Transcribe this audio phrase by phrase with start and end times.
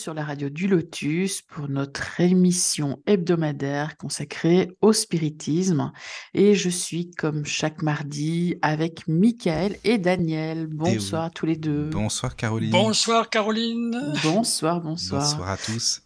[0.00, 5.92] Sur la radio du Lotus pour notre émission hebdomadaire consacrée au spiritisme.
[6.32, 10.68] Et je suis comme chaque mardi avec Michael et Daniel.
[10.68, 11.90] Bonsoir à tous les deux.
[11.90, 12.70] Bonsoir Caroline.
[12.70, 14.14] Bonsoir Caroline.
[14.22, 15.20] Bonsoir, bonsoir.
[15.20, 16.00] Bonsoir à tous.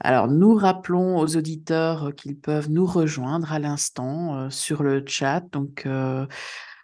[0.00, 5.40] Alors, nous rappelons aux auditeurs qu'ils peuvent nous rejoindre à l'instant euh, sur le chat,
[5.52, 6.26] donc euh,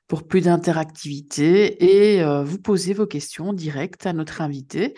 [0.06, 4.94] pour plus d'interactivité, et euh, vous poser vos questions directes à notre invité.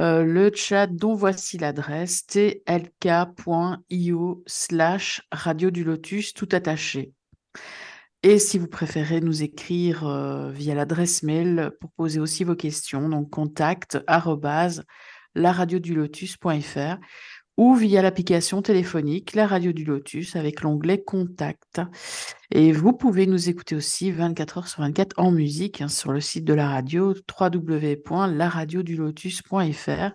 [0.00, 2.64] Euh, le chat dont voici l'adresse tlk.io
[4.46, 7.12] slash radio du lotus tout attaché.
[8.22, 13.10] Et si vous préférez nous écrire euh, via l'adresse mail pour poser aussi vos questions,
[13.10, 14.84] donc contact arrobase
[15.34, 16.96] laradiodulotus.fr
[17.60, 21.82] ou via l'application téléphonique La Radio du Lotus avec l'onglet Contact.
[22.50, 26.22] Et vous pouvez nous écouter aussi 24 heures sur 24 en musique hein, sur le
[26.22, 30.14] site de la radio www.laradiodulotus.fr.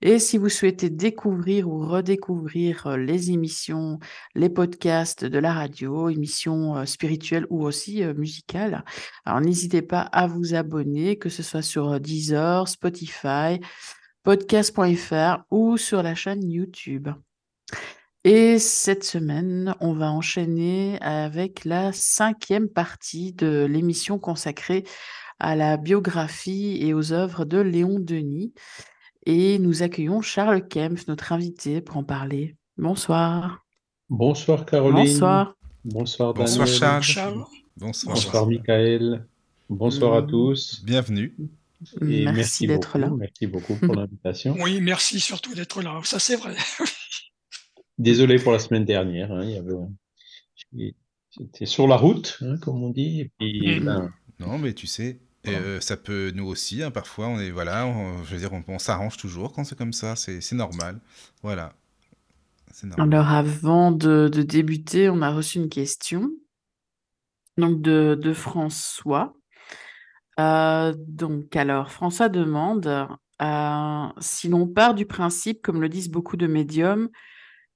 [0.00, 3.98] Et si vous souhaitez découvrir ou redécouvrir euh, les émissions,
[4.34, 8.86] les podcasts de la radio, émissions euh, spirituelles ou aussi euh, musicales,
[9.26, 13.60] alors n'hésitez pas à vous abonner, que ce soit sur Deezer, Spotify,
[14.22, 17.08] podcast.fr ou sur la chaîne YouTube.
[18.24, 24.84] Et cette semaine, on va enchaîner avec la cinquième partie de l'émission consacrée
[25.38, 28.52] à la biographie et aux œuvres de Léon Denis.
[29.26, 32.56] Et nous accueillons Charles Kempf, notre invité, pour en parler.
[32.76, 33.64] Bonsoir.
[34.10, 35.04] Bonsoir Caroline.
[35.06, 35.54] Bonsoir.
[35.84, 36.58] Bonsoir Daniel.
[36.58, 37.02] Bonsoir Charles.
[37.02, 37.44] Charles.
[37.76, 38.14] Bonsoir.
[38.14, 39.26] Bonsoir Michael.
[39.70, 40.26] Bonsoir à Mm.
[40.26, 40.82] tous.
[40.84, 41.34] Bienvenue.
[42.02, 43.10] Et Merci d'être là.
[43.16, 44.54] Merci beaucoup pour l'invitation.
[44.60, 46.00] Oui, merci surtout d'être là.
[46.04, 46.54] Ça, c'est vrai.
[47.98, 49.32] Désolé pour la semaine dernière.
[49.32, 50.94] hein, il y avait...
[51.38, 53.20] J'étais sur la route, hein, comme on dit.
[53.20, 53.84] Et puis, Mm.
[53.84, 56.82] ben, Non, mais tu sais, euh, ça peut nous aussi.
[56.82, 59.76] hein, parfois, on est voilà, on- je veux dire, on, on s'arrange toujours quand c'est
[59.78, 60.16] comme ça.
[60.16, 61.00] C'est c'est normal.
[61.42, 61.74] Voilà.
[62.72, 63.12] C'est normal.
[63.12, 66.30] Alors avant de, de débuter, on a reçu une question
[67.58, 69.34] donc de, de François.
[70.40, 73.08] Euh, donc alors, François demande
[73.42, 77.10] euh, si l'on part du principe, comme le disent beaucoup de médiums,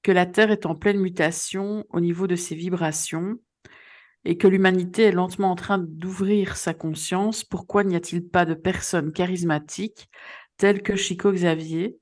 [0.03, 3.35] que la Terre est en pleine mutation au niveau de ses vibrations
[4.25, 8.55] et que l'humanité est lentement en train d'ouvrir sa conscience, pourquoi n'y a-t-il pas de
[8.55, 10.09] personnes charismatiques
[10.57, 11.99] telles que Chico Xavier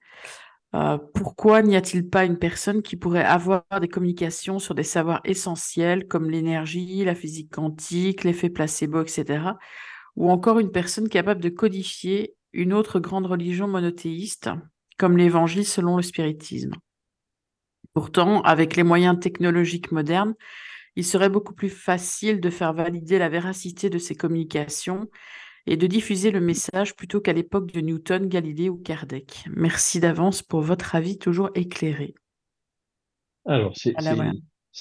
[0.76, 5.22] euh, pourquoi n'y a-t-il pas une personne qui pourrait avoir des communications sur des savoirs
[5.24, 9.58] essentiels comme l'énergie, la physique quantique, l'effet placebo, etc.
[10.16, 14.50] Ou encore une personne capable de codifier une autre grande religion monothéiste
[14.98, 16.74] comme l'évangile selon le spiritisme.
[17.94, 20.34] Pourtant, avec les moyens technologiques modernes,
[20.96, 25.10] il serait beaucoup plus facile de faire valider la véracité de ces communications
[25.66, 29.46] et de diffuser le message plutôt qu'à l'époque de Newton, Galilée ou Kardec.
[29.56, 32.16] Merci d'avance pour votre avis toujours éclairé.
[33.46, 34.32] alors, c'est Voilà, voilà.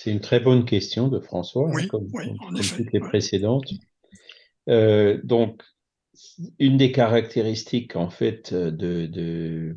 [0.06, 2.92] une très bonne question de François, hein, Oui, comme, oui, comme- en comme effet, toutes
[2.92, 3.72] les précédentes.
[4.68, 5.62] Euh, donc,
[6.58, 9.76] une des caractéristiques, en fait, de, de,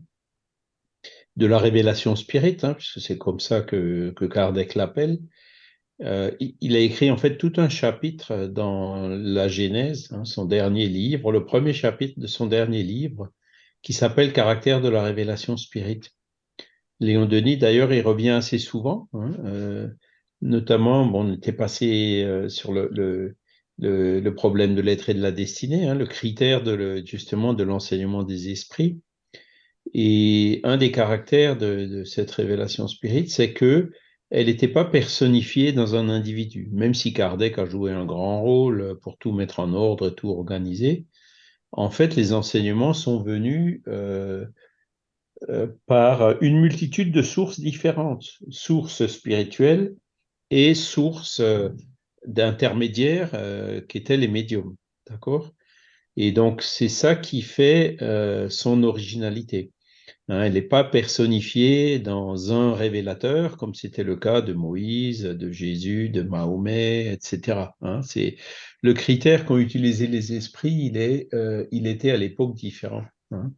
[1.36, 5.20] de la révélation spirit, hein, puisque c'est comme ça que, que Kardec l'appelle,
[6.02, 10.88] euh, il, a écrit en fait tout un chapitre dans la Genèse, hein, son dernier
[10.88, 13.32] livre, le premier chapitre de son dernier livre,
[13.82, 16.02] qui s'appelle Caractère de la révélation spirit.
[17.00, 19.88] Léon Denis, d'ailleurs, il revient assez souvent, hein, euh,
[20.42, 23.38] notamment, bon, on était passé euh, sur le,
[23.80, 28.24] le, problème de l'être et de la destinée, hein, le critère de justement de l'enseignement
[28.24, 29.00] des esprits.
[29.94, 33.92] Et un des caractères de, cette révélation spirit, c'est que
[34.32, 39.00] elle n'était pas personnifiée dans un individu, même si Kardec a joué un grand rôle
[39.02, 41.06] pour tout mettre en ordre, tout organiser.
[41.72, 44.46] En fait, les enseignements sont venus euh,
[45.50, 49.96] euh, par une multitude de sources différentes, sources spirituelles
[50.50, 51.70] et sources euh,
[52.28, 54.76] d'intermédiaires euh, qui étaient les médiums,
[55.10, 55.54] d'accord?
[56.18, 59.72] Et donc c'est ça qui fait euh, son originalité.
[60.28, 65.52] Hein, elle n'est pas personnifiée dans un révélateur, comme c'était le cas de Moïse, de
[65.52, 67.76] Jésus, de Mahomet, etc.
[67.82, 68.38] Hein, c'est
[68.82, 73.04] le critère qu'ont utilisé les esprits, il, est, euh, il était à l'époque différent.
[73.32, 73.52] Hein.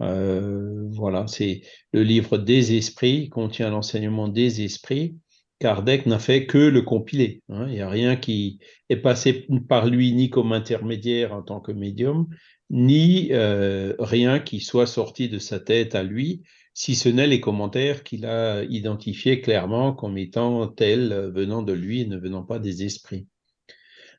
[0.00, 1.62] Euh, voilà, c'est
[1.92, 5.16] le livre des esprits, contient l'enseignement des esprits,
[5.62, 7.40] Kardec n'a fait que le compiler.
[7.48, 7.66] Hein.
[7.68, 11.70] Il n'y a rien qui est passé par lui ni comme intermédiaire en tant que
[11.70, 12.26] médium,
[12.68, 16.42] ni euh, rien qui soit sorti de sa tête à lui,
[16.74, 22.00] si ce n'est les commentaires qu'il a identifiés clairement comme étant tels venant de lui
[22.00, 23.28] et ne venant pas des esprits.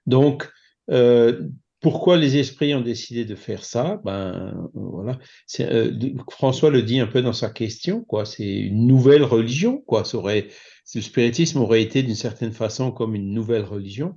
[0.05, 0.49] Donc,
[0.91, 1.49] euh,
[1.83, 4.01] pourquoi les esprits ont décidé de faire ça?
[4.05, 5.19] Ben voilà,
[5.59, 5.91] euh,
[6.31, 8.25] François le dit un peu dans sa question, quoi.
[8.25, 10.03] C'est une nouvelle religion, quoi.
[10.13, 14.15] Le spiritisme aurait été d'une certaine façon comme une nouvelle religion,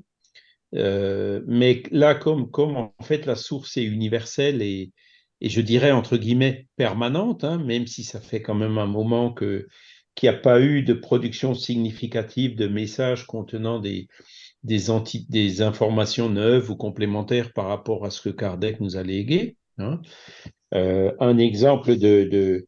[0.75, 4.93] euh, mais là, comme comme en fait la source est universelle et
[5.43, 9.33] et je dirais entre guillemets permanente, hein, même si ça fait quand même un moment
[9.33, 9.67] que
[10.15, 14.09] qu'il n'y a pas eu de production significative de messages contenant des
[14.67, 14.87] des,
[15.29, 19.57] des informations neuves ou complémentaires par rapport à ce que Kardec nous a légué.
[19.79, 20.01] Hein.
[20.75, 22.67] Euh, un exemple de, de,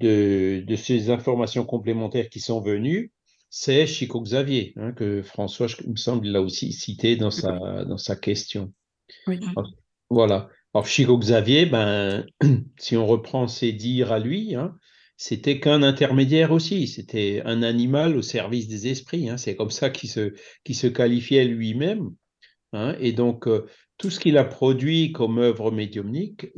[0.00, 3.12] de, de, ces informations complémentaires qui sont venues,
[3.48, 7.96] c'est Chico Xavier, hein, que François, il me semble, l'a aussi cité dans sa, dans
[7.96, 8.72] sa question.
[9.26, 9.40] Oui.
[10.10, 10.48] Voilà.
[10.74, 12.26] Alors, Chico Xavier, ben,
[12.78, 14.76] si on reprend ses dires à lui, hein,
[15.20, 19.28] c'était qu'un intermédiaire aussi, c'était un animal au service des esprits.
[19.28, 19.36] Hein.
[19.36, 22.14] C'est comme ça qu'il se, qualifiait lui-même.
[22.72, 22.96] Hein.
[23.00, 23.66] Et donc, euh,
[23.98, 26.52] tout ce qu'il a produit comme œuvre médiumnique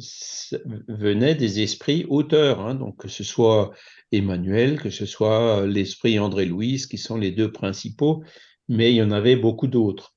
[0.88, 2.60] venait des esprits auteurs.
[2.60, 2.74] Hein.
[2.74, 3.72] Donc, que ce soit
[4.12, 8.22] Emmanuel, que ce soit l'esprit André-Louise, qui sont les deux principaux,
[8.68, 10.14] mais il y en avait beaucoup d'autres.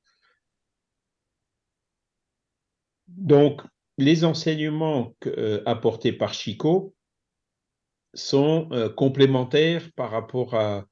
[3.07, 3.62] Donc,
[3.98, 6.94] les enseignements euh, apportés par Chico,
[8.13, 10.86] sont euh, complémentaires par rapport à,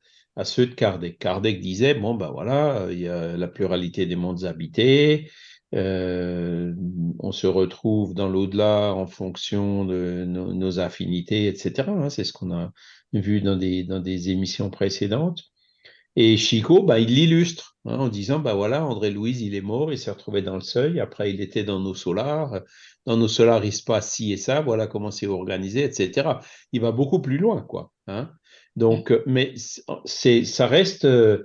[0.43, 1.19] ceux de Kardec.
[1.19, 5.29] Kardec disait, bon, ben voilà, il y a la pluralité des mondes habités,
[5.73, 6.73] euh,
[7.19, 11.83] on se retrouve dans l'au-delà en fonction de nos, affinités, etc.
[11.87, 12.71] Hein, c'est ce qu'on a
[13.13, 15.50] vu dans des, dans des émissions précédentes.
[16.15, 19.97] Et Chico, bah, il l'illustre hein, en disant, bah voilà, André-Louise, il est mort, il
[19.97, 22.61] s'est retrouvé dans le seuil, après il était dans nos solars,
[23.05, 26.39] dans nos solars, il se passe ci et ça, voilà comment c'est organisé, etc.
[26.73, 27.91] Il va beaucoup plus loin, quoi.
[28.07, 28.29] Hein.
[28.75, 29.53] Donc, euh, mais
[30.05, 31.43] c'est, ça reste euh,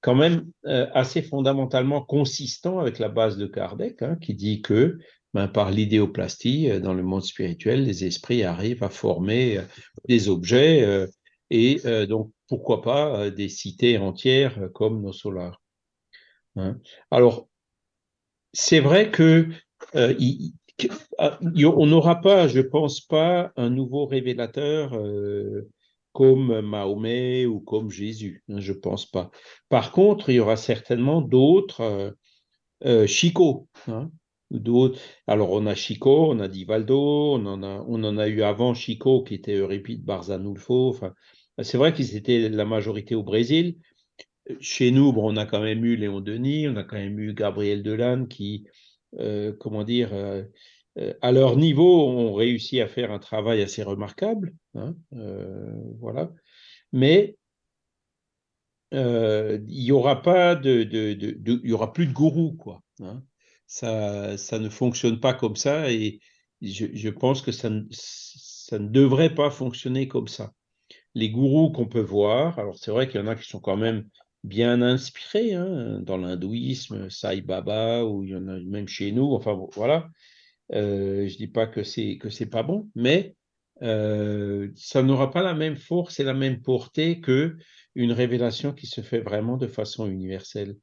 [0.00, 4.98] quand même euh, assez fondamentalement consistant avec la base de Kardec, hein, qui dit que
[5.34, 9.60] ben, par l'idéoplastie, dans le monde spirituel, les esprits arrivent à former
[10.08, 11.06] des objets
[11.50, 15.60] et donc pourquoi pas euh, des cités entières euh, comme nos solars.
[16.56, 16.78] Hein.
[17.10, 17.48] Alors,
[18.52, 19.48] c'est vrai que
[19.94, 20.14] euh,
[21.64, 24.98] on n'aura pas, je pense pas, un nouveau révélateur
[26.12, 28.42] comme Mahomet ou comme Jésus.
[28.48, 29.30] Hein, je pense pas.
[29.68, 32.14] Par contre, il y aura certainement d'autres
[33.06, 33.68] Chico.
[33.88, 34.10] Hein.
[35.26, 38.74] Alors, on a Chico, on a Divaldo, on en a, on en a eu avant
[38.74, 40.96] Chico qui était Euripide Barzanulfo.
[41.62, 43.76] C'est vrai qu'ils étaient la majorité au Brésil.
[44.60, 47.34] Chez nous, bon, on a quand même eu Léon Denis, on a quand même eu
[47.34, 48.66] Gabriel Delanne qui,
[49.18, 50.44] euh, comment dire, euh,
[50.98, 54.54] euh, à leur niveau, ont réussi à faire un travail assez remarquable.
[54.74, 54.94] Hein,
[55.98, 56.30] voilà.
[56.92, 57.36] Mais
[58.92, 60.22] il y aura
[61.72, 62.82] aura plus de gourou, quoi.
[63.00, 63.22] Hein.
[63.66, 66.20] Ça, ne fonctionne pas comme ça et
[66.62, 70.52] je, pense que ça ne devrait pas fonctionner comme ça
[71.16, 73.78] les gourous qu'on peut voir, alors c'est vrai qu'il y en a qui sont quand
[73.78, 74.06] même
[74.44, 79.32] bien inspirés hein, dans l'hindouisme, Sai Baba, ou il y en a même chez nous,
[79.32, 80.10] enfin voilà.
[80.72, 83.34] Euh, je dis pas que c'est que c'est pas bon, mais
[83.80, 87.56] euh, ça n'aura pas la même force et la même portée que
[87.94, 90.76] une révélation qui se fait vraiment de façon universelle.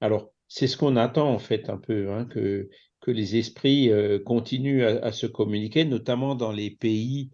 [0.00, 2.68] Alors c'est ce qu'on attend en fait un peu, hein, que
[3.00, 7.30] que les esprits euh, continuent à, se communiquer, notamment dans les pays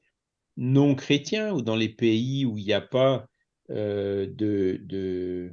[0.57, 3.27] non chrétiens ou dans les pays où il n'y a pas
[3.71, 5.53] euh, de,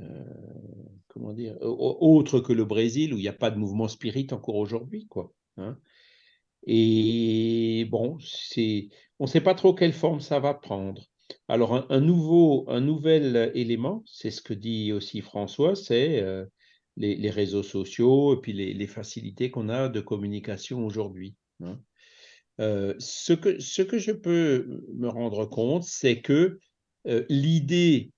[0.00, 0.34] euh,
[1.08, 4.56] comment dire autre que le Brésil où il n'y a pas de mouvement spirit encore
[4.56, 5.32] aujourd'hui quoi.
[5.56, 5.78] Hein.
[6.66, 11.04] Et bon, c'est on ne sait pas trop quelle forme ça va prendre.
[11.48, 16.44] Alors un, nouveau un nouvel élément, c'est ce que dit aussi François, c'est euh,
[16.96, 21.36] les, réseaux sociaux et puis les, facilités qu'on a de communication aujourd'hui.
[21.62, 21.80] Hein.
[22.60, 26.58] Euh, ce, que, ce que je peux me rendre compte, c'est que
[27.06, 28.10] euh, l'idée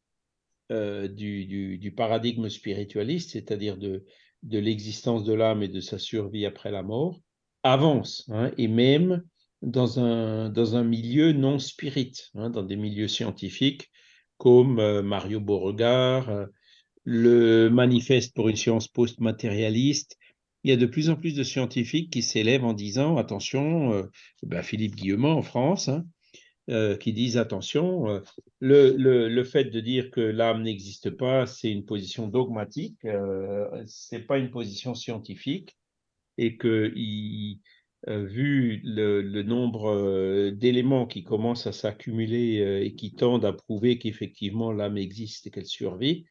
[0.72, 4.04] euh, du, du, paradigme spiritualiste, c'est-à-dire de,
[4.42, 7.20] de l'existence de l'âme et de sa survie après la mort,
[7.62, 9.22] avance, hein, et même
[9.60, 13.90] dans un, dans un milieu non spirit, hein, dans des milieux scientifiques
[14.38, 16.46] comme Mario Beauregard,
[17.04, 20.16] le manifeste pour une science post-matérialiste,
[20.64, 24.02] il y a de plus en plus de scientifiques qui s'élèvent en disant attention, euh,
[24.42, 26.04] ben Philippe Guillemot en France, hein,
[26.68, 28.20] euh, qui disent attention, euh,
[28.60, 32.98] le, fait de dire que l'âme n'existe pas, c'est une position dogmatique,
[33.86, 35.76] c'est pas une position scientifique,
[36.36, 36.92] et que
[38.06, 44.72] vu le, le nombre d'éléments qui commencent à s'accumuler et qui tendent à prouver qu'effectivement
[44.72, 46.26] l'âme existe et qu'elle survit,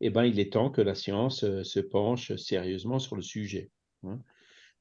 [0.00, 3.70] eh ben, il est temps que la science se penche sérieusement sur le sujet.
[4.04, 4.20] Hein.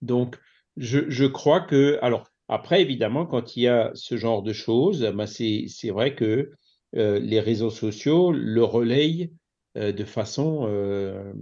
[0.02, 0.38] Donc,
[0.78, 5.26] je, crois que, alors, après, évidemment, quand il y a ce genre de choses, ben
[5.26, 6.52] c'est vrai que
[6.96, 9.32] euh, les réseaux sociaux le relayent
[9.78, 11.34] euh, de façon euh,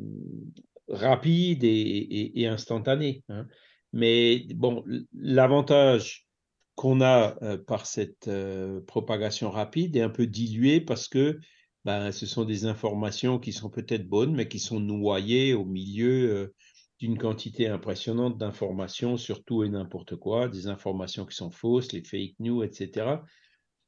[0.88, 3.24] rapide et, instantanée.
[3.30, 3.48] Hein.
[3.92, 6.28] Mais bon, l'avantage
[6.76, 11.40] qu'on a euh, par cette euh, propagation rapide est un peu dilué parce que
[11.86, 16.32] ben, ce sont des informations qui sont peut-être bonnes, mais qui sont noyées au milieu
[16.32, 16.54] euh,
[17.00, 22.04] d'une quantité impressionnante d'informations sur tout et n'importe quoi, des informations qui sont fausses, les
[22.04, 23.18] fake news, etc.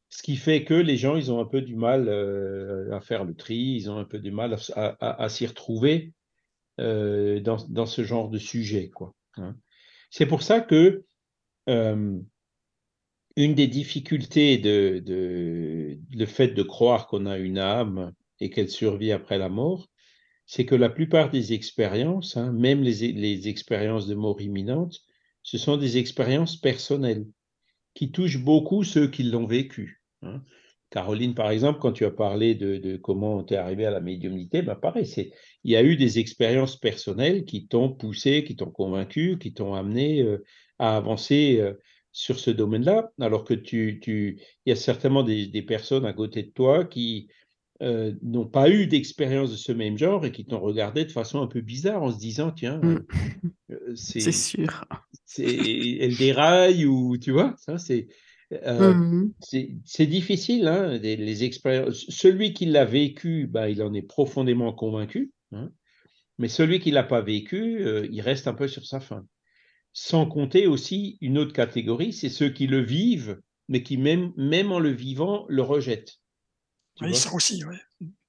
[0.10, 3.24] Ce qui fait que les gens, ils ont un peu du mal euh, à faire
[3.24, 6.14] le tri, ils ont un peu du mal à, s'y retrouver
[6.82, 8.92] euh, dans, ce genre de sujet.
[9.38, 9.56] Hein.
[10.10, 11.06] C'est pour ça que
[13.36, 15.04] une des difficultés de,
[16.12, 19.90] le fait de croire qu'on a une âme et qu'elle survit après la mort,
[20.46, 25.02] c'est que la plupart des expériences, hein, même les, expériences de mort imminente,
[25.44, 27.26] ce sont des expériences personnelles
[27.94, 30.02] qui touchent beaucoup ceux qui l'ont vécu.
[30.22, 30.42] Hein.
[30.92, 34.00] Caroline, par exemple, quand tu as parlé de, de comment tu es arrivé à la
[34.00, 35.32] médiumnité, ben pareil, c'est,
[35.64, 39.74] il y a eu des expériences personnelles qui t'ont poussé, qui t'ont convaincu, qui t'ont
[39.74, 40.44] amené euh,
[40.80, 41.74] à avancer euh,
[42.16, 46.14] sur ce domaine-là, alors que tu, tu, il y a certainement des, des personnes à
[46.14, 47.28] côté de toi qui,
[47.82, 51.42] euh, n'ont pas eu d'expérience de ce même genre et qui t'ont regardé de façon
[51.42, 53.06] un peu bizarre en se disant tiens mmh.
[53.72, 54.86] euh, c'est sûr
[55.26, 58.08] c'est elle déraille ou tu vois ça c'est
[58.54, 59.34] euh, mmh.
[59.84, 64.72] c'est difficile hein, les, les, expériences celui qui l'a vécu bah, il en est profondément
[64.72, 65.70] convaincu hein,
[66.38, 69.28] mais celui qui l'a pas vécu euh, il reste un peu sur sa faim
[69.98, 74.72] sans compter aussi une autre catégorie c'est ceux qui le vivent mais qui même même
[74.72, 76.20] en le vivant le rejettent
[77.02, 77.76] oui, ça aussi, oui.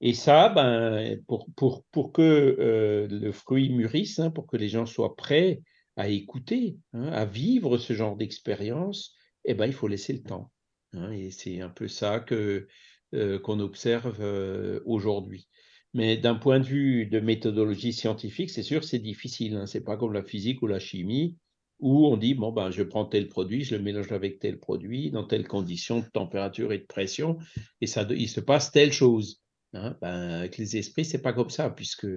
[0.01, 4.67] Et ça, ben, pour, pour, pour que euh, le fruit mûrisse, hein, pour que les
[4.67, 5.61] gens soient prêts
[5.95, 10.51] à écouter, hein, à vivre ce genre d'expérience, eh ben, il faut laisser le temps.
[10.93, 12.67] Hein, et c'est un peu ça que
[13.13, 15.47] euh, qu'on observe euh, aujourd'hui.
[15.93, 19.55] Mais d'un point de vue de méthodologie scientifique, c'est sûr, c'est difficile.
[19.55, 21.37] Hein, c'est pas comme la physique ou la chimie
[21.79, 25.11] où on dit bon ben je prends tel produit, je le mélange avec tel produit
[25.11, 27.37] dans telles conditions de température et de pression
[27.81, 29.41] et ça il se passe telle chose.
[29.73, 29.95] Hein?
[30.01, 32.07] Ben, avec les esprits c'est pas comme ça puisque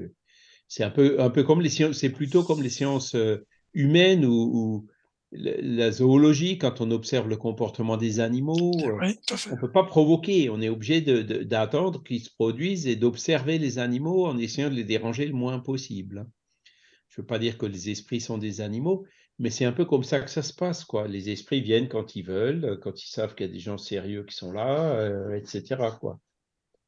[0.69, 4.25] c'est un peu un peu comme les sciences, c'est plutôt comme les sciences euh, humaines
[4.25, 4.87] ou,
[5.33, 9.17] la zoologie quand on observe le comportement des animaux, euh, oui,
[9.53, 14.27] on peut pas provoquer, on est obligé d'attendre qu'ils se produisent et d'observer les animaux
[14.27, 16.27] en essayant de les déranger le moins possible.
[17.09, 19.07] Je veux pas dire que les esprits sont des animaux,
[19.41, 21.09] mais c'est un peu comme ça que ça se passe, quoi.
[21.09, 24.25] Les esprits viennent quand ils veulent, quand ils savent qu'il y a des gens sérieux
[24.25, 26.21] qui sont là, euh, etc., quoi.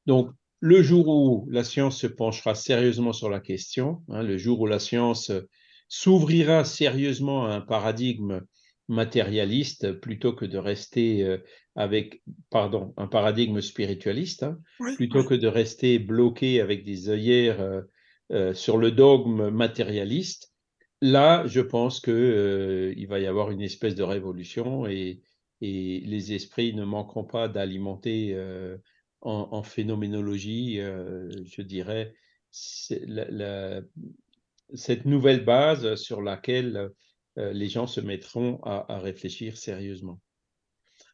[0.06, 0.30] Donc,
[0.60, 4.66] le jour où la science se penchera sérieusement sur la question, hein, le jour où
[4.66, 5.32] la science
[5.88, 8.42] s'ouvrira sérieusement à un paradigme
[8.88, 11.38] matérialiste plutôt que de rester euh,
[11.74, 17.60] avec, pardon, un paradigme spiritualiste, hein, oui, plutôt que de rester bloqué avec des œillères
[17.60, 17.80] euh,
[18.32, 20.51] euh, sur le dogme matérialiste,
[21.02, 25.20] là, je pense qu'il euh, va y avoir une espèce de révolution et,
[25.64, 28.76] les esprits ne manqueront pas d'alimenter euh,
[29.20, 32.16] en, phénoménologie, euh, je dirais,
[32.50, 33.84] cette
[35.04, 36.90] nouvelle base sur laquelle
[37.36, 40.20] les gens se mettront à, réfléchir sérieusement.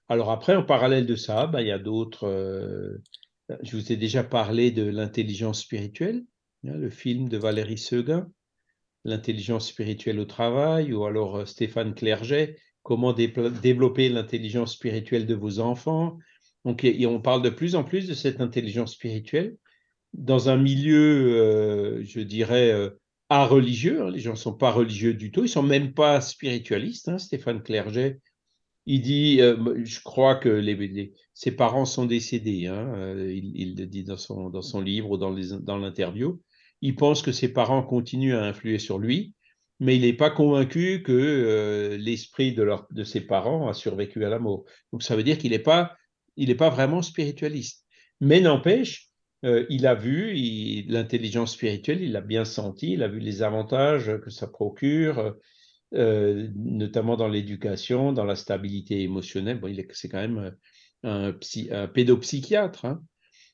[0.09, 2.26] Alors après, en parallèle de ça, ben, il y a d'autres...
[3.61, 6.25] je vous ai déjà parlé de l'intelligence spirituelle,
[6.64, 8.33] hein, le film de Valérie Seguin
[9.05, 15.61] l'intelligence spirituelle au travail, ou alors euh, Stéphane Clerget, comment développer l'intelligence spirituelle de vos
[15.61, 16.19] enfants.
[16.64, 19.57] Donc, et on parle de plus en plus de cette intelligence spirituelle
[20.14, 22.90] dans un milieu, euh, je dirais, euh,
[23.28, 24.02] à religieux.
[24.02, 24.11] Hein.
[24.11, 27.09] Les gens ne sont pas religieux du tout, ils sont même pas spiritualistes.
[27.09, 27.19] Hein.
[27.19, 28.21] Stéphane Clerget,
[28.87, 32.67] il dit, euh, je crois que les, ses parents sont décédés.
[32.67, 33.14] Hein.
[33.19, 36.40] Il, il, le dit dans son, dans son livre ou dans l'interview
[36.81, 39.35] il pense que ses parents continuent à influer sur lui,
[39.81, 44.39] mais il n'est pas convaincu que euh, l'esprit de, ses parents a survécu à la
[44.39, 44.65] mort.
[44.93, 45.97] Donc ça veut dire qu'il n'est pas,
[46.37, 47.85] il pas vraiment spiritualiste.
[48.21, 49.09] Mais n'empêche,
[49.45, 50.35] euh, il a vu
[50.89, 55.37] l'intelligence spirituelle, il l'a bien senti, il a vu les avantages que ça procure,
[55.95, 59.61] euh, notamment dans l'éducation, dans la stabilité émotionnelle.
[59.61, 60.57] Bon, c'est quand même
[61.05, 61.33] un,
[61.87, 62.85] pédopsychiatre.
[62.85, 63.03] Hein.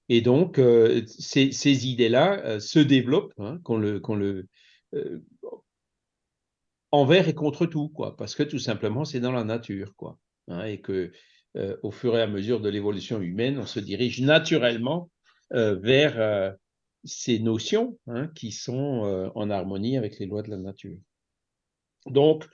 [0.09, 0.61] Et donc,
[1.07, 4.47] ces, idées-là se développent, hein, qu'on le, qu'on le
[6.91, 10.19] envers et contre tout, quoi, parce que tout simplement, c'est dans la nature, quoi,
[10.49, 11.11] hein, et que
[11.83, 15.11] au fur et à mesure de l'évolution humaine, on se dirige naturellement
[15.51, 16.55] vers
[17.05, 17.99] ces notions
[18.35, 20.99] qui sont en harmonie avec les lois de la nature.
[22.07, 22.47] Donc,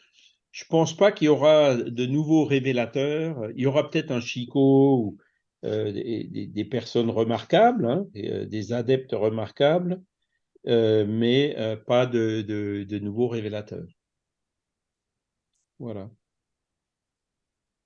[0.52, 3.50] je ne pense pas qu'il y aura de nouveaux révélateurs.
[3.54, 5.16] Il y aura peut-être un Chico
[5.64, 10.02] euh, des, personnes remarquables, hein, euh, des, adeptes remarquables,
[10.66, 11.54] euh, mais
[11.86, 13.86] pas de, nouveaux révélateurs.
[15.78, 16.10] Voilà.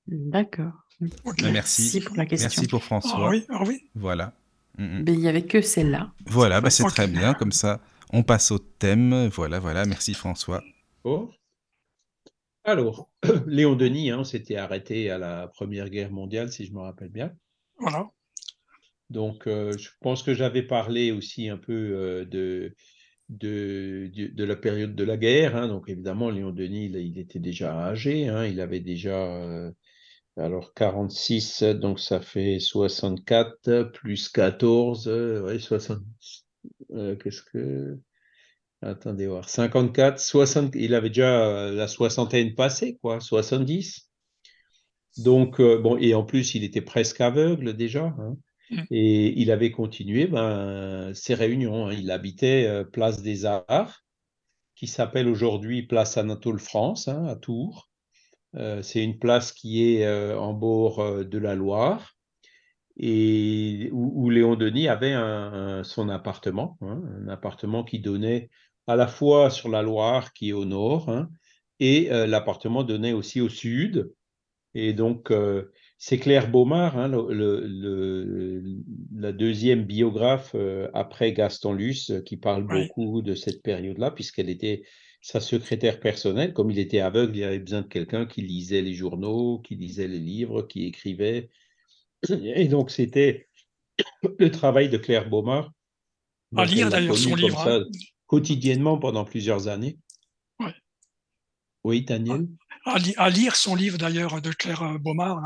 [0.07, 0.73] D'accord.
[1.01, 2.01] Bah, merci.
[2.01, 2.47] pour la question.
[2.47, 3.27] Merci pour François.
[3.27, 3.91] Ah oui, ah oui.
[3.97, 4.35] Voilà.
[4.79, 5.05] Mm, mm.
[5.05, 6.13] Mais il n'y avait que celle-là.
[6.27, 7.35] Voilà, bah c'est très bien.
[7.35, 7.81] Comme ça,
[8.13, 9.27] on passe au thème.
[9.29, 9.85] Voilà, voilà.
[9.85, 10.63] Merci François.
[11.03, 11.31] Oh.
[12.63, 13.11] Alors,
[13.47, 17.35] Léon Denis, hein, s'était arrêté à la Première Guerre mondiale, si je me rappelle bien.
[17.79, 18.11] Voilà.
[19.11, 22.75] Donc, euh, je pense que j'avais parlé aussi un peu euh, de,
[24.45, 25.57] la période de la guerre.
[25.57, 25.69] Hein.
[25.69, 28.29] Donc, évidemment, Léon Denis, il, était déjà âgé.
[28.29, 28.47] Hein.
[28.47, 29.71] Il avait déjà, euh,
[30.37, 36.01] alors, 46, donc ça fait 64 plus 14, ouais, 60.
[37.21, 37.99] Qu'est-ce que.
[38.83, 39.49] Attendez voir.
[39.49, 44.04] 54, 60, il avait déjà la soixantaine passée, quoi, 70.
[45.19, 48.15] Donc, euh, bon, et en plus, il était presque aveugle déjà.
[48.19, 48.37] Hein.
[48.71, 48.83] Mmh.
[48.91, 51.87] et il avait continué ben, ses réunions.
[51.87, 51.93] Hein.
[51.93, 54.05] Il habitait euh, Place des Arts,
[54.75, 57.91] qui s'appelle aujourd'hui Place Anatole France, hein, à Tours.
[58.57, 62.17] Euh, c'est une place qui est en bord de la Loire
[62.97, 65.15] et où, Léon Denis avait
[65.83, 68.51] son appartement, un appartement qui donnait
[68.87, 71.27] à la fois sur la Loire qui est au nord
[71.81, 74.13] et l'appartement donnait aussi au sud
[74.75, 77.09] et donc, euh, c'est Claire Baumard, hein,
[79.17, 84.51] la deuxième biographe euh, après Gaston Luce, euh, qui parle beaucoup de cette période-là, puisqu'elle
[84.51, 84.83] était
[85.21, 86.53] sa secrétaire personnelle.
[86.53, 90.09] Comme il était aveugle, il avait besoin de quelqu'un qui lisait les journaux, qui lisait
[90.09, 91.51] les livres, qui écrivait.
[92.29, 93.49] Et donc, c'était
[94.39, 95.73] le travail de Claire Baumard.
[96.57, 97.67] À lire d'ailleurs son livre.
[97.67, 97.85] Hein.
[98.27, 99.99] quotidiennement pendant plusieurs années.
[101.85, 102.49] Oui, Daniel?
[102.85, 105.41] À, lire son livre d'ailleurs de Claire euh, Baumard,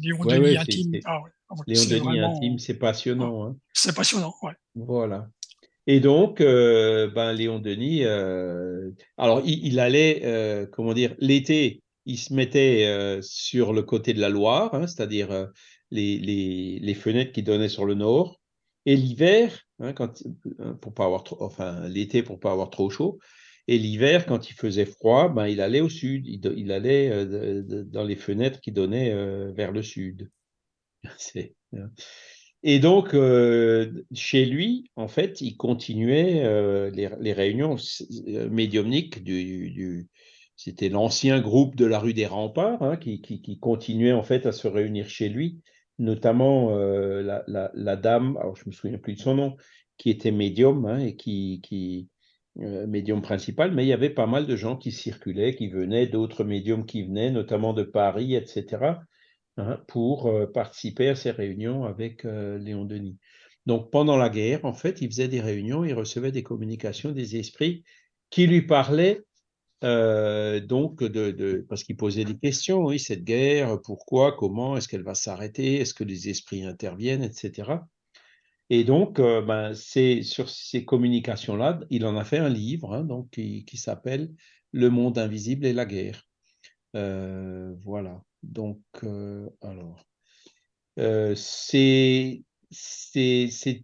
[0.00, 0.92] Léon Denis intime.
[1.04, 1.20] Ah
[1.66, 3.44] Léon Denis intime, c'est passionnant.
[3.44, 3.56] Hein.
[3.72, 4.52] C'est passionnant, ouais.
[4.74, 5.28] Voilà.
[5.86, 12.34] Et donc, euh, ben, Léon Denis, euh, alors il, allait, comment dire, l'été, il se
[12.34, 15.48] mettait sur le côté de la Loire, hein, c'est-à-dire
[15.90, 18.40] les, les, les, fenêtres qui donnaient sur le nord,
[18.84, 20.22] et l'hiver, hein, quand,
[20.80, 23.18] pour pas avoir trop, enfin l'été pour pas avoir trop chaud,
[23.68, 28.04] et l'hiver, quand il faisait froid, ben, il allait au sud, il, allait euh, dans
[28.04, 30.30] les fenêtres qui donnaient euh, vers le sud.
[31.72, 31.90] Hein.
[32.62, 36.42] Et donc, euh, chez lui, en fait, il continuait
[36.92, 37.76] les, réunions
[38.48, 40.08] médiumniques du,
[40.54, 44.68] c'était l'ancien groupe de la rue des Remparts hein, qui, continuait en fait à se
[44.68, 45.58] réunir chez lui,
[45.98, 49.56] notamment la, dame, alors je me souviens plus de son nom,
[49.98, 52.15] qui était médium hein, et qui, euh,
[52.56, 56.44] médium principal, mais il y avait pas mal de gens qui circulaient, qui venaient, d'autres
[56.44, 58.98] médiums qui venaient, notamment de Paris, etc.,
[59.56, 63.18] hein, pour euh, participer à ces réunions avec euh, Léon Denis.
[63.66, 67.36] Donc pendant la guerre, en fait, il faisait des réunions, il recevait des communications des
[67.36, 67.84] esprits
[68.30, 69.22] qui lui parlaient
[69.82, 75.14] donc de, parce qu'il posait des questions, oui, cette guerre, pourquoi, comment, est-ce qu'elle va
[75.14, 77.70] s'arrêter, est-ce que les esprits interviennent, etc.
[78.70, 83.04] Et donc, euh, ben, c'est sur ces communications-là, il en a fait un livre hein,
[83.04, 84.34] donc, qui, s'appelle
[84.72, 86.24] Le monde invisible et la guerre.
[86.96, 88.22] Euh, voilà.
[88.42, 90.04] Donc, euh, alors,
[91.36, 92.42] c'est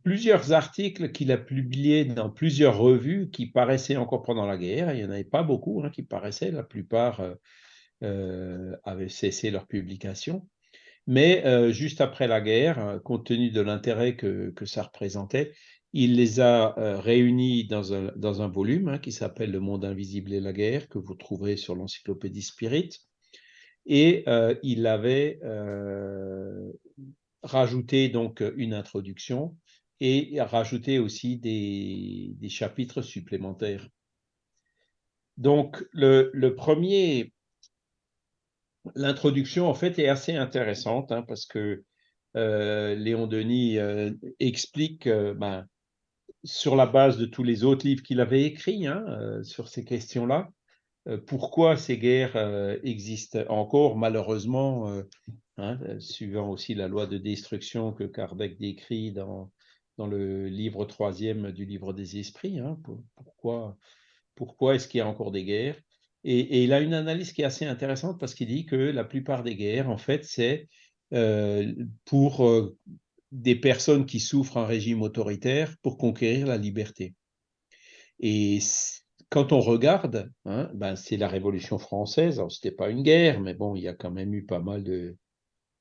[0.03, 4.93] plusieurs articles qu'il a publiés dans plusieurs revues qui paraissaient encore pendant la guerre.
[4.95, 6.51] Il n'y en avait pas beaucoup hein, qui paraissaient.
[6.51, 7.23] La plupart
[8.01, 10.49] avaient cessé leur publication.
[11.07, 15.53] Mais euh, juste après la guerre, euh, compte tenu de l'intérêt que, ça représentait,
[15.93, 19.85] il les a euh, réunis dans un, dans un volume hein, qui s'appelle Le monde
[19.85, 22.91] invisible et la guerre, que vous trouverez sur l'encyclopédie Spirit.
[23.85, 24.25] Et
[24.63, 25.41] il avait
[27.43, 29.57] rajouté donc une introduction
[29.99, 33.89] et rajouté aussi des, des chapitres supplémentaires.
[35.37, 37.33] Donc, le, le premier
[38.95, 41.85] L'introduction, en fait, est assez intéressante hein, parce que
[42.37, 45.67] euh, Léon Denis euh, explique, euh, ben,
[46.45, 49.05] sur la base de tous les autres livres qu'il avait écrits hein,
[49.45, 50.51] sur ces questions-là,
[51.27, 52.37] pourquoi ces guerres
[52.83, 53.97] existent encore.
[53.97, 54.93] Malheureusement,
[55.57, 59.53] hein, suivant aussi la loi de destruction que Kardec décrit dans,
[59.99, 62.59] dans le livre troisième du livre des esprits.
[64.35, 65.81] Pourquoi est-ce qu'il y a encore des guerres?
[66.25, 69.43] Et, il a une analyse qui est assez intéressante parce qu'il dit que la plupart
[69.43, 70.69] des guerres, en fait, c'est
[71.13, 71.73] euh,
[72.05, 72.77] pour euh,
[73.33, 77.15] des personnes qui souffrent un régime autoritaire pour conquérir la liberté.
[78.21, 78.61] Et
[79.31, 82.41] quand on regarde, hein, ben c'est la Révolution française.
[82.49, 84.85] Ce n'était pas une guerre, mais bon, il y a quand même eu pas mal
[84.85, 85.17] de,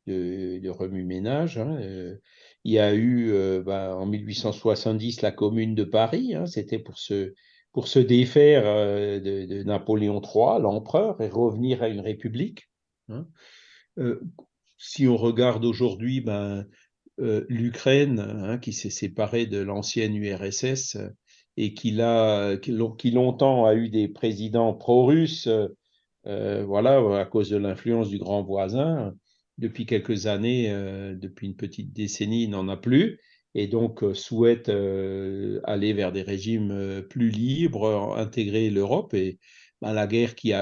[0.07, 1.59] de, remue-ménage.
[1.59, 1.77] Hein.
[1.81, 2.17] Euh,
[2.63, 3.31] il y a eu
[3.63, 6.33] ben, en 1870 la Commune de Paris.
[6.33, 7.33] Hein, C'était pour se
[7.73, 12.69] pour se défaire euh, de, Napoléon III, l'empereur, et revenir à une république.
[13.09, 13.27] Hein.
[13.97, 14.21] Euh,
[14.77, 16.65] si on regarde aujourd'hui ben,
[17.19, 20.97] euh, l'Ukraine, hein, qui s'est séparée de l'ancienne URSS
[21.57, 21.97] et qui,
[22.61, 25.49] qui, longtemps a eu des présidents pro-russes,
[26.23, 29.13] voilà, à cause de l'influence du grand voisin,
[29.57, 30.69] depuis quelques années,
[31.19, 33.19] depuis une petite décennie, il n'en a plus
[33.55, 39.13] et donc euh, souhaite euh, aller vers des régimes euh, plus libres, intégrer l'Europe.
[39.13, 39.39] Et
[39.81, 40.53] ben, la guerre qui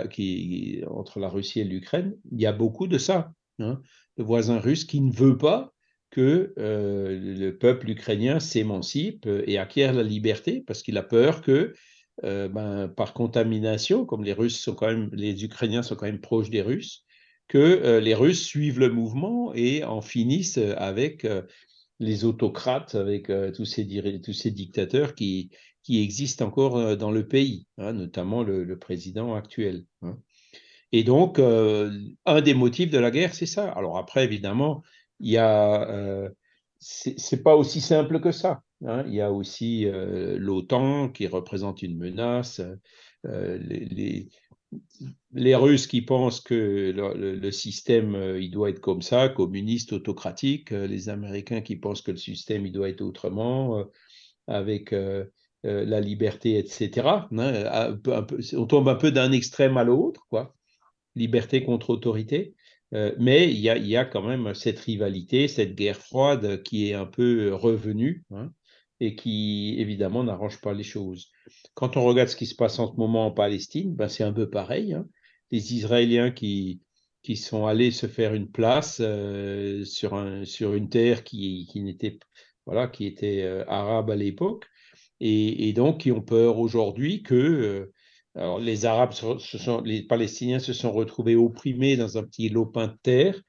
[0.88, 3.32] entre la Russie et l'Ukraine, il y a beaucoup de ça.
[3.60, 3.82] Hein.
[4.18, 5.74] Le voisin russe qui ne veut pas
[6.10, 11.74] que le peuple ukrainien s'émancipe et acquiert la liberté parce qu'il a peur que,
[12.24, 16.50] ben, par contamination, comme les Russes sont quand même, les Ukrainiens sont quand même proches
[16.50, 17.06] des Russes,
[17.48, 21.28] que les Russes suivent le mouvement et en finissent avec
[22.00, 25.52] les autocrates, avec euh, tous, ces, tous ces dictateurs qui,
[25.84, 29.86] qui existent encore euh, dans le pays, hein, notamment le, président actuel.
[30.02, 30.18] Hein.
[30.92, 31.92] Et donc, euh,
[32.26, 33.70] un des motifs de la guerre, c'est ça.
[33.72, 34.82] Alors après, évidemment,
[35.20, 36.32] il y a,
[36.80, 38.64] c'est pas aussi simple que ça.
[38.86, 39.04] Hein.
[39.06, 42.62] Il y a aussi l'OTAN qui représente une menace.
[43.24, 44.30] les,
[45.34, 50.88] Russes qui pensent que le, système, euh, il doit être comme ça, communiste, autocratique, euh,
[50.88, 53.84] les Américains qui pensent que le système, il doit être autrement, euh,
[54.48, 54.96] avec
[55.64, 57.28] la liberté, etc.
[57.32, 58.00] Hein,
[58.54, 60.56] on tombe un peu d'un extrême à l'autre, quoi.
[61.16, 62.56] Liberté contre autorité.
[62.92, 67.54] mais il y, a, quand même cette rivalité, cette guerre froide qui est un peu
[67.54, 68.52] revenue hein,
[69.00, 71.32] et qui, évidemment, n'arrange pas les choses.
[71.74, 74.34] Quand on regarde ce qui se passe en ce moment en Palestine, ben c'est un
[74.34, 74.94] peu pareil.
[74.94, 75.08] Hein.
[75.52, 76.82] Les Israéliens qui,
[77.24, 81.82] qui sont allés se faire une place euh, sur, un, sur une terre qui, qui
[81.82, 82.20] n'était
[82.66, 84.68] voilà, qui était euh, arabe à l'époque,
[85.20, 87.92] et, donc qui ont peur aujourd'hui que
[88.38, 92.88] euh, les Arabes, se sont, les Palestiniens se sont retrouvés opprimés dans un petit lopin
[92.88, 93.42] de terre,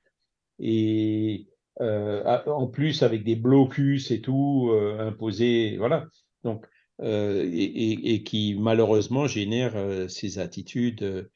[0.59, 1.49] et
[1.81, 6.07] en plus avec des blocus et tout imposés, voilà.
[6.45, 6.67] Donc
[7.03, 11.31] euh, et, qui malheureusement génère euh, ces attitudes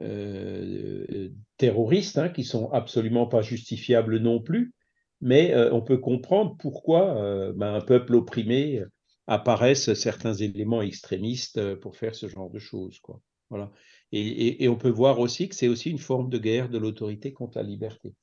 [0.00, 4.74] euh, terroristes hein, qui sont absolument pas justifiables non plus,
[5.20, 8.82] mais on peut comprendre pourquoi ben, un peuple opprimé
[9.28, 12.98] apparaissent certains éléments extrémistes pour faire ce genre de choses.
[12.98, 13.20] Quoi.
[13.48, 13.70] Voilà.
[14.10, 17.32] Et, et on peut voir aussi que c'est aussi une forme de guerre de l'autorité
[17.32, 18.14] contre la liberté.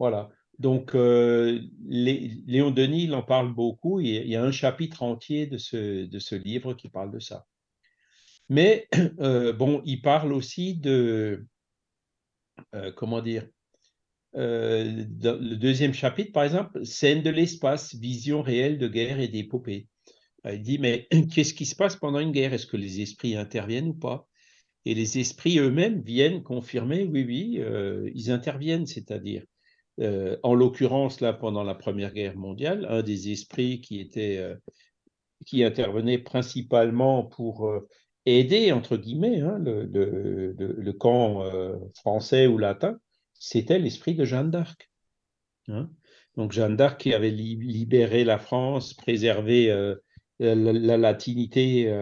[0.00, 0.30] Voilà.
[0.62, 3.98] Donc, euh, Léon Denis, il en parle beaucoup.
[3.98, 7.48] Il y a un chapitre entier de ce, livre qui parle de ça.
[8.48, 8.86] Mais,
[9.18, 11.44] euh, bon, il parle aussi de,
[12.76, 13.48] euh, comment dire,
[14.34, 19.88] le deuxième chapitre, par exemple, scène de l'espace, vision réelle de guerre et d'épopée.
[20.44, 22.54] Il dit, mais qu'est-ce qui se passe pendant une guerre?
[22.54, 24.28] Est-ce que les esprits interviennent ou pas?
[24.84, 29.42] Et les esprits eux-mêmes viennent confirmer, oui, oui, ils interviennent, c'est-à-dire
[30.00, 34.54] euh, en l'occurrence, là, pendant la Première Guerre mondiale, un des esprits qui, était, euh,
[35.46, 37.88] qui intervenait principalement pour euh,
[38.24, 41.44] aider, entre guillemets, hein, le, le, camp
[41.96, 42.98] français ou latin,
[43.34, 44.90] c'était l'esprit de Jeanne d'Arc.
[45.68, 45.90] Hein.
[46.36, 49.66] Donc Jeanne d'Arc qui avait libéré la France, préservé
[50.38, 51.92] la, latinité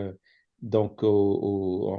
[0.61, 1.97] donc au,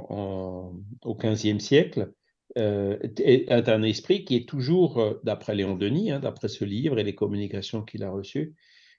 [1.04, 2.14] au, XVe siècle,
[2.58, 7.00] euh, est un esprit qui est toujours, euh, d'après Léon Denis, hein, d'après ce livre
[7.00, 8.56] et les communications qu'il a reçues,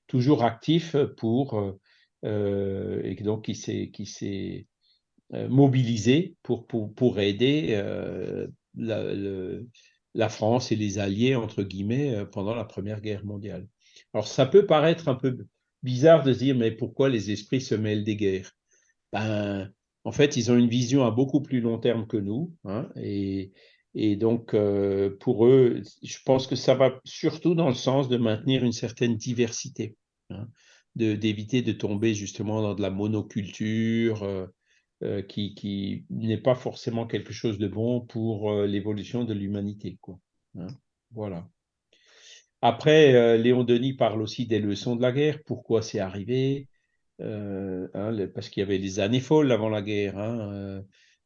[0.07, 1.79] toujours actif pour,
[2.25, 4.67] euh, et donc qui s'est, qui s'est
[5.49, 7.69] mobilisé pour, pour, pour aider
[8.75, 9.15] la,
[10.15, 13.67] la, France et les Alliés, entre guillemets, pendant la Première Guerre mondiale.
[14.13, 15.39] Alors ça peut paraître un peu
[15.83, 18.53] bizarre de se dire, mais pourquoi les esprits se mêlent des guerres?
[19.11, 19.73] Ben,
[20.05, 22.53] en fait, ils ont une vision à beaucoup plus long terme que nous.
[22.65, 23.53] Hein, et,
[24.17, 28.65] donc, euh, pour eux, je pense que ça va surtout dans le sens de maintenir
[28.65, 29.97] une certaine diversité,
[30.31, 30.49] hein,
[30.97, 34.47] d'éviter de, tomber justement dans de la monoculture euh,
[35.03, 39.99] euh, qui, n'est pas forcément quelque chose de bon pour l'évolution de l'humanité.
[40.59, 40.69] Hein.
[41.13, 41.49] voilà.
[42.61, 46.67] après, Léon Denis parle aussi des leçons de la guerre, pourquoi c'est arrivé,
[47.23, 50.83] hein, parce qu'il y avait les années folles avant la guerre, hein,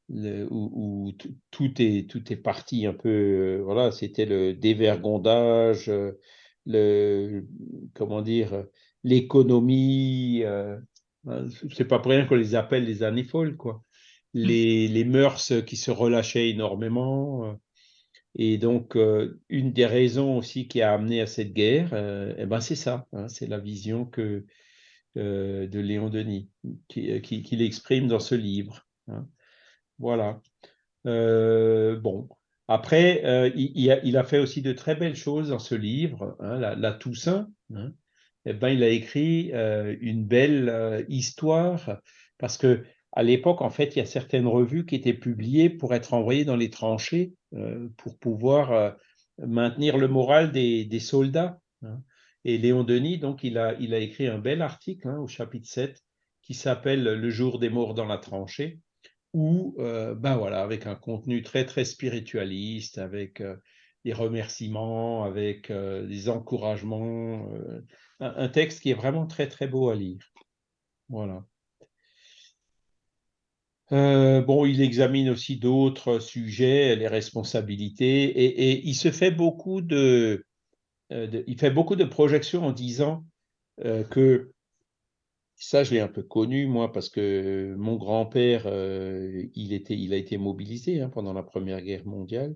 [0.08, 1.12] où,
[1.50, 5.90] tout, est, tout est parti un peu, voilà, c'était le dévergondage,
[6.66, 7.46] le,
[7.94, 8.64] comment dire,
[9.04, 10.44] l'économie,
[11.26, 13.82] Hein, c'est pas pour rien qu'on les appelle les années folles, quoi.
[14.34, 14.40] Mmh.
[14.40, 17.46] Les, les mœurs qui se relâchaient énormément.
[17.46, 17.54] Euh,
[18.36, 22.46] et donc, euh, une des raisons aussi qui a amené à cette guerre, euh, eh
[22.46, 24.44] ben c'est ça, hein, c'est la vision que,
[25.16, 26.48] de Léon Denis,
[26.88, 28.86] qu'il qui, qui exprime dans ce livre.
[29.08, 29.26] Hein.
[29.98, 30.40] Voilà.
[31.04, 32.28] bon.
[32.68, 37.48] Après, il, a, fait aussi de très belles choses dans ce livre, la, la, Toussaint.
[38.46, 42.00] Eh ben, il a écrit euh, une belle euh, histoire
[42.38, 45.94] parce que à l'époque, en fait, il y a certaines revues qui étaient publiées pour
[45.94, 48.94] être envoyées dans les tranchées euh, pour pouvoir
[49.38, 51.58] maintenir le moral des, soldats.
[51.82, 52.02] Hein.
[52.48, 56.00] Et Léon Denis, donc, il a, écrit un bel article hein, au chapitre 7
[56.42, 58.78] qui s'appelle Le jour des morts dans la tranchée,
[59.32, 63.42] où, ben voilà, avec un contenu très, très spiritualiste, avec
[64.04, 67.48] des remerciements, avec des encouragements
[68.20, 70.32] un, texte qui est vraiment très très beau à lire.
[71.08, 71.44] Voilà.
[73.92, 80.45] Euh, bon, il examine aussi d'autres sujets, les responsabilités, et, il se fait beaucoup de,
[81.12, 83.24] euh, il fait beaucoup de projections en disant
[83.84, 84.52] euh, que
[85.56, 88.66] ça, je l'ai un peu connu moi parce que mon grand-père,
[89.54, 92.54] il était, il a été mobilisé hein, pendant la Première Guerre mondiale,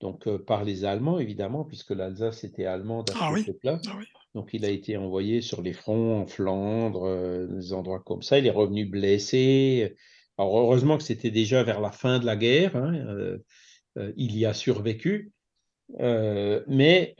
[0.00, 3.80] donc par les Allemands évidemment, puisque l'Alsace était allemande à ah cette époque-là.
[3.88, 3.98] Ah
[4.36, 8.38] donc, il a été envoyé sur les fronts en Flandre, euh, des endroits comme ça.
[8.38, 9.96] Il est revenu blessé.
[10.36, 12.76] Alors, heureusement que c'était déjà vers la fin de la guerre.
[12.76, 13.38] Hein, euh,
[13.96, 15.32] euh, il y a survécu.
[15.98, 17.14] Mais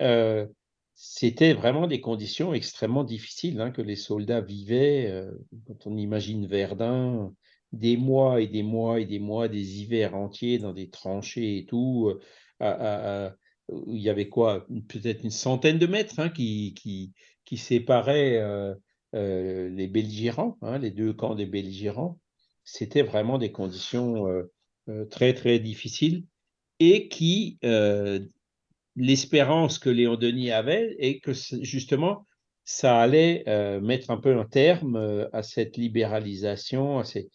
[0.94, 5.24] c'était vraiment des conditions extrêmement difficiles hein, que les soldats vivaient.
[5.66, 7.34] quand on imagine Verdun,
[7.72, 11.66] des mois et des mois et des mois, des hivers entiers dans des tranchées et
[11.66, 12.12] tout,
[12.60, 13.34] à,
[13.88, 17.12] il y avait quoi Peut-être une centaine de mètres hein, qui, qui,
[17.44, 18.74] qui, séparaient euh,
[19.14, 22.18] euh, les belligérants, hein, les deux camps des belligérants.
[22.64, 24.26] C'était vraiment des conditions
[24.88, 26.24] euh, très, très difficiles
[26.78, 27.58] et qui,
[28.96, 31.32] l'espérance que Léon Denis avait est que
[31.62, 32.26] justement,
[32.64, 33.44] ça allait
[33.80, 37.30] mettre un peu un terme à cette libéralisation, à ces,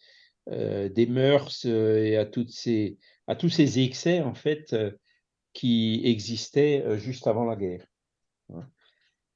[0.50, 4.74] des mœurs et à, toutes ces, à tous ces excès, en fait,
[5.52, 7.86] qui existait euh, juste avant la guerre.
[8.52, 8.66] Hein.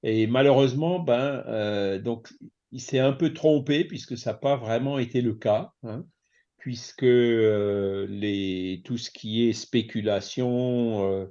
[0.03, 2.33] Et malheureusement, ben, euh, donc,
[2.73, 6.05] il s'est un peu trompé puisque ça n'a pas vraiment été le cas, hein,
[6.59, 11.29] puisque euh, les, tout ce qui est spéculation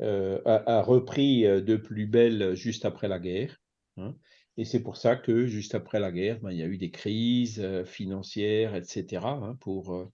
[0.00, 3.60] a, repris de plus belle juste après la guerre.
[3.96, 4.14] Hein.
[4.56, 6.90] Et c'est pour ça que juste après la guerre, ben, il y a eu des
[6.90, 9.22] crises financières, etc.,
[9.60, 10.10] pour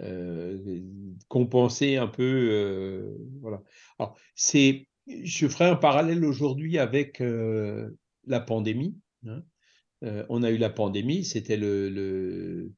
[0.00, 0.80] euh,
[1.28, 2.22] compenser un peu.
[2.22, 3.62] Euh, voilà.
[5.06, 7.90] Je ferai un parallèle aujourd'hui avec euh,
[8.26, 8.96] la pandémie.
[9.26, 9.42] Hein.
[10.28, 12.70] on a eu la pandémie, c'était le,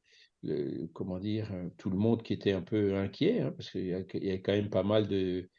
[0.94, 4.38] comment dire, tout le monde qui était un peu inquiet, hein, parce qu'il y, a
[4.38, 5.50] quand même pas mal de,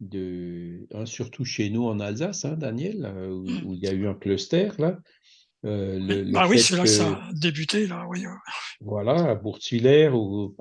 [0.00, 3.66] de hein, surtout chez nous en Alsace, Daniel, mmh.
[3.66, 4.98] où, il y a eu un cluster là.
[5.64, 8.24] ah oui, c'est là que ça a débuté là, oui.
[8.80, 10.56] Voilà, à Bourtwiller ou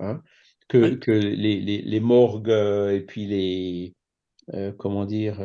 [0.67, 3.95] que, que les, les, les, morgues euh, et puis les,
[4.54, 5.41] euh, comment dire,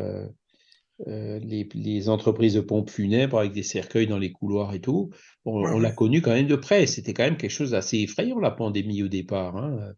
[1.08, 5.10] euh, les, les, entreprises de pompes funèbres avec des cercueils dans les couloirs et tout,
[5.44, 6.86] on, l'a connu quand même de près.
[6.86, 9.56] C'était quand même quelque chose d'assez effrayant, la pandémie au départ.
[9.56, 9.92] Hein.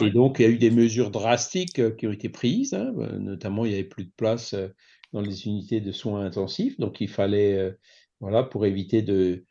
[0.00, 2.72] Et donc, il y a eu des mesures drastiques qui ont été prises.
[2.72, 2.92] Hein.
[3.18, 4.54] Notamment, il n'y avait plus de place
[5.12, 6.78] dans les unités de soins intensifs.
[6.78, 7.76] Donc, il fallait,
[8.20, 9.44] voilà, pour éviter de,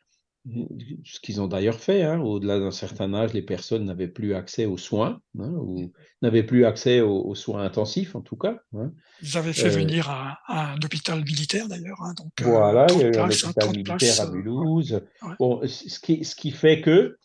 [1.04, 4.66] ce qu'ils ont d'ailleurs fait, hein, au-delà d'un certain âge, les personnes n'avaient plus accès
[4.66, 8.58] aux soins, hein, ou n'avaient plus accès aux, soins intensifs en tout cas.
[8.74, 8.92] Hein.
[9.22, 11.98] Ils avaient fait euh venir à, un hôpital militaire d'ailleurs.
[12.16, 15.00] donc, euh, voilà, il y a eu un hôpital militaire à euh, Mulhouse.
[15.38, 17.16] Bon, ce, qui, ce qui fait que,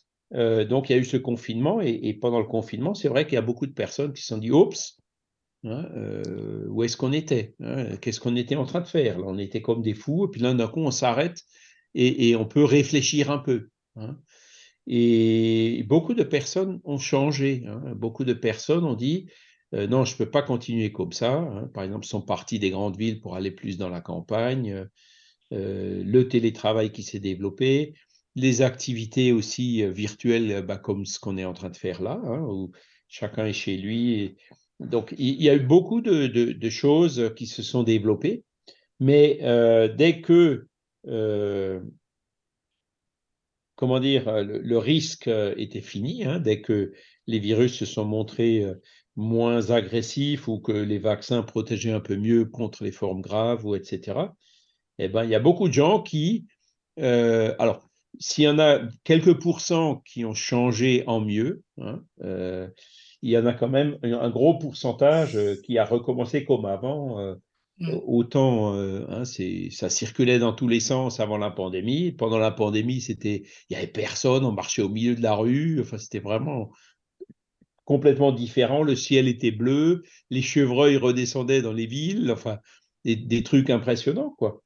[0.66, 3.40] donc il y a eu ce confinement, et, pendant le confinement, c'est vrai qu'il y
[3.40, 4.98] a beaucoup de personnes qui se sont dit, oups,
[5.64, 7.56] où est-ce qu'on était
[8.02, 9.20] Qu'est-ce qu'on était en train de faire?
[9.20, 11.38] Là, On était comme des fous, et puis là, d'un coup, on s'arrête
[11.96, 13.70] et, on peut réfléchir un peu.
[13.96, 14.18] Hein.
[14.88, 17.64] Et beaucoup de personnes ont changé.
[17.68, 17.94] Hein.
[17.96, 19.28] Beaucoup de personnes ont dit
[19.74, 21.34] euh, non, je ne peux pas continuer comme ça.
[21.34, 21.70] Hein.
[21.74, 24.88] Par exemple, sont partis des grandes villes pour aller plus dans la campagne.
[25.52, 27.94] Euh, le télétravail qui s'est développé,
[28.36, 32.20] les activités aussi euh, virtuelles, bah, comme ce qu'on est en train de faire là,
[32.48, 32.72] où
[33.08, 34.38] chacun est chez lui.
[34.80, 38.44] Donc, il y, a eu beaucoup de, de, choses qui se sont développées.
[39.00, 39.40] Mais
[39.96, 40.68] dès que
[43.76, 46.94] comment dire, le, risque était fini, hein, dès que
[47.28, 48.66] les virus se sont montrés
[49.16, 53.76] moins agressifs ou que les vaccins protégeaient un peu mieux contre les formes graves ou
[53.76, 54.20] etc.
[55.00, 56.48] Eh ben, il y a beaucoup de gens qui,
[56.98, 57.90] alors,
[58.20, 62.68] s'il y en a quelques pourcents qui ont changé en mieux, hein, euh,
[63.22, 67.36] il y en a quand même un gros pourcentage euh, qui a recommencé comme avant.
[67.82, 68.02] Euh, mm.
[68.06, 72.12] Autant, hein, ça circulait dans tous les sens avant la pandémie.
[72.12, 75.82] Pendant la pandémie, c'était, il y avait personne, on marchait au milieu de la rue.
[75.82, 76.72] Enfin, c'était vraiment
[77.86, 78.84] complètement différent.
[78.84, 82.32] Le ciel était bleu, les chevreuils redescendaient dans les villes.
[82.32, 82.60] Enfin,
[83.06, 84.64] des, des trucs impressionnants, quoi.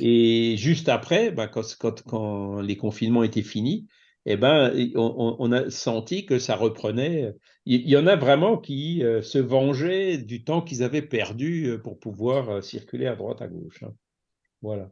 [0.00, 3.86] Et juste après, bah, quand, les confinements étaient finis,
[4.30, 7.32] eh ben, on, a senti que ça reprenait.
[7.64, 11.78] Il y, en a vraiment qui euh, se vengeaient du temps qu'ils avaient perdu euh,
[11.78, 13.82] pour pouvoir euh, circuler à droite, à gauche.
[13.82, 13.94] Hein.
[14.60, 14.90] Voilà.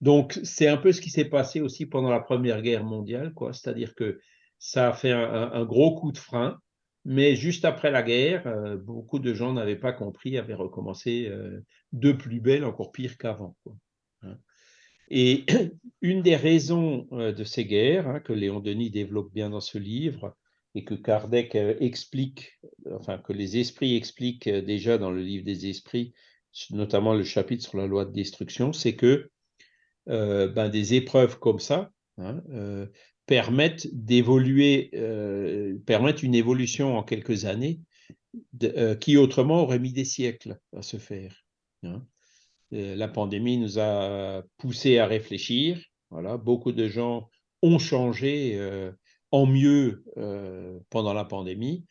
[0.00, 3.52] Donc, c'est un peu ce qui s'est passé aussi pendant la Première Guerre mondiale, quoi.
[3.52, 4.20] C'est-à-dire que
[4.60, 6.60] ça a fait un, gros coup de frein,
[7.04, 8.44] mais juste après la guerre,
[8.78, 11.32] beaucoup de gens n'avaient pas compris, avaient recommencé
[11.92, 13.56] de plus belle, encore pire qu'avant.
[14.22, 14.36] Hein.
[15.10, 15.46] Et
[16.00, 19.78] une des raisons euh, de ces guerres, hein, que Léon Denis développe bien dans ce
[19.78, 20.36] livre,
[20.74, 22.58] et que Kardec euh, explique,
[22.92, 26.14] enfin que les esprits expliquent euh, déjà dans le livre des esprits,
[26.70, 29.30] notamment le chapitre sur la loi de destruction, c'est que
[30.06, 32.42] ben, des épreuves comme ça hein,
[33.26, 34.90] permettent d'évoluer,
[35.84, 37.80] permettent une évolution en quelques années
[39.00, 41.44] qui autrement aurait mis des siècles à se faire.
[42.72, 45.82] Euh, la pandémie nous a poussé à réfléchir.
[46.10, 47.28] Voilà, beaucoup de gens
[47.62, 48.92] ont changé euh,
[49.30, 51.84] en mieux euh, pendant la pandémie.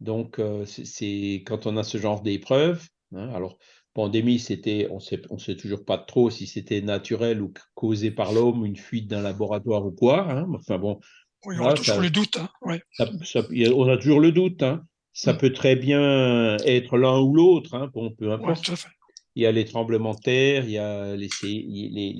[0.00, 2.86] Donc, c'est quand on a ce genre d'épreuve.
[3.14, 3.56] Hein, alors,
[3.94, 8.32] pandémie, c'était, on sait, ne sait toujours pas trop si c'était naturel ou causé par
[8.32, 10.30] l'homme, une fuite d'un laboratoire ou quoi.
[10.30, 11.00] Hein, enfin bon.
[11.46, 12.36] on a toujours le doute.
[12.36, 12.48] Hein,
[12.98, 14.64] on a toujours le doute.
[15.12, 15.38] Ça mm.
[15.38, 17.88] peut très bien être l'un ou l'autre.
[17.94, 18.70] bon, peu importe
[19.36, 21.28] il y a les tremblements de terre, il y a les,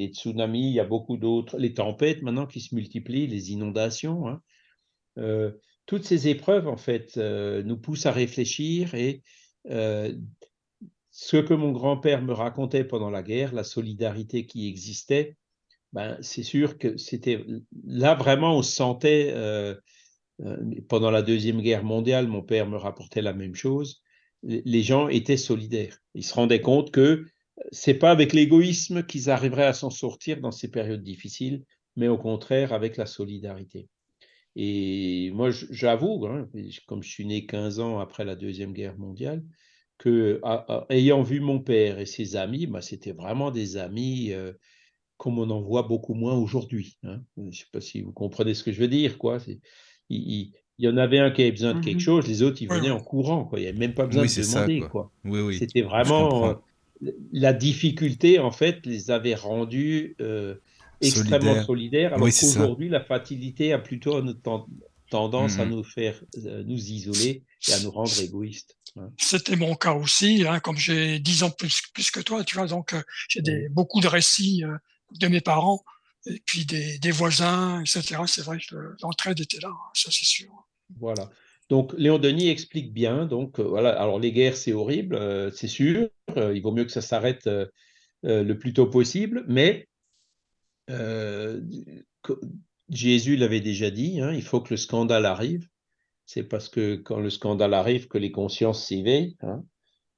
[0.09, 4.29] tsunamis, il y a beaucoup d'autres, les tempêtes maintenant qui se multiplient, les inondations.
[4.29, 4.42] Hein.
[5.18, 5.53] Euh,
[5.87, 9.22] toutes ces épreuves, en fait, euh, nous poussent à réfléchir et
[9.70, 10.12] euh,
[11.12, 15.37] ce que mon grand-père me racontait pendant la guerre, la solidarité qui existait,
[15.92, 17.46] ben, c'est sûr que c'était
[17.87, 19.33] là vraiment on se sentait
[20.88, 24.03] pendant la deuxième guerre mondiale, mon père me rapportait la même chose
[24.44, 25.98] les gens étaient solidaires.
[26.14, 27.24] Ils se rendaient compte que
[27.72, 31.64] c'est pas avec l'égoïsme qu'ils arriveraient à s'en sortir dans ces périodes difficiles,
[31.96, 33.88] mais au contraire avec la solidarité.
[34.57, 36.48] Et moi, j'avoue, hein,
[36.87, 39.42] comme je suis né 15 ans après la Deuxième Guerre mondiale,
[39.98, 40.40] que
[40.90, 44.52] ayant vu mon père et ses amis, bah, c'était vraiment des amis euh,
[45.16, 46.98] comme on en voit beaucoup moins aujourd'hui.
[47.04, 47.22] Hein.
[47.37, 49.18] Je ne sais pas si vous comprenez ce que je veux dire.
[49.18, 49.38] Quoi.
[50.78, 52.68] Il y en avait un qui avait besoin de quelque mmh chose, les autres, ils
[52.68, 53.44] venaient en courant.
[53.44, 53.60] Quoi.
[53.60, 54.80] Il n'y avait même pas besoin de demander.
[54.80, 55.10] quoi.
[55.58, 60.56] C'était vraiment euh, la difficulté, en fait, les avait rendus euh,
[61.00, 64.20] extrêmement solidaires, alors qu'aujourd'hui, la facilité a plutôt
[65.10, 68.76] tendance à mmh nous faire euh, nous isoler et à nous rendre égoïstes.
[68.96, 69.10] Hein.
[69.16, 72.66] C'était mon cas aussi, hein, comme j'ai 10 ans plus, plus que toi, tu vois,
[72.66, 72.96] donc
[73.28, 74.64] j'ai des, beaucoup de récits
[75.20, 75.84] de mes parents
[76.26, 78.22] et puis des, voisins, etc.
[78.26, 80.50] C'est vrai que l'entraide était là, ça c'est sûr.
[80.98, 81.30] Voilà.
[81.68, 83.26] Donc, Léon Denis explique bien.
[83.26, 83.90] Donc, euh, voilà.
[84.00, 86.08] Alors, les guerres, c'est horrible, euh, c'est sûr.
[86.37, 87.48] Euh, il vaut mieux que ça s'arrête
[88.22, 89.44] le plus tôt possible.
[89.48, 89.88] Mais
[92.90, 95.68] Jésus l'avait déjà dit hein, il faut que le scandale arrive.
[96.26, 99.37] C'est parce que quand le scandale arrive que les consciences s'éveillent.
[99.42, 99.62] Hein.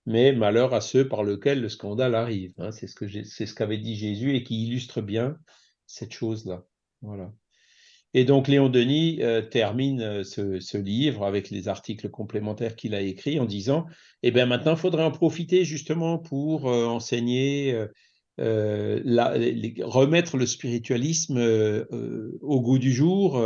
[0.09, 2.53] Mais malheur à ceux par lesquels le scandale arrive.
[2.59, 2.71] Hein.
[2.71, 5.37] C'est ce que c'est ce qu'avait dit Jésus et qui illustre bien
[5.87, 6.65] cette chose-là.
[7.03, 7.33] Voilà.
[8.17, 13.03] Et donc Léon Denis euh, termine euh, ce, livre avec les articles complémentaires qu'il a
[13.03, 13.85] écrits en disant,
[14.23, 17.79] eh bien maintenant, il faudrait en profiter justement pour euh, enseigner,
[18.39, 21.39] remettre le spiritualisme
[22.41, 23.39] au goût du jour,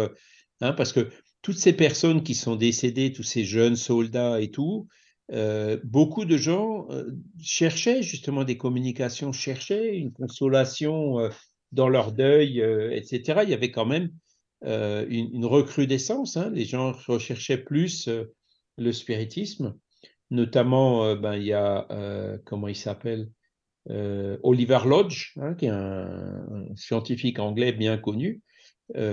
[0.60, 1.08] hein, parce que
[1.42, 4.88] toutes ces personnes qui sont décédées, tous ces jeunes soldats et tout,
[5.84, 6.88] beaucoup de gens
[7.40, 11.30] cherchaient justement des communications, cherchaient une consolation
[11.72, 12.60] dans leur deuil,
[12.92, 13.40] etc.
[13.44, 14.10] Il y avait quand même
[14.64, 16.36] euh, une, recrudescence.
[16.36, 16.50] Hein.
[16.52, 18.24] Les gens recherchaient plus euh,
[18.76, 19.78] le spiritisme.
[20.30, 21.86] Notamment, euh, ben, il y a,
[22.44, 23.30] comment il s'appelle
[23.88, 28.42] Oliver Lodge, hein, qui est un, scientifique anglais bien connu.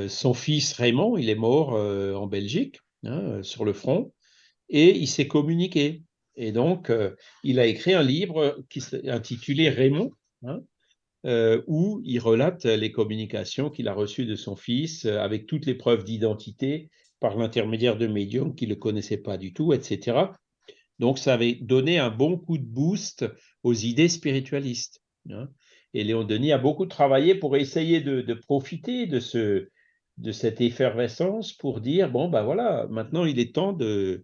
[0.07, 4.13] son fils Raymond, il est mort en Belgique, hein, sur le front,
[4.69, 6.03] et il s'est communiqué.
[6.35, 6.91] Et donc,
[7.43, 10.11] il a écrit un livre qui intitulé Raymond,
[11.67, 16.03] où il relate les communications qu'il a reçues de son fils avec toutes les preuves
[16.03, 20.17] d'identité par l'intermédiaire de médiums qui ne le connaissaient pas du tout, etc.
[20.99, 23.25] Donc, ça avait donné un bon coup de boost
[23.63, 25.01] aux idées spiritualistes.
[25.29, 25.49] Hein.
[25.93, 29.69] Et Léon Denis a beaucoup travaillé pour essayer de, profiter de, ce,
[30.17, 34.23] de cette effervescence pour dire, bon, ben voilà, maintenant il est temps de,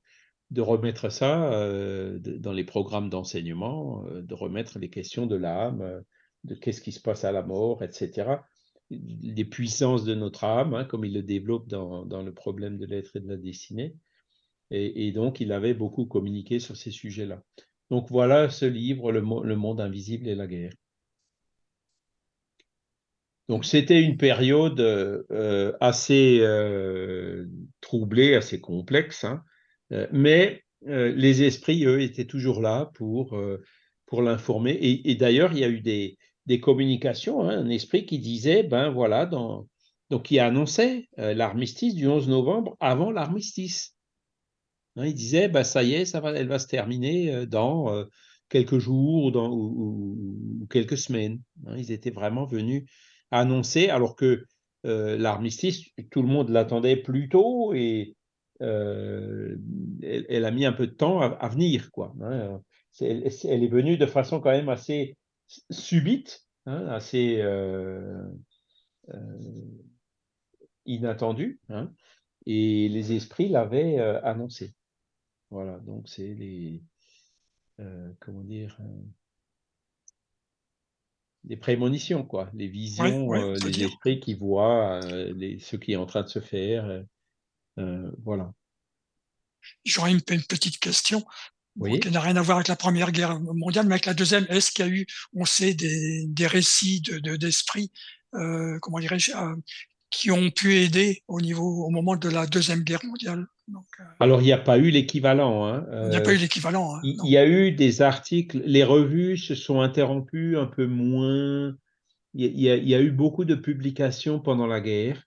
[0.52, 5.82] de remettre ça euh, dans les programmes d'enseignement, euh, de remettre les questions de l'âme,
[5.82, 6.02] euh,
[6.44, 8.38] de qu'est-ce qui se passe à la mort, etc.
[8.90, 12.86] Les puissances de notre âme, hein, comme il le développe dans, dans le problème de
[12.86, 13.96] l'être et de la destinée.
[14.76, 17.44] Et, donc, il avait beaucoup communiqué sur ces sujets-là.
[17.92, 20.74] Donc voilà ce livre, le, monde invisible et la guerre.
[23.50, 27.46] Donc c'était une période euh, assez euh,
[27.82, 29.44] troublée, assez complexe, hein.
[29.92, 33.40] euh, mais les esprits, eux, étaient toujours là pour,
[34.06, 34.78] pour l'informer.
[34.82, 38.90] Et, d'ailleurs, il y a eu des, des communications, hein, un esprit qui disait, ben
[38.90, 39.68] voilà, donc
[40.24, 43.96] qui annonçait l'armistice du 11 novembre avant l'armistice.
[44.96, 48.06] Hein, il disait, bah, ça y est, ça va, elle va se terminer dans
[48.50, 51.42] quelques jours ou, quelques semaines.
[51.66, 51.78] Hein.
[51.78, 52.84] ils étaient vraiment venus
[53.32, 54.46] annoncer, alors que
[54.84, 58.16] l'armistice, tout le monde l'attendait plus tôt et
[58.60, 61.90] elle, a mis un peu de temps à, venir.
[61.92, 62.14] Quoi,
[63.02, 65.18] elle, est venue de façon quand même assez
[65.70, 67.44] subite, assez
[70.86, 71.60] inattendue,
[72.46, 74.74] et les esprits l'avaient annoncé.
[75.50, 76.82] Voilà, donc c'est les,
[77.80, 79.04] euh, comment dire, euh,
[81.46, 86.06] les prémonitions, quoi, les visions, euh, les esprits qui voient les, ce qui est en
[86.06, 87.04] train de se faire.
[87.78, 88.54] voilà.
[89.86, 91.24] J'aurais une, petite question.
[92.02, 94.46] Qui n'a rien à voir avec la Première Guerre mondiale, mais avec la Deuxième.
[94.50, 97.02] Est-ce qu'il y a eu, on sait, des, des récits
[97.40, 97.92] d'esprits,
[98.34, 99.32] de, comment dirais-je,
[100.12, 103.48] qui ont pu aider au niveau, au moment de la Deuxième Guerre mondiale?
[103.70, 105.66] Euh, Alors, il n'y a pas eu l'équivalent.
[105.66, 105.86] Hein.
[106.04, 106.96] Il n'y a pas eu l'équivalent.
[106.96, 111.76] Hein, il y, a eu des articles, les revues se sont interrompues un peu moins.
[112.34, 115.24] Il y, a, eu beaucoup de publications pendant la guerre.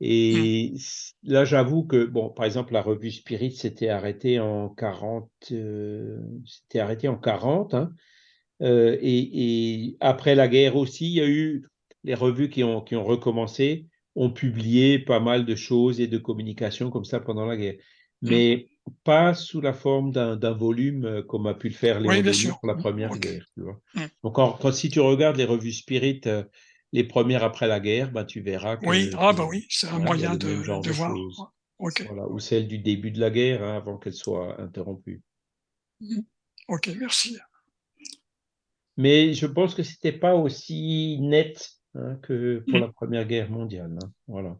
[0.00, 1.30] Et hmm.
[1.30, 5.30] là, j'avoue que, bon, par exemple, la revue Spirit s'était arrêtée en 40.
[5.52, 7.74] Euh, c'était arrêté en 40.
[7.74, 7.92] Hein.
[8.62, 11.66] Euh, et, après la guerre aussi, il y a eu
[12.04, 13.86] les revues qui ont, qui ont recommencé
[14.16, 17.76] ont publié pas mal de choses et de communications comme ça pendant la guerre.
[18.22, 18.30] Mmh.
[18.30, 18.68] Mais
[19.04, 22.66] pas sous la forme d'un volume euh, comme a pu le faire les oui, pour
[22.66, 23.44] la Première Guerre.
[23.54, 23.80] Tu vois.
[23.94, 24.00] Mmh.
[24.24, 26.42] Donc, quand, si tu regardes les revues Spirit, euh,
[26.92, 28.86] les premières après la guerre, bah, tu verras que.
[28.86, 30.48] Oui, ah, bah oui, c'est un moyen de,
[30.82, 31.14] de, voir.
[31.78, 35.22] Voilà, ou celle du début de la guerre, hein, avant qu'elle soit interrompue.
[36.00, 36.20] Mmh.
[36.68, 37.38] Ok, merci.
[38.96, 42.82] Mais je pense que c'était pas aussi net Hein, que pour mmh.
[42.82, 43.98] la Première Guerre mondiale.
[44.02, 44.56] Hein, voilà.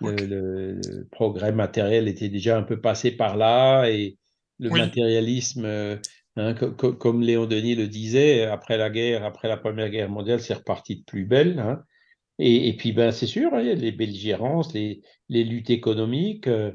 [0.00, 4.18] Le, progrès matériel était déjà un peu passé par là et
[4.58, 5.98] le matérialisme,
[6.36, 10.54] hein, comme Léon Denis le disait, après la guerre, après la Première Guerre mondiale, c'est
[10.54, 11.78] reparti de plus belle.
[12.38, 16.72] Et, puis, ben, c'est sûr, il y a les belligérances, les, luttes économiques, euh,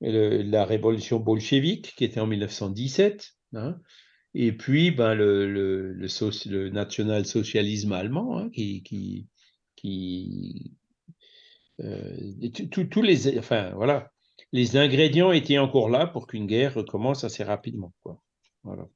[0.00, 3.34] la révolution bolchevique qui était en 1917.
[4.34, 5.94] Et puis, ben, le,
[6.70, 9.26] national-socialisme allemand, hein, qui, qui,
[9.76, 10.72] qui
[11.80, 12.32] euh,
[12.70, 14.12] tous les, enfin, voilà,
[14.52, 17.92] les ingrédients étaient encore là pour qu'une guerre recommence assez rapidement.
[18.64, 18.88] Voilà.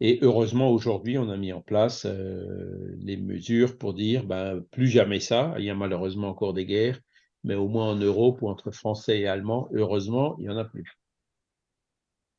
[0.00, 4.88] Et heureusement, aujourd'hui, on a mis en place euh, les mesures pour dire, ben, plus
[4.88, 5.54] jamais ça.
[5.58, 7.00] Il y a malheureusement encore des guerres,
[7.44, 10.64] mais au moins en Europe ou entre Français et Allemands, heureusement, il n'y en a
[10.64, 10.98] plus.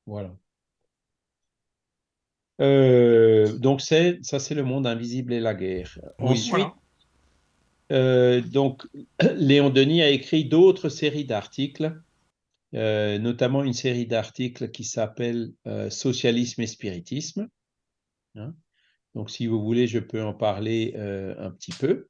[0.06, 0.36] Voilà.
[2.60, 6.00] Euh, donc c'est ça, c'est le monde invisible et la guerre.
[6.18, 6.68] Ensuite,
[7.92, 8.88] euh, donc
[9.36, 12.02] Léon Denis a écrit d'autres séries d'articles,
[12.74, 15.54] euh, notamment une série d'articles qui s'appelle
[15.90, 17.48] Socialisme et spiritisme.
[18.36, 18.54] Hein.
[19.16, 22.08] donc, si vous voulez, je peux en parler un petit peu.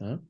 [0.00, 0.20] Hein.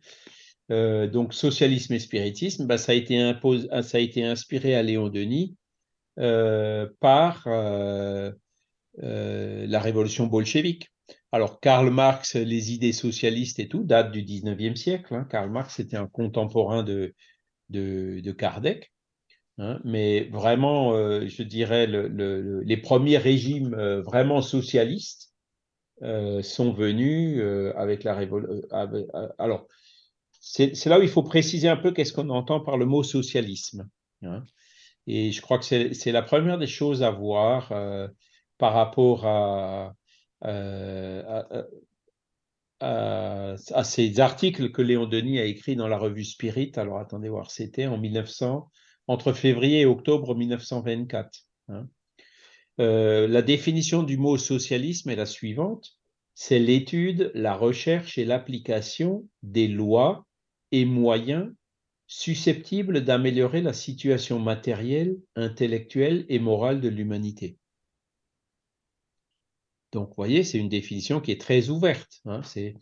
[0.69, 3.35] donc, socialisme et spiritisme, bah, ça, a été
[3.83, 5.57] ça a été inspiré à Léon Denis
[6.21, 8.31] euh, par euh,
[9.03, 10.91] euh, la révolution bolchevique.
[11.33, 15.15] Alors, Karl Marx, les idées socialistes et tout, datent du 19e siècle.
[15.15, 15.27] Hein.
[15.31, 17.15] Karl Marx était un contemporain de,
[17.71, 18.93] de, Kardec.
[19.59, 19.79] Hein.
[19.85, 20.93] mais vraiment,
[21.27, 25.35] je dirais, les premiers régimes vraiment socialistes
[26.01, 27.43] sont venus
[27.77, 28.67] avec la révolution.
[29.39, 29.67] alors,
[30.41, 33.89] c'est là où il faut préciser un peu qu'est-ce qu'on entend par le mot socialisme.
[34.23, 34.45] Hein.
[35.07, 38.09] Et je crois que c'est la première des choses à voir euh,
[38.59, 39.95] par rapport à,
[42.81, 46.73] ces articles que Léon Denis a écrits dans la revue Spirit.
[46.77, 48.71] Alors attendez voir, c'était en 1900,
[49.07, 51.47] entre février et octobre 1924.
[51.69, 51.87] Hein.
[52.79, 56.01] la définition du mot socialisme est la suivante
[56.43, 60.27] c'est l'étude, la recherche et l'application des lois
[60.73, 61.53] et moyens
[62.07, 67.59] susceptibles d'améliorer la situation matérielle, intellectuelle et morale de l'humanité.
[69.93, 72.21] Donc, vous voyez, c'est une définition qui est très ouverte.
[72.25, 72.43] Hein.
[72.45, 72.75] c'est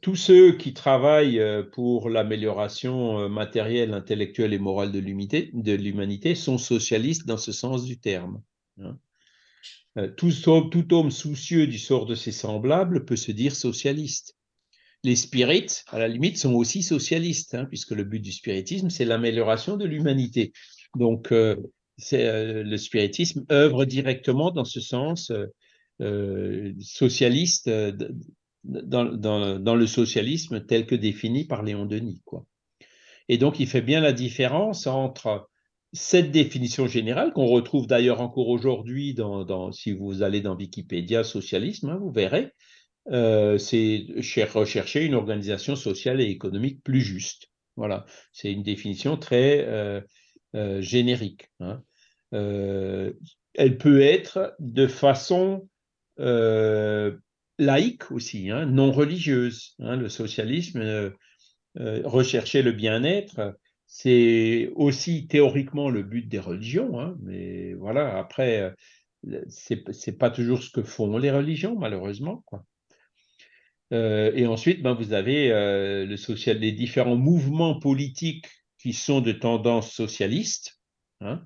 [0.00, 6.56] tous ceux qui travaillent euh, pour l'amélioration euh, matérielle, intellectuelle et morale de l'humanité sont
[6.56, 8.42] socialistes dans ce sens du terme.
[8.80, 8.98] Hein.
[9.98, 14.36] Euh, tout, homme soucieux du sort de ses semblables peut se dire socialiste.
[15.02, 19.04] Les spirites, à la limite, sont aussi socialistes, hein, puisque le but du spiritisme, c'est
[19.04, 20.52] l'amélioration de l'humanité.
[20.94, 21.56] Donc, euh,
[22.12, 25.32] euh, le spiritisme œuvre directement dans ce sens
[26.80, 27.70] socialiste,
[28.64, 32.22] dans, le socialisme tel que défini par Léon Denis.
[32.24, 32.44] Quoi.
[33.28, 35.48] Et donc, il fait bien la différence entre
[35.92, 41.90] cette définition générale, qu'on retrouve d'ailleurs encore aujourd'hui, dans, si vous allez dans Wikipédia socialisme,
[41.90, 42.52] hein, vous verrez,
[43.10, 44.06] euh, c'est
[44.52, 47.48] rechercher une organisation sociale et économique plus juste.
[47.76, 50.00] Voilà, c'est une définition très euh,
[50.54, 51.50] euh, générique.
[51.60, 51.82] Hein.
[52.32, 55.68] elle peut être de façon
[56.18, 59.74] laïque aussi, hein, non religieuse.
[59.78, 61.12] le socialisme,
[61.76, 63.54] rechercher le bien-être,
[63.88, 68.74] c'est aussi théoriquement le but des religions, hein, mais voilà, après,
[69.26, 72.42] euh, c'est pas toujours ce que font les religions, malheureusement.
[72.46, 72.64] Quoi.
[73.94, 78.46] Euh, et ensuite, ben, vous avez euh, le social, les différents mouvements politiques
[78.78, 80.78] qui sont de tendance socialiste,
[81.20, 81.42] hein,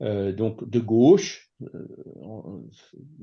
[0.00, 1.50] donc de gauche,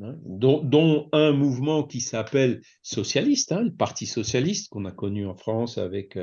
[0.02, 5.78] hein, dont, un mouvement qui s'appelle socialiste, le Parti socialiste qu'on a connu en France
[5.78, 6.18] avec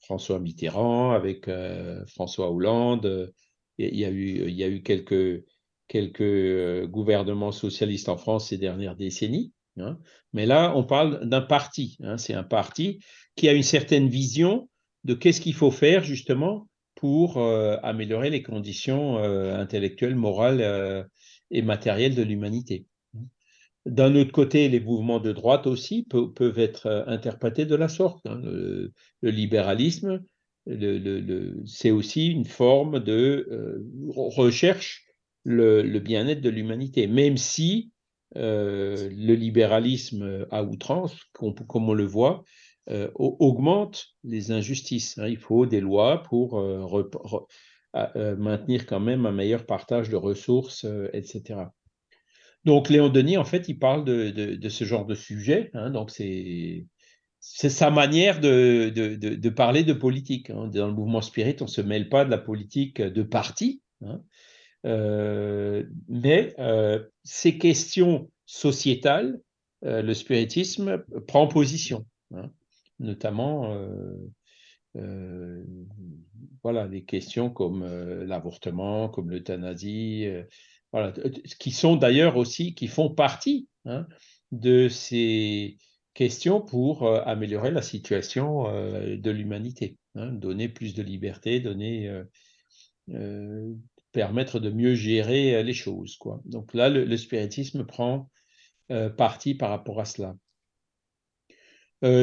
[0.00, 3.32] François Mitterrand, avec euh, François Hollande.
[3.78, 9.52] Il y a eu, quelques, euh, gouvernements socialistes en France ces dernières décennies.
[9.78, 9.98] Hein.
[10.32, 11.96] Mais là, on parle d'un parti.
[12.02, 12.18] Hein.
[12.18, 12.98] C'est un parti
[13.36, 14.68] qui a une certaine vision
[15.04, 21.06] de qu'est-ce qu'il faut faire justement pour euh, améliorer les conditions intellectuelles, morales
[21.50, 22.86] et matérielles de l'humanité.
[23.88, 28.20] D'un autre côté, les mouvements de droite aussi peuvent être euh, interprétés de la sorte.
[28.26, 28.40] Hein.
[28.42, 28.92] Le,
[29.22, 30.22] libéralisme,
[31.64, 33.78] c'est aussi une forme de euh,
[34.08, 35.06] recherche
[35.44, 37.90] le, bien-être de l'humanité, même si
[38.36, 42.44] euh, le libéralisme à outrance, comme, on le voit,
[43.14, 45.18] augmente les injustices.
[45.18, 45.28] Hein.
[45.28, 46.62] Il faut des lois pour
[47.94, 51.70] maintenir quand même un meilleur partage de ressources, etc.
[52.64, 55.70] Donc Léon Denis, en fait, il parle de, ce genre de sujet.
[55.74, 56.86] Hein, donc c'est
[57.40, 60.50] sa manière de, parler de politique.
[60.50, 60.68] Hein.
[60.68, 64.20] Dans le mouvement spirit, on ne se mêle pas de la politique de parti, hein.
[64.86, 69.40] euh, mais euh, ces questions sociétales,
[69.84, 72.04] euh, le spiritisme prend position,
[72.98, 73.74] notamment
[76.62, 77.84] voilà, des questions comme
[78.24, 80.28] l'avortement, comme l'euthanasie
[80.92, 81.12] voilà,
[81.58, 84.06] qui sont d'ailleurs aussi, qui font partie hein,
[84.52, 85.78] de ces
[86.14, 92.08] questions pour euh, améliorer la situation euh, de l'humanité, hein, donner plus de liberté, donner,
[93.10, 93.74] euh,
[94.12, 96.16] permettre de mieux gérer les choses.
[96.16, 96.40] Quoi.
[96.44, 98.30] Donc là, le, spiritisme prend
[99.18, 100.34] parti par rapport à cela.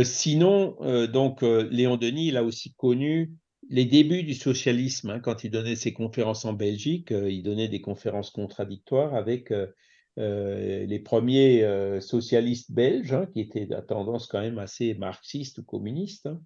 [0.04, 3.36] Sinon, donc Léon Denis, il a aussi connu
[3.70, 7.68] les débuts du socialisme, hein, quand il donnait ses conférences en Belgique, euh, il donnait
[7.68, 9.68] des conférences contradictoires avec euh,
[10.18, 11.66] euh, les premiers
[12.00, 16.28] socialistes belges, hein, qui étaient à tendance quand même assez marxiste ou communiste.
[16.28, 16.40] Hein.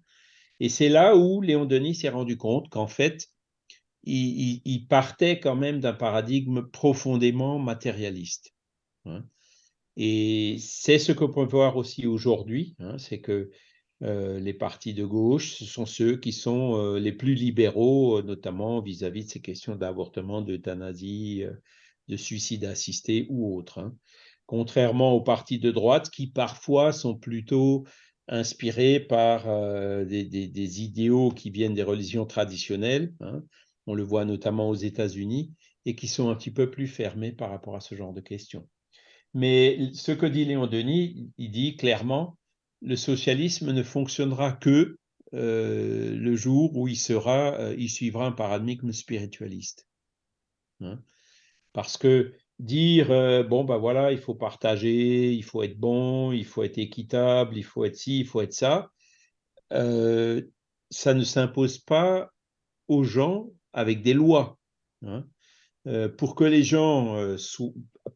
[0.58, 3.28] Et c'est là où Léon Denis s'est rendu compte qu'en fait,
[4.02, 8.54] il, partait quand même d'un paradigme profondément matérialiste.
[10.02, 13.50] Et c'est ce qu'on peut voir aussi aujourd'hui, c'est que
[14.02, 18.22] euh, les partis de gauche, ce sont ceux qui sont euh, les plus libéraux, euh,
[18.22, 21.44] notamment vis-à-vis de ces questions d'avortement, d'euthanasie,
[22.08, 23.78] de suicide assisté ou autres.
[23.78, 23.94] Hein.
[24.46, 27.84] Contrairement aux partis de droite qui parfois sont plutôt
[28.26, 29.44] inspirés par
[30.06, 33.12] des, idéaux qui viennent des religions traditionnelles.
[33.20, 33.42] Hein.
[33.86, 35.52] On le voit notamment aux États-Unis
[35.84, 38.66] et qui sont un petit peu plus fermés par rapport à ce genre de questions.
[39.34, 42.36] Mais ce que dit Léon Denis, il dit clairement,
[42.82, 44.98] le socialisme ne fonctionnera que
[45.34, 49.86] euh, le jour où il sera, euh, il suivra un paradigme spiritualiste.
[50.80, 51.00] Hein.
[51.72, 53.08] Parce que dire
[53.48, 57.62] bon ben voilà, il faut partager, il faut être bon, il faut être équitable, il
[57.62, 58.90] faut être ci, il faut être ça,
[59.70, 62.30] ça ne s'impose pas
[62.88, 64.58] aux gens avec des lois.
[65.02, 65.24] Hein.
[66.18, 67.36] Pour que les gens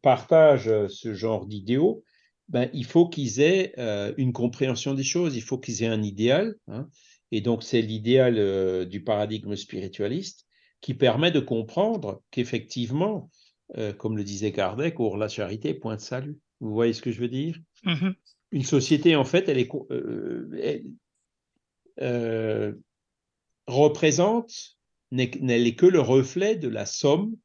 [0.03, 2.05] partagent ce genre d'idéaux,
[2.49, 3.75] ben, il faut qu'ils aient
[4.19, 6.57] une compréhension des choses, il faut qu'ils aient un idéal.
[6.69, 6.89] Hein.
[7.31, 10.47] et donc, c'est l'idéal du paradigme spiritualiste
[10.81, 13.31] qui permet de comprendre qu'effectivement,
[13.99, 16.39] comme le disait Kardec, or la charité, point de salut.
[16.61, 17.59] Vous voyez ce que je veux dire?
[17.85, 18.11] Mmh
[18.53, 19.69] Une société, en fait, elle est,
[23.67, 24.79] représente,
[25.11, 27.37] n'est que le reflet de la somme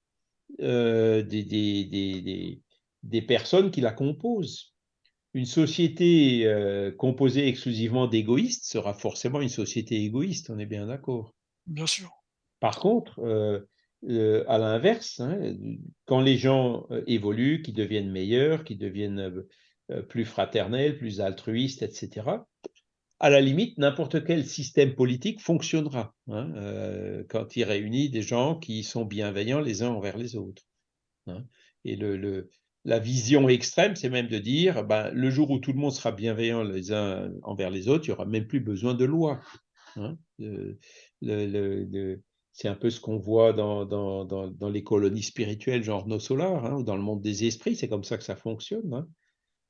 [0.59, 2.61] des, des, des,
[3.03, 4.75] des, personnes qui la composent.
[5.33, 6.45] Une société
[6.97, 11.35] composée exclusivement d'égoïstes sera forcément une société égoïste, on est bien d'accord.
[11.67, 12.11] Bien sûr.
[12.59, 13.19] Par contre,
[14.07, 15.55] à l'inverse, hein,
[16.05, 19.45] quand les gens évoluent, qui deviennent meilleurs, qui deviennent
[20.09, 22.23] plus fraternels, plus altruistes, etc.,
[23.19, 28.55] à la limite, n'importe quel système politique fonctionnera hein, euh, quand il réunit des gens
[28.55, 30.63] qui sont bienveillants les uns envers les autres.
[31.27, 31.43] Hein.
[31.83, 31.97] Et
[32.85, 36.11] la vision extrême, c'est même de dire, ben, le jour où tout le monde sera
[36.11, 39.41] bienveillant les uns envers les autres, il n'y aura même plus besoin de loi.
[39.95, 40.17] Hein.
[42.53, 46.95] c'est un peu ce qu'on voit dans, les colonies spirituelles, genre nos solars, ou dans
[46.95, 49.07] le monde des esprits, c'est comme ça que ça fonctionne.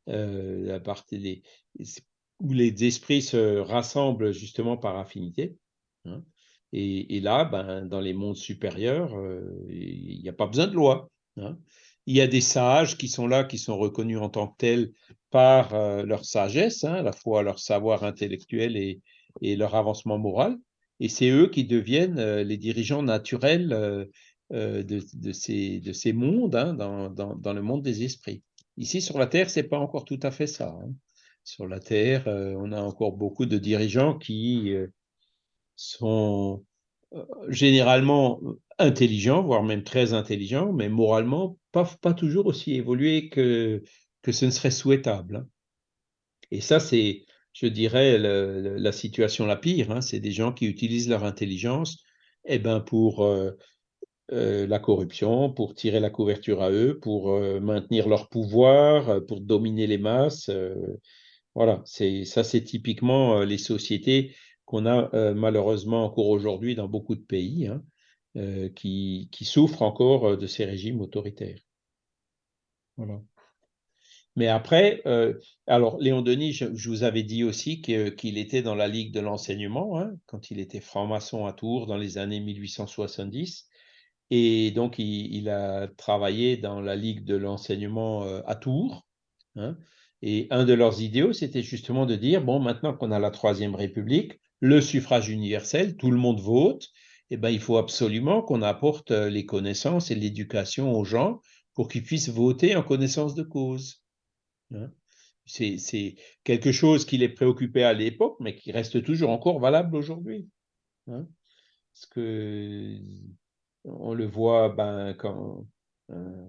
[0.08, 1.44] Euh, la partie
[2.40, 5.58] où les esprits se rassemblent justement par affinité.
[6.06, 6.24] Hein.
[6.72, 11.10] Et, là, ben, dans les mondes supérieurs, euh, il n'y a pas besoin de loi.
[11.38, 11.58] Hein.
[12.06, 14.92] Il y a des sages qui sont là, qui sont reconnus en tant que tels
[15.32, 19.02] par euh, leur sagesse, hein, à la fois leur savoir intellectuel et,
[19.42, 20.58] leur avancement moral.
[21.00, 23.70] Et c'est eux qui deviennent euh, les dirigeants naturels
[24.52, 28.44] de, ces, de ces mondes, dans, dans, le monde des esprits.
[28.78, 30.76] Ici, sur la Terre, c'est pas encore tout à fait ça
[31.50, 32.28] sur la Terre.
[32.28, 34.88] Euh, on a encore beaucoup de dirigeants qui euh,
[35.76, 36.64] sont
[37.14, 38.40] euh, généralement
[38.78, 43.82] intelligents, voire même très intelligents, mais moralement pas, pas toujours aussi évolués que,
[44.30, 45.38] ce ne serait souhaitable.
[45.38, 45.48] Hein.
[46.52, 49.92] Et ça, c'est, je dirais, la situation la pire.
[49.92, 50.02] Hein.
[50.02, 52.04] C'est des gens qui utilisent leur intelligence
[52.46, 53.28] eh ben, pour
[54.30, 60.00] la corruption, pour tirer la couverture à eux, pour maintenir leur pouvoir, pour dominer les
[60.00, 60.50] masses.
[61.56, 64.36] Voilà, ça, c'est typiquement les sociétés
[64.66, 67.84] qu'on a malheureusement encore aujourd'hui dans beaucoup de pays hein,
[68.76, 71.60] qui, souffrent encore de ces régimes autoritaires.
[74.36, 75.02] Mais après,
[75.68, 80.00] alors Léon Denis, je, vous avais dit aussi qu'il était dans la Ligue de l'enseignement
[80.00, 83.68] hein, quand il était franc-maçon à Tours dans les années 1870.
[84.30, 89.08] Et donc, il, a travaillé dans la Ligue de l'enseignement à Tours.
[89.56, 89.78] Hein,
[90.22, 93.76] et un de leurs idéaux, c'était justement de dire, bon, maintenant qu'on a la Troisième
[93.76, 96.90] République, le suffrage universel, tout le monde vote,
[97.30, 101.42] eh ben, il faut absolument qu'on apporte euh, les connaissances et l'éducation aux gens
[101.74, 104.04] pour qu'ils puissent voter en connaissance de cause.
[104.74, 104.92] Hein.
[105.46, 110.50] c'est quelque chose qui les préoccupait à l'époque, mais qui reste toujours encore valable aujourd'hui.
[111.08, 111.28] Hein.
[111.94, 112.98] Parce que
[113.86, 115.66] on le voit ben, quand,
[116.12, 116.46] euh,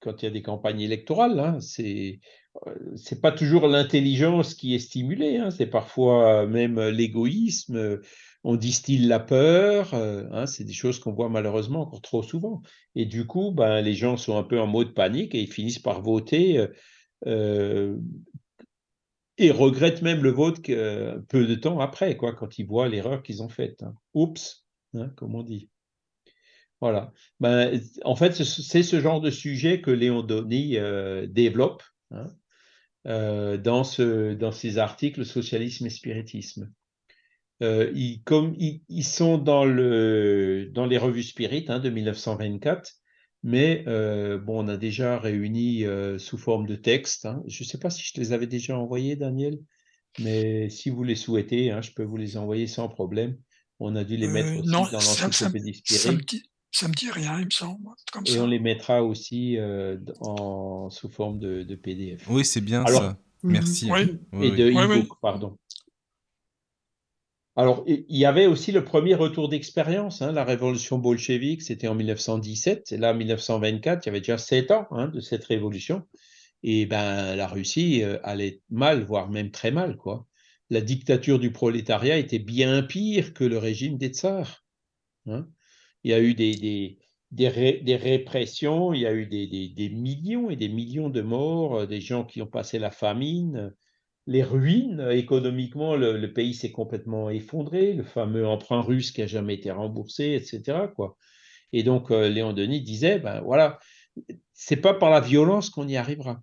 [0.00, 2.20] quand il y a des campagnes électorales, hein, c'est
[2.96, 8.00] c'est pas toujours l'intelligence qui est stimulée, hein, c'est parfois même l'égoïsme,
[8.44, 12.62] on distille la peur, hein, c'est des choses qu'on voit malheureusement encore trop souvent.
[12.94, 15.78] Et du coup, ben, les gens sont un peu en mode panique et ils finissent
[15.78, 16.66] par voter
[17.26, 17.96] euh,
[19.38, 23.42] et regrettent même le vote peu de temps après, quoi, quand ils voient l'erreur qu'ils
[23.42, 23.82] ont faite.
[23.82, 23.94] Hein.
[24.14, 24.64] Oups,
[25.16, 25.70] comme on dit.
[26.80, 27.12] Voilà.
[27.40, 31.82] Ben, en fait, c'est ce genre de sujet que Léon euh, développe.
[33.06, 36.72] Euh, dans, ce, dans ces articles Socialisme et Spiritisme.
[37.62, 42.92] Euh, ils, comme, ils, sont dans, le, dans les revues Spirit hein, de 1924,
[43.42, 45.84] mais euh, bon, on a déjà réuni
[46.16, 47.26] sous forme de texte.
[47.26, 47.42] Hein.
[47.46, 49.58] Je ne sais pas si je les avais déjà envoyés, Daniel,
[50.18, 53.36] mais si vous les souhaitez, hein, je peux vous les envoyer sans problème.
[53.80, 56.00] On a dû les mettre aussi dans l'encyclopédie Spirit.
[56.00, 56.42] Ça me dit
[57.12, 57.90] rien, il me semble.
[58.26, 62.28] et on les mettra aussi euh, en, sous forme de, PDF.
[62.28, 63.18] Oui, c'est bien ça.
[63.42, 63.90] Merci.
[64.32, 65.58] et de e-book, pardon.
[67.56, 70.22] Alors, il y avait aussi le premier retour d'expérience.
[70.22, 72.90] Hein, la révolution bolchevique, c'était en 1917.
[72.90, 76.02] Et là, en 1924, il y avait déjà sept ans hein, de cette révolution.
[76.64, 79.96] Et ben, la Russie euh, allait mal, voire même très mal.
[79.96, 80.26] Quoi.
[80.70, 84.64] La dictature du prolétariat était bien pire que le régime des tsars.
[85.26, 85.46] Hein
[86.04, 86.98] il y a eu des,
[87.30, 92.24] des, répressions, il y a eu des, millions et des millions de morts, des gens
[92.24, 93.74] qui ont passé la famine,
[94.26, 95.08] les ruines.
[95.10, 100.34] Économiquement, le, pays s'est complètement effondré, le fameux emprunt russe qui n'a jamais été remboursé,
[100.34, 100.88] etc.
[100.94, 101.16] Quoi.
[101.72, 103.78] Et donc, Léon Denis disait, ben voilà,
[104.52, 106.42] c'est pas par la violence qu'on y arrivera.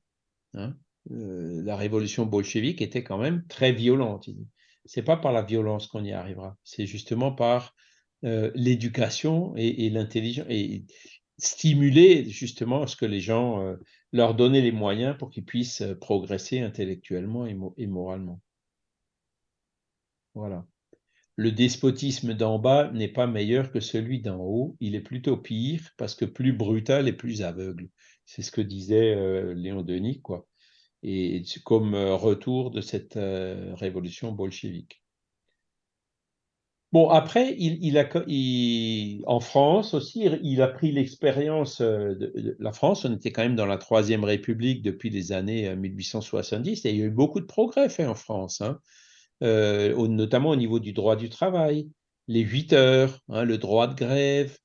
[0.53, 0.75] Hein.
[1.09, 4.29] la révolution bolchevique était quand même très violente.
[4.85, 7.75] C'est pas par la violence qu'on y arrivera, c'est justement par
[8.23, 10.85] euh, l'éducation et, l'intelligence et
[11.39, 13.77] stimuler justement à ce que les gens euh,
[14.11, 18.39] leur donner les moyens pour qu'ils puissent euh, progresser intellectuellement et, moralement.
[20.35, 20.67] Voilà.
[21.35, 25.89] Le despotisme d'en bas n'est pas meilleur que celui d'en haut, il est plutôt pire
[25.97, 27.89] parce que plus brutal et plus aveugle.
[28.25, 29.15] C'est ce que disait
[29.55, 30.47] Léon Denis, quoi.
[31.01, 35.00] Et comme retour de cette révolution bolchevique.
[36.91, 38.05] Bon, après, il, a,
[39.25, 43.05] en France aussi, il a pris l'expérience euh, de, la France.
[43.05, 46.99] On était quand même dans la Troisième République depuis les années 1870 euh, et il
[46.99, 48.77] y a eu beaucoup de progrès faits en France, hein.
[49.41, 51.89] euh, notamment au niveau du droit du travail,
[52.27, 54.57] les 8 heures, hein, le droit de grève,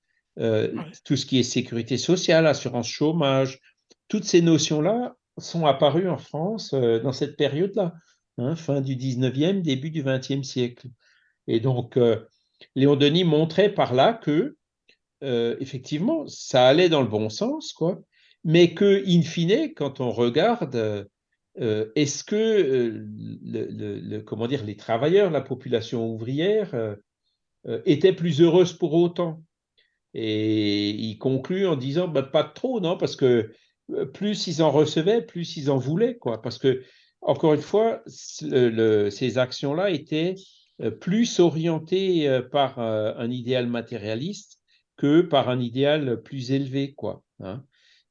[1.05, 3.61] tout ce qui est sécurité sociale, assurance chômage.
[4.09, 7.95] Toutes ces notions-là sont apparues en France dans cette période-là,
[8.37, 10.89] hein, fin du 19e, début du 20e siècle.
[11.47, 12.21] Et donc, euh,
[12.75, 14.57] Léon Denis montrait par là que,
[15.23, 18.01] euh, effectivement, ça allait dans le bon sens, quoi,
[18.45, 21.09] mais que, in fine, quand on regarde,
[21.61, 23.05] euh, est-ce que
[24.25, 26.97] comment dire, les travailleurs, la population ouvrière,
[27.85, 29.43] étaient plus heureuses pour autant?
[30.15, 33.53] Et il conclut en disant, bah, pas trop, non, parce que
[34.15, 36.83] plus ils en recevaient, plus ils en voulaient, quoi, parce que,
[37.21, 40.41] encore une fois, ces actions-là étaient euh,
[41.01, 44.59] plus orienté euh, par euh, un idéal matérialiste
[44.97, 47.23] que par un idéal plus élevé, quoi.
[47.41, 47.65] Hein.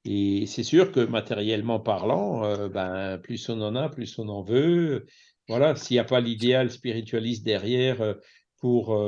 [0.04, 5.08] Et c'est sûr que matériellement parlant, ben, plus on en a, plus on en veut.
[5.48, 8.16] Voilà, s'il n'y a pas l'idéal spiritualiste derrière
[8.60, 9.04] pour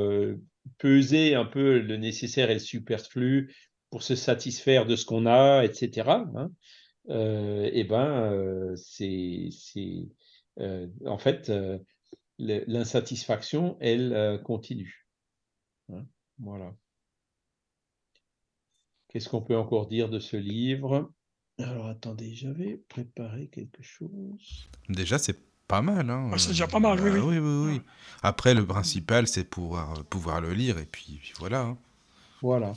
[0.78, 3.54] peser un peu le nécessaire et le superflu,
[3.90, 6.26] pour se satisfaire de ce qu'on a, etc.
[6.34, 6.50] Hein,
[7.08, 9.50] et ben, c'est,
[11.06, 11.52] en fait,
[12.38, 15.06] l'insatisfaction, elle, euh, continue.
[15.92, 16.04] Hein,
[16.38, 16.74] voilà.
[19.08, 21.10] Qu'est-ce qu'on peut encore dire de ce livre?
[21.58, 24.68] Alors attendez, j'avais préparé quelque chose.
[24.88, 26.08] Déjà, c'est pas mal.
[26.08, 26.30] Hein.
[26.36, 27.38] c'est déjà pas mal, oui, bah oui.
[27.38, 27.82] oui, oui,
[28.22, 31.62] Après, le principal, c'est pouvoir, pouvoir le lire, et puis, voilà.
[31.62, 31.78] Hein.
[32.40, 32.72] Voilà.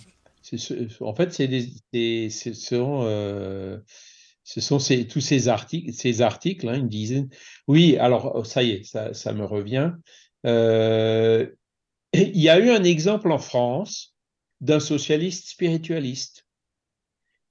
[1.01, 3.80] en fait, c'est des, ce sont, euh,
[4.43, 4.79] ce sont
[5.09, 7.29] tous ces articles, ces articles hein, une dizaine.
[7.67, 9.91] Oui, alors oh, ça y est, ça, me revient.
[10.45, 11.47] Euh,
[12.13, 14.15] il y a eu un exemple en France
[14.59, 16.45] d'un socialiste spiritualiste.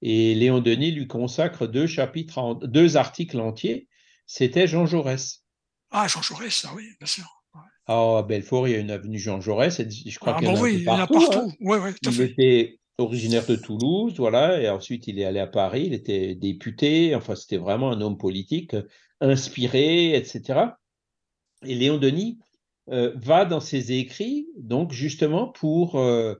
[0.01, 3.87] Et Léon Denis lui consacre deux chapitres, deux articles entiers.
[4.25, 5.43] C'était Jean Jaurès.
[5.91, 7.25] Ah, Jean Jaurès, ah oui, bien sûr.
[7.87, 9.81] Ah, à Belfort, il y a une avenue Jean Jaurès.
[9.81, 11.31] Je crois ah, qu'il y en a, oui, il y en a partout.
[11.33, 11.51] Hein.
[11.59, 15.47] Oui, oui, tout à fait originaire de Toulouse, voilà, et ensuite il est allé à
[15.47, 18.75] Paris, il était député, enfin c'était vraiment un homme politique,
[19.19, 20.59] inspiré, etc.
[21.63, 22.39] Et Léon Denis
[22.89, 26.35] euh, va dans ses écrits, donc justement pour euh,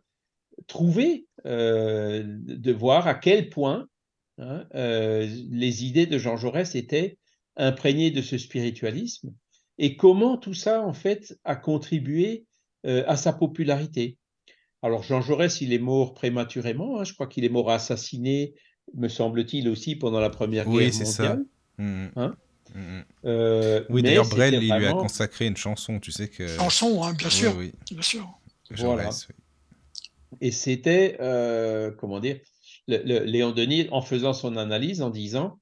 [0.67, 3.87] trouver, euh, de voir à quel point
[4.39, 7.17] hein, les idées de Jean Jaurès étaient
[7.57, 9.33] imprégnées de ce spiritualisme
[9.77, 12.45] et comment tout ça, en fait, a contribué
[12.83, 14.17] à sa popularité.
[14.81, 17.03] Alors Jean Jaurès, il est mort prématurément, hein.
[17.03, 18.55] je crois qu'il est mort assassiné,
[18.95, 21.05] me semble-t-il aussi, pendant la Première Guerre mondiale.
[21.05, 21.35] Ça.
[21.77, 22.09] Mmh, mmh.
[22.15, 22.35] Hein
[22.73, 26.47] mmh, euh, oui, d'ailleurs, Brel, il lui a consacré une chanson, tu sais que...
[26.47, 28.27] Chanson, hein, bien sûr, oui, bien sûr.
[28.71, 29.09] Voilà.
[30.39, 32.39] Et c'était, euh, comment dire,
[32.87, 35.59] Léon Denis, en faisant son analyse, en disant,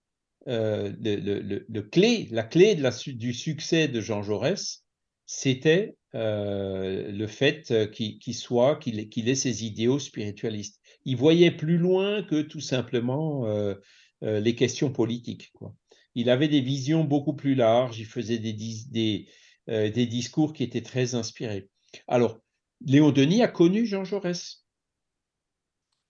[0.48, 4.84] euh, le, clé, la clé de la, du succès de Jean Jaurès,
[5.26, 10.82] c'était euh, le fait euh, qu'il soit, qu'il ait ses idéaux spiritualistes.
[11.06, 13.76] Il voyait plus loin que tout simplement euh,
[14.22, 15.52] les questions politiques.
[15.54, 15.76] Quoi.
[16.16, 19.30] Il avait des visions beaucoup plus larges, il faisait des, des,
[19.68, 21.70] des discours qui étaient très inspirés.
[22.08, 22.40] Alors,
[22.86, 24.66] Léon Denis a connu Jean Jaurès.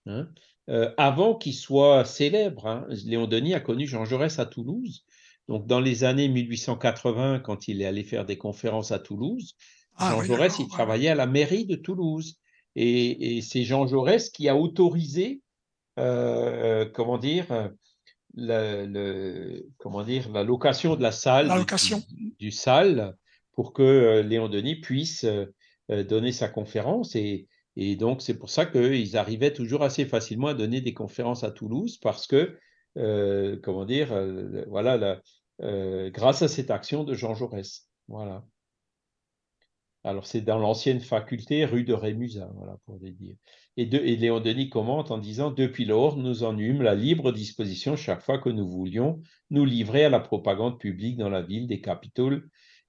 [0.06, 0.32] Hein.
[0.96, 5.04] avant qu'il soit célèbre, hein, Léon Denis a connu Jean Jaurès à Toulouse.
[5.46, 9.56] Donc, dans les années 1880, quand il est allé faire des conférences à Toulouse,
[9.96, 12.36] ah Jean Jaurès, il travaillait à la mairie de Toulouse.
[12.76, 15.40] Et, c'est Jean Jaurès qui a autorisé,
[15.98, 17.70] euh, comment dire,
[18.34, 22.02] le, comment dire, la location de la salle, la location.
[22.38, 23.16] Du, salle,
[23.52, 27.16] pour que euh, Léon Denis puisse euh, donner sa conférence.
[27.16, 31.44] Et, Et donc, c'est pour ça qu'ils arrivaient toujours assez facilement à donner des conférences
[31.44, 32.56] à Toulouse parce que,
[32.98, 35.20] euh, comment dire, euh, voilà,
[35.62, 37.88] euh, grâce à cette action de Jean Jaurès.
[38.08, 38.44] Voilà.
[40.02, 43.34] Alors, c'est dans l'ancienne faculté rue de Rémusat, voilà, pour les dire.
[43.76, 47.96] Et, et Léon Denis commente en disant Depuis lors, nous en eûmes la libre disposition
[47.96, 51.80] chaque fois que nous voulions nous livrer à la propagande publique dans la ville des
[51.80, 52.42] capitales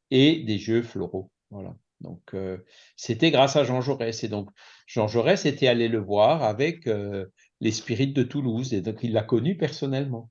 [0.09, 1.31] et des jeux floraux.
[1.49, 1.75] Voilà.
[2.01, 2.57] Donc, euh,
[2.95, 4.23] c'était grâce à Jean Jaurès.
[4.23, 4.49] Et donc,
[4.87, 7.25] Jean Jaurès était allé le voir avec euh,
[7.59, 8.73] les spirites de Toulouse.
[8.73, 10.29] Et donc, il l'a connu personnellement.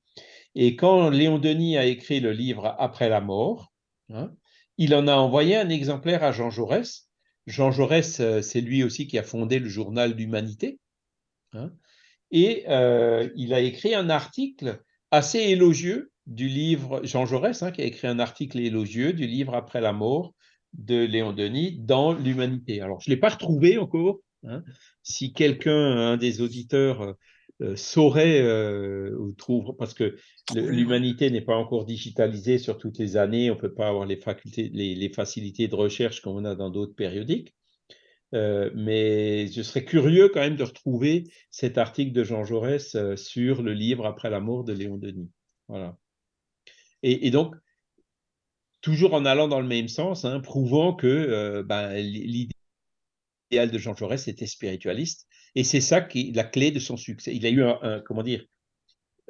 [0.54, 3.72] Et quand Léon Denis a écrit le livre Après la mort,
[4.08, 4.32] hein,
[4.80, 7.08] il en a envoyé un exemplaire à Jean Jaurès.
[7.46, 10.80] Jean Jaurès, euh, c'est lui aussi qui a fondé le journal d'Humanité.
[11.52, 11.72] Hein,
[12.32, 12.64] et
[13.34, 18.06] il a écrit un article assez élogieux du livre, Jean Jaurès, hein, qui a écrit
[18.06, 20.32] un article élogieux du livre Après la mort,
[20.72, 22.80] de Léon Denis dans l'humanité.
[22.80, 24.20] Alors, je ne l'ai pas retrouvé encore.
[24.44, 24.62] Hein.
[25.02, 27.16] Si quelqu'un, un des auditeurs,
[27.60, 30.16] euh, euh, saurait euh, ou trouve, parce que
[30.54, 34.16] l'humanité n'est pas encore digitalisée sur toutes les années, on ne peut pas avoir les,
[34.16, 37.54] facultés, les, facilités de recherche comme on a dans d'autres périodiques.
[38.32, 43.72] mais je serais curieux quand même de retrouver cet article de Jean Jaurès sur le
[43.72, 45.30] livre Après la mort de Léon Denis.
[45.68, 45.96] Voilà.
[47.02, 47.54] Et, et donc,
[48.80, 53.94] toujours en allant dans le même sens, hein, prouvant que euh, ben, l'idéal de Jean
[53.94, 55.26] Jaurès était spiritualiste.
[55.54, 57.34] Et c'est ça qui est la clé de son succès.
[57.34, 58.44] Il a eu un, comment dire,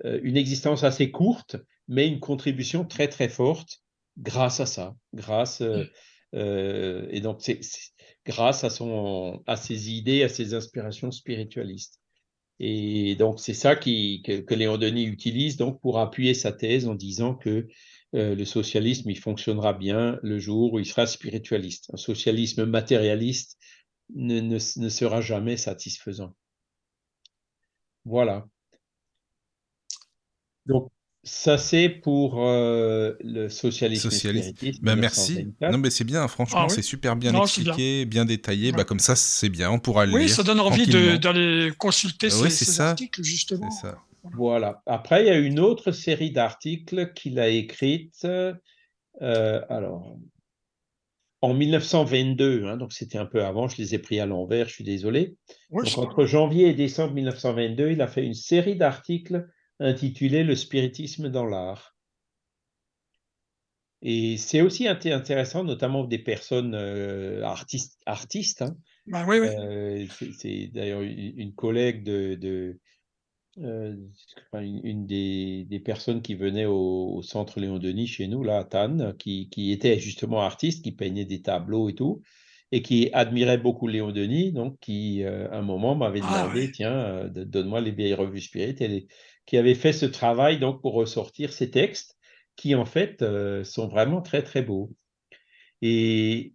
[0.05, 1.57] euh, une existence assez courte,
[1.89, 3.81] mais une contribution très très forte
[4.19, 5.63] grâce à ça, grâce
[6.35, 7.61] euh, et donc c'est
[8.25, 11.99] grâce à son à ses idées, à ses inspirations spiritualistes.
[12.61, 16.87] Et donc c'est ça qui, que, que Léon Denis utilise donc pour appuyer sa thèse
[16.87, 17.67] en disant que
[18.15, 21.91] euh, le socialisme, il fonctionnera bien le jour où il sera spiritualiste.
[21.93, 23.57] Un socialisme matérialiste
[24.15, 26.35] ne, ne, sera jamais satisfaisant.
[28.05, 28.47] Voilà.
[30.67, 30.91] Donc,
[31.23, 34.11] ça, c'est pour euh, le socialisme.
[34.11, 34.83] Socialiste.
[34.83, 35.49] Ben, merci.
[35.61, 38.25] Non, mais c'est bien, franchement, ah c'est super bien expliqué, bien.
[38.25, 38.73] détaillé.
[38.73, 40.21] Bah, comme ça, c'est bien, on pourra le lire.
[40.21, 40.87] Oui, ça donne envie
[41.19, 43.71] d'aller consulter ces, ces articles, justement.
[43.71, 43.99] Ça.
[44.23, 44.83] Voilà.
[44.87, 48.25] Après, il y a une autre série d'articles qu'il a écrite.
[48.25, 50.17] Euh, alors,
[51.43, 54.75] en 1922, hein, donc c'était un peu avant, je les ai pris à l'envers, je
[54.75, 55.37] suis désolé.
[55.73, 61.47] entre janvier et décembre 1922, il a fait une série d'articles intitulés Le spiritisme dans
[61.47, 61.97] l'art.
[64.03, 68.01] Et c'est aussi intéressant, notamment des personnes euh, artistes.
[68.07, 68.77] artistes hein.
[69.07, 69.49] bah oui, oui.
[69.49, 70.07] Euh,
[70.39, 72.79] c'est d'ailleurs une, collègue de,
[73.59, 73.97] euh,
[74.55, 79.49] une, des, personnes qui venait au, centre Léon Denis chez nous, là, à Tannes, qui,
[79.73, 82.23] était justement artiste, qui peignait des tableaux et tout,
[82.73, 86.71] et qui admirait beaucoup Léon Denis, donc qui, euh, à un moment, m'avait ah demandé,
[86.71, 89.09] tiens, euh, donne-moi les vieilles revues spirites, et
[89.47, 92.17] qui avait fait ce travail donc pour ressortir ces textes,
[92.57, 93.25] qui en fait
[93.65, 94.93] sont vraiment très très beaux.
[95.81, 96.53] Et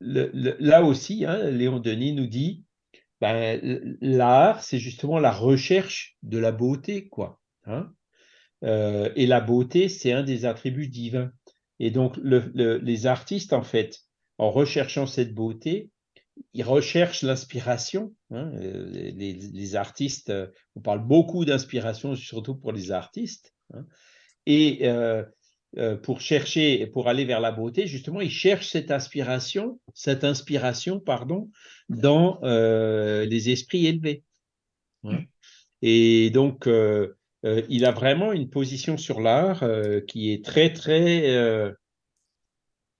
[0.00, 2.65] là aussi, hein, Léon Denis nous dit,
[3.20, 7.40] ben, l'art, c'est justement la recherche de la beauté, quoi.
[7.64, 7.92] Hein.
[8.64, 11.32] Euh, et la beauté, c'est un des attributs divins.
[11.78, 14.00] Et donc, les artistes, en fait,
[14.38, 15.90] en recherchant cette beauté,
[16.52, 18.14] ils recherchent l'inspiration.
[18.30, 18.50] Hein.
[18.56, 20.32] Euh, les, artistes,
[20.74, 23.54] on parle beaucoup d'inspiration, surtout pour les artistes.
[23.74, 23.86] Hein.
[24.46, 25.24] Et euh, euh,
[26.02, 31.50] pour chercher, pour aller vers la beauté, justement, il cherche cette inspiration, cette inspiration, pardon,
[31.88, 34.22] dans euh, les esprits élevés.
[35.82, 37.14] Et donc, euh,
[37.68, 39.62] il a vraiment une position sur l'art
[40.08, 41.74] qui est très, très,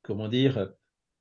[0.03, 0.69] comment dire,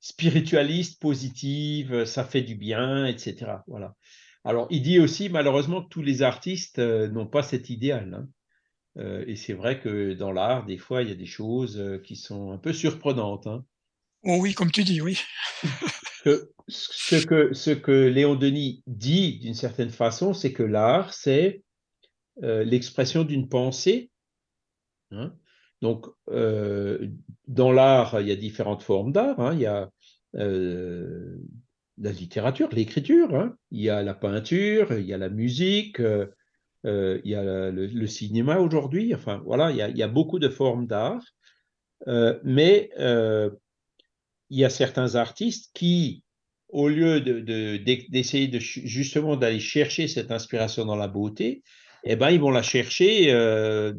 [0.00, 3.62] spiritualiste, positive, ça fait du bien, etc.
[3.66, 3.96] Voilà.
[4.44, 8.14] Alors, il dit aussi, malheureusement, que tous les artistes n'ont pas cet idéal.
[8.14, 8.28] Hein.
[8.98, 11.98] Euh, et c'est vrai que dans l'art, des fois, il y a des choses euh,
[11.98, 13.46] qui sont un peu surprenantes.
[13.46, 13.64] Hein.
[14.24, 15.20] Oh oui, comme tu dis, oui.
[16.68, 21.62] ce, que, ce que Léon Denis dit d'une certaine façon, c'est que l'art, c'est
[22.42, 24.10] euh, l'expression d'une pensée.
[25.10, 25.34] Hein.
[25.82, 29.38] Donc, dans l'art, il y a différentes formes d'art.
[29.38, 29.52] Hein.
[29.52, 29.90] Il y a
[30.32, 36.00] la littérature, l'écriture, il y a la peinture, il y a la musique,
[36.86, 41.22] il y a le, cinéma aujourd'hui, enfin voilà, il y, a, beaucoup de formes d'art,
[42.06, 43.50] euh, mais euh,
[44.50, 46.22] il y a certains artistes qui,
[46.68, 51.62] au lieu d'essayer de, justement d'aller chercher cette inspiration dans la beauté,
[52.04, 53.98] eh ben, ils vont la chercher de,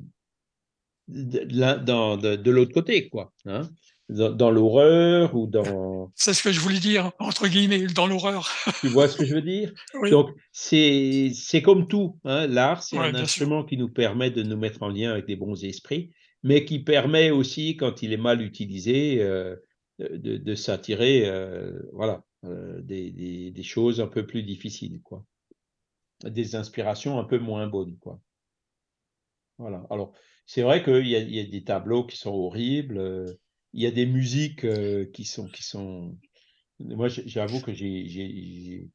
[1.08, 3.34] de l'autre côté, quoi.
[3.46, 3.70] Hein.
[4.10, 6.12] Dans, l'horreur ou dans.
[6.16, 8.50] C'est ce que je voulais dire, entre guillemets, dans l'horreur.
[8.80, 9.74] tu vois ce que je veux dire?
[10.12, 12.20] Donc, c'est comme tout.
[12.24, 12.48] Hein.
[12.48, 15.64] L'art, c'est un instrument qui nous permet de nous mettre en lien avec des bons
[15.64, 16.12] esprits,
[16.44, 19.56] mais qui permet aussi, quand il est mal utilisé, euh,
[20.00, 25.26] de, de s'attirer euh, voilà, euh, des, des, des, choses un peu plus difficiles, quoi.
[26.24, 28.20] Des inspirations un peu moins bonnes, quoi.
[29.58, 29.86] Voilà.
[29.90, 30.14] Alors,
[30.46, 33.38] c'est vrai qu'il y, y, a des tableaux qui sont horribles
[33.74, 34.66] il y a des musiques
[35.12, 36.18] qui sont qui sont
[36.80, 38.88] moi j'avoue que j'ai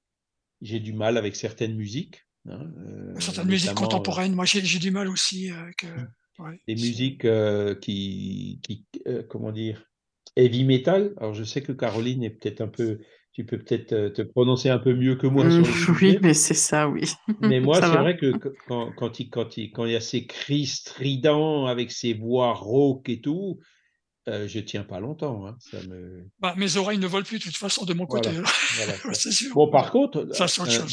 [0.60, 2.70] j'ai du mal avec certaines musiques hein,
[3.18, 6.56] certaines musiques contemporaines moi j'ai du mal aussi avec mmh.
[6.66, 7.26] des musiques
[7.80, 8.86] qui qui
[9.28, 9.92] comment dire
[10.36, 11.14] heavy metal.
[11.18, 13.00] Alors je sais que Caroline est peut-être un peu
[13.32, 15.64] tu peux peut-être te prononcer un peu mieux que moi mmh,
[16.02, 17.10] oui mais c'est ça oui.
[17.40, 18.32] Mais moi c'est vrai que
[18.68, 22.52] quand quand il quand il quand il y a ces cris stridents avec ces voix
[22.52, 23.58] rauques et tout
[24.28, 25.46] euh, je tiens pas longtemps.
[25.46, 26.28] Hein, ça me...
[26.38, 28.30] bah, mes oreilles ne volent plus de toute façon de mon côté.
[29.54, 30.86] Bon, par contre, euh,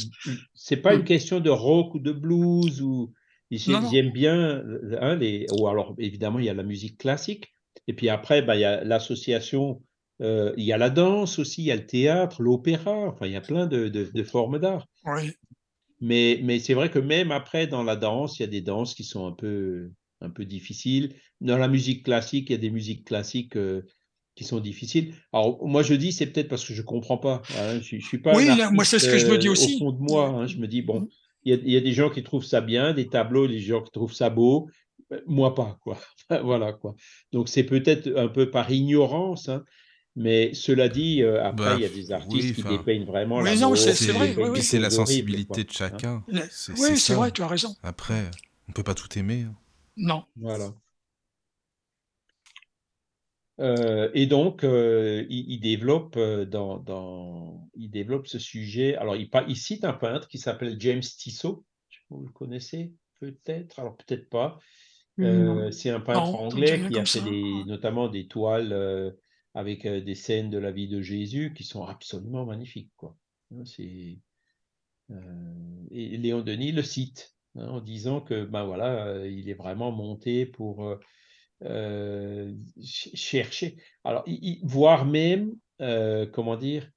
[0.54, 1.06] c'est pas une mmh.
[1.06, 3.14] question de rock ou de blues ou
[3.52, 4.64] j'aime bien
[5.00, 5.46] hein, les.
[5.58, 7.54] Ou alors évidemment il y a la musique classique
[7.88, 9.82] et puis après bah, il y a l'association.
[10.22, 13.32] Euh, il y a la danse aussi, il y a le théâtre, l'opéra, enfin il
[13.32, 14.86] y a plein de, de formes d'art.
[15.06, 15.32] Oui.
[16.02, 18.94] Mais, mais c'est vrai que même après, dans la danse, il y a des danses
[18.94, 21.16] qui sont un peu, un peu difficile.
[21.42, 23.84] Dans la musique classique, il y a des musiques classiques euh,
[24.36, 25.14] qui sont difficiles.
[25.34, 27.42] Alors moi je dis c'est peut-être parce que je comprends pas.
[27.58, 27.80] Hein.
[27.82, 28.36] Je, je, suis pas.
[28.36, 29.76] Oui, moi c'est ce que je me dis euh, aussi.
[29.76, 30.48] Au fond de moi, hein.
[30.48, 31.08] je me dis bon, mmh.
[31.46, 34.14] il y, a, des gens qui trouvent ça bien, des tableaux, des gens qui trouvent
[34.14, 34.70] ça beau.
[35.12, 35.98] Euh, moi pas quoi.
[36.44, 36.96] voilà quoi.
[37.32, 39.50] Donc c'est peut-être un peu par ignorance.
[39.50, 39.64] Hein.
[40.16, 43.76] Mais cela dit, après, bah, il y a des artistes qui dépeignent vraiment la non,
[43.76, 44.36] c'est vrai.
[44.60, 46.26] c'est la sensibilité de chacun.
[46.28, 47.74] Oui, c'est vrai, tu as raison.
[47.84, 48.30] Après,
[48.68, 49.46] on peut pas tout aimer.
[50.00, 50.24] Non.
[50.38, 50.74] Voilà.
[53.60, 58.96] Euh, et donc, euh, il, développe euh, dans, il développe ce sujet.
[58.96, 61.66] Alors, il, il cite un peintre qui s'appelle James Tissot.
[62.10, 63.80] Vous le connaissez peut-être?
[63.80, 64.60] Alors, peut-être pas.
[65.18, 69.16] c'est un peintre anglais qui a fait des, notamment des toiles
[69.54, 72.92] avec des scènes de la vie de Jésus qui sont absolument magnifiques.
[72.96, 73.18] Quoi.
[73.54, 74.20] Hein, c'est,
[75.92, 77.36] et Léon Denis le cite.
[77.56, 81.00] Hein, en disant que ben voilà, euh, il est vraiment monté pour euh,
[81.64, 83.78] euh, chercher.
[84.04, 84.26] Alors,
[84.64, 86.90] voire même, comment dire,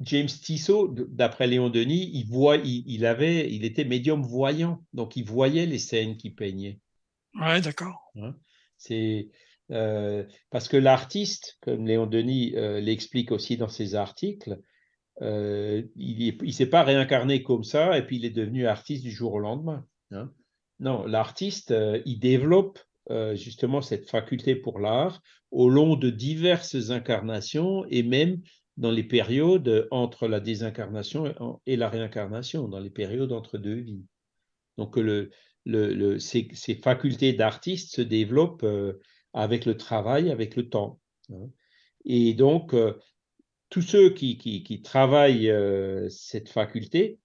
[0.00, 5.24] James Tissot, d'après Léon Denis, il, voit, il, avait, il était médium voyant, donc il
[5.24, 6.80] voyait les scènes qu'il peignait.
[7.34, 8.10] Ouais, d'accord.
[8.16, 8.34] Hein,
[8.76, 9.28] c'est
[9.68, 14.60] parce que l'artiste, comme Léon Denis l'explique aussi dans ses articles,
[15.22, 19.10] euh, il ne s'est pas réincarné comme ça et puis il est devenu artiste du
[19.10, 19.86] jour au lendemain.
[20.10, 20.30] Hein.
[20.80, 26.90] Non, l'artiste, euh, il développe euh, justement cette faculté pour l'art au long de diverses
[26.90, 28.40] incarnations et même
[28.76, 31.32] dans les périodes entre la désincarnation
[31.64, 34.04] et la réincarnation, dans les périodes entre deux vies.
[34.78, 34.98] Donc
[36.18, 38.66] ces, facultés d'artiste se développent
[39.32, 40.98] avec le travail, avec le temps.
[41.30, 41.50] Hein.
[42.04, 42.74] Et donc,
[43.74, 47.18] tous ceux qui, travaillent euh, cette faculté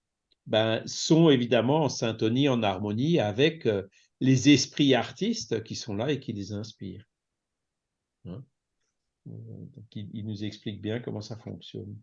[0.46, 3.86] ben, sont évidemment en syntonie, en harmonie avec euh,
[4.18, 7.04] les esprits artistes qui sont là et qui les inspirent.
[8.24, 8.42] Hein?
[9.94, 11.96] Il, nous explique bien comment ça fonctionne.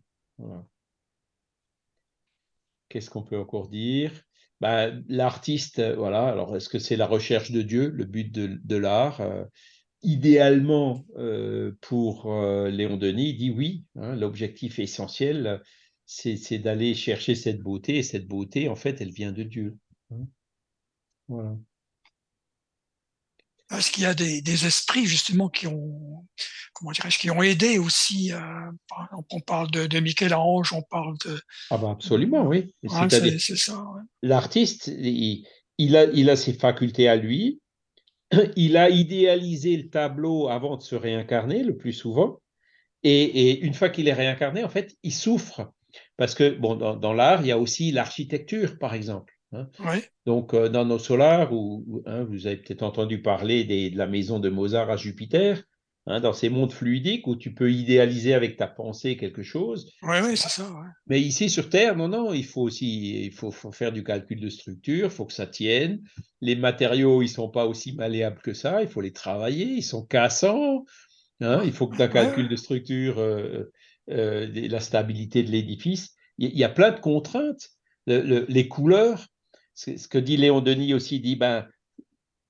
[2.88, 4.12] Qu'est-ce qu'on peut encore dire?
[4.62, 9.20] Ben, L'artiste, voilà, alors est-ce que c'est la recherche de Dieu, le but de, l'art
[9.20, 9.44] euh,
[10.02, 15.62] idéalement, euh, pour euh, Léon Denis, il dit oui, hein, l'objectif essentiel,
[16.06, 19.76] c'est d'aller chercher cette beauté, et cette beauté, en fait, elle vient de Dieu.
[20.10, 20.26] Hein.
[21.28, 21.56] Voilà.
[23.70, 26.26] Est-ce qu'il y a des, esprits justement qui ont,
[26.72, 28.40] comment dirais-je, qui ont aidé aussi euh,
[29.30, 31.38] On parle de, Michel-Ange, on parle de.
[31.70, 32.74] Ah ben absolument, oui.
[33.38, 33.84] c'est ça.
[34.22, 35.44] L'artiste, il,
[35.96, 37.60] a, il a ses facultés à lui,
[38.56, 42.40] il a idéalisé le tableau avant de se réincarner le plus souvent.
[43.04, 45.72] Et, une fois qu'il est réincarné, en fait, il souffre.
[46.16, 49.32] Parce que, bon, dans, l'art, il y a aussi l'architecture, par exemple.
[49.52, 49.68] Hein.
[50.26, 54.40] Donc, euh, dans nos solars, où, hein, vous avez peut-être entendu parler de la maison
[54.40, 55.62] de Mozart à Jupiter,
[56.10, 59.92] Hein, dans ces mondes fluidiques où tu peux idéaliser avec ta pensée quelque chose.
[60.02, 60.66] Oui, oui, c'est ça.
[61.06, 64.48] Mais ici sur Terre, non, non, il faut aussi il faut, faire du calcul de
[64.48, 66.00] structure, il faut que ça tienne.
[66.40, 70.02] Les matériaux, ils sont pas aussi malléables que ça, il faut les travailler, ils sont
[70.02, 70.86] cassants.
[71.42, 73.70] Hein, il faut que tu aies calcul de structure, euh,
[74.08, 76.14] euh, la stabilité de l'édifice.
[76.38, 77.68] Il y, a plein de contraintes.
[78.06, 79.26] les couleurs,
[79.74, 81.66] ce que dit Léon Denis aussi, dit ben,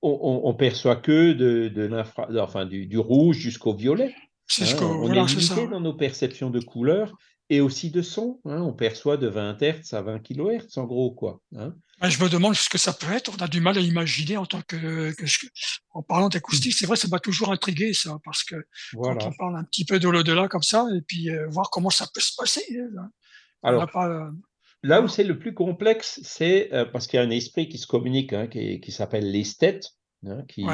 [0.03, 4.15] on, perçoit que de, de enfin, du, rouge jusqu'au violet.
[4.47, 4.87] C'est ce hein.
[5.03, 7.13] on est limité dans nos perceptions de couleurs
[7.51, 8.41] et aussi de son.
[8.45, 8.63] Hein.
[8.63, 11.11] On perçoit de 20 Hz à 20 kHz en gros.
[11.11, 11.41] quoi.
[11.57, 11.75] Hein.
[12.03, 13.33] Je me demande ce que ça peut être.
[13.37, 15.13] On a du mal à imaginer en tant que,
[15.91, 16.75] en parlant d'acoustique.
[16.75, 18.55] C'est vrai, ça m'a toujours intrigué ça, parce que
[18.95, 21.91] quand on parle un petit peu de l'au-delà comme ça, et puis euh, voir comment
[21.91, 22.63] ça peut se passer.
[23.65, 24.31] Alors, euh,
[24.83, 27.79] là où c'est le plus complexe, c'est euh, parce qu'il y a un esprit qui
[27.79, 29.87] se communique, qui, s'appelle l'esthète,
[30.49, 30.65] qui,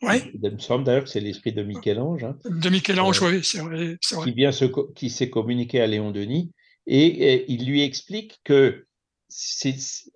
[0.00, 2.24] il me semble d'ailleurs que c'est l'esprit de Michel-Ange.
[2.24, 2.38] Hein.
[2.44, 4.50] De Michel-Ange, oui, c'est vrai, Qui, vient
[4.94, 6.52] qui s'est communiqué à Léon Denis
[6.86, 8.86] et, il lui explique que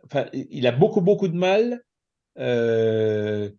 [0.07, 1.83] enfin, il a beaucoup, beaucoup de mal
[2.39, 3.51] euh,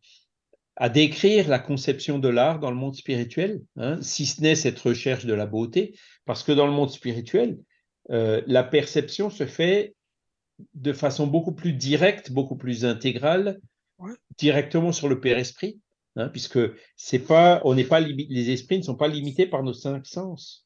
[0.76, 4.80] à décrire la conception de l'art dans le monde spirituel, hein, si ce n'est cette
[4.80, 5.96] recherche de la beauté,
[6.26, 7.60] parce que dans le monde spirituel,
[8.10, 9.96] euh, la perception se fait
[10.74, 13.60] de façon beaucoup plus directe, beaucoup plus intégrale,
[14.38, 15.80] directement sur le Père Esprit.
[16.16, 16.60] Hein, puisque
[16.96, 20.64] c'est pas, on n'est pas les esprits ne sont pas limités par nos cinq sens.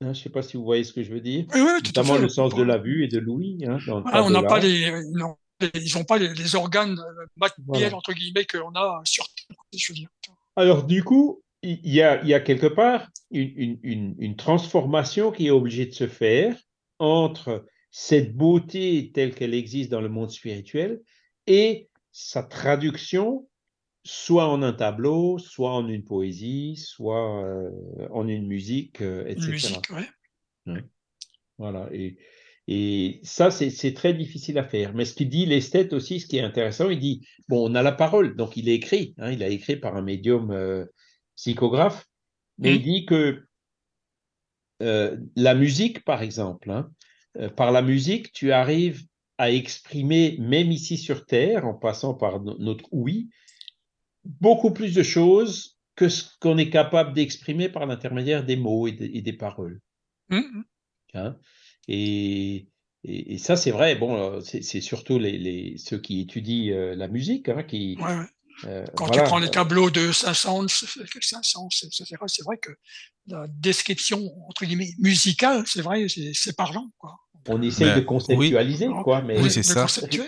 [0.00, 1.44] Hein, je ne sais pas si vous voyez ce que je veux dire.
[1.54, 3.64] Notamment le sens de la vue et de l'ouïe.
[3.66, 4.90] Hein, on n'a pas les,
[5.74, 9.56] ils n'ont pas les, organes euh, matériels entre guillemets qu'on a sur Terre.
[10.56, 15.32] Alors du coup, il y a, il y a quelque part une, une, une, transformation
[15.32, 16.56] qui est obligée de se faire
[16.98, 21.00] entre cette beauté telle qu'elle existe dans le monde spirituel
[21.46, 23.46] et sa traduction
[24.04, 27.70] soit en un tableau, soit en une poésie, soit euh,
[28.10, 29.50] en une musique, euh, etc.
[29.50, 29.90] musique,
[31.58, 31.88] Voilà.
[31.92, 32.18] Et,
[32.66, 34.94] et ça, c'est très difficile à faire.
[34.94, 37.82] Mais ce qu'il dit, l'esthète aussi, ce qui est intéressant, il dit, bon, on a
[37.82, 40.86] la parole, donc il est écrit, hein, il a écrit par un médium euh,
[41.36, 42.06] psychographe,
[42.58, 42.82] il mmh.
[42.82, 43.46] dit que
[44.80, 46.90] la musique, par exemple, hein,
[47.56, 49.06] par la musique, tu arrives
[49.38, 53.30] à exprimer, même ici sur Terre, en passant par notre oui,
[54.24, 58.92] beaucoup plus de choses que ce qu'on est capable d'exprimer par l'intermédiaire des mots et,
[58.92, 59.80] des paroles.
[60.28, 60.64] Mmh, mmh.
[61.14, 61.36] Hein?
[61.88, 62.66] et,
[63.04, 63.94] et, ça, c'est vrai.
[63.96, 67.96] Bon, c'est surtout les, les, ceux qui étudient euh, la musique hein, qui.
[68.64, 72.70] Euh, Quand tu prends les tableaux de Saint-Saëns, c'est vrai que
[73.26, 76.88] la description entre guillemets musicale, c'est vrai, c'est parlant.
[76.98, 77.16] Quoi
[77.48, 79.02] on essaye de conceptualiser, oui.
[79.02, 79.22] quoi.
[79.22, 79.86] Mais oui, c'est ça.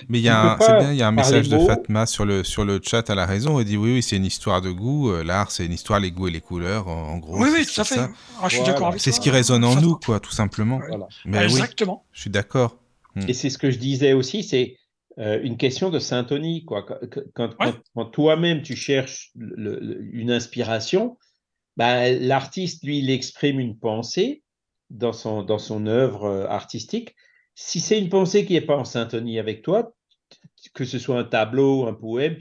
[0.08, 2.44] Mais il y a, un, bien, il y a un message de Fatma sur le,
[2.44, 3.58] sur le chat à la raison.
[3.58, 5.10] Elle dit oui, oui, c'est une histoire de goût.
[5.10, 7.38] Euh, l'art, c'est une histoire, les goûts et les couleurs, en, gros.
[7.38, 8.00] Oui, oui, tout à fait.
[8.40, 10.80] Ah, je suis d'accord C'est ce qui résonne en nous, quoi, tout simplement.
[11.24, 12.04] Mais Exactement.
[12.12, 12.78] je suis d'accord.
[13.14, 13.22] Hmm.
[13.28, 14.76] Et c'est ce que je disais aussi, c'est
[15.18, 16.84] euh, une question de syntonie, quoi.
[17.34, 17.50] Quand,
[17.94, 21.16] quand, toi-même tu cherches une inspiration,
[21.76, 24.42] bah, l'artiste, lui, il exprime une pensée
[24.90, 27.14] dans son, dans son œuvre euh, artistique,
[27.54, 29.94] si c'est une pensée qui n'est pas en syntonie avec toi,
[30.74, 32.36] que ce soit un tableau, un poème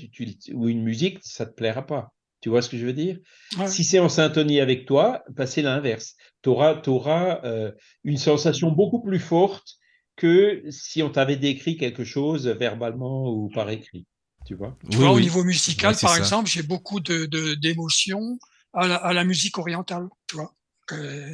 [0.53, 2.11] ou une musique, ça ne te plaira pas.
[2.41, 3.17] Tu vois ce que je veux dire?
[3.65, 6.15] Si c'est en syntonie avec toi, bah, c'est l'inverse.
[6.43, 7.71] Tu auras, auras euh,
[8.03, 9.78] une sensation beaucoup plus forte
[10.16, 14.05] que si on t'avait décrit quelque chose verbalement ou par écrit.
[14.45, 18.39] Tu vois, tu vois Au niveau musical, par exemple, j'ai beaucoup d'émotions de,
[18.74, 20.07] à, à, la musique orientale.
[20.28, 20.53] Tu vois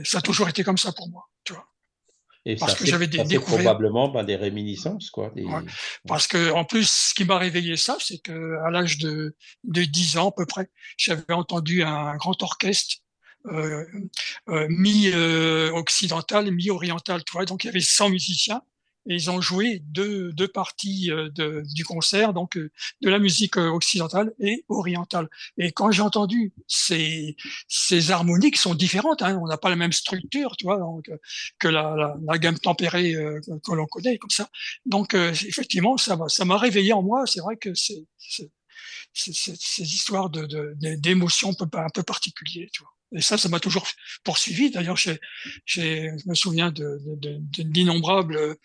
[0.04, 1.68] ça a toujours été comme ça pour moi, tu vois.
[2.46, 5.32] Et parce que j'avais des probablement ben, des réminiscences, quoi.
[6.08, 9.84] Parce que en plus, ce qui m'a réveillé ça, c'est que à l'âge de, de
[9.84, 12.98] 10 ans à peu près, j'avais entendu un grand orchestre
[13.48, 13.86] euh,
[14.50, 17.46] euh, mi-occidental, euh, mi-oriental, tu vois.
[17.46, 18.62] Donc il y avait 100 musiciens
[19.08, 22.71] et ils ont joué deux, deux parties euh, de, du concert, donc euh,
[23.01, 25.28] de la musique euh, occidentale et orientale.
[25.58, 27.36] Et quand j'ai entendu ces,
[27.67, 31.09] ces harmoniques sont différentes, hein, on n'a pas la même structure, tu vois, donc,
[31.59, 34.50] que la, la, la, gamme tempérée que l'on connaît, comme ça.
[34.86, 37.26] Donc effectivement, ça m'a ça réveillé en moi.
[37.26, 38.05] C'est vrai que c'est
[39.13, 42.92] ces histoires de d'émotions un peu, un peu particulières, tu vois.
[43.13, 43.86] Et ça, ça m'a toujours
[44.24, 44.71] poursuivi.
[44.71, 45.12] D'ailleurs, je
[46.26, 48.59] me souviens d'innombrables de,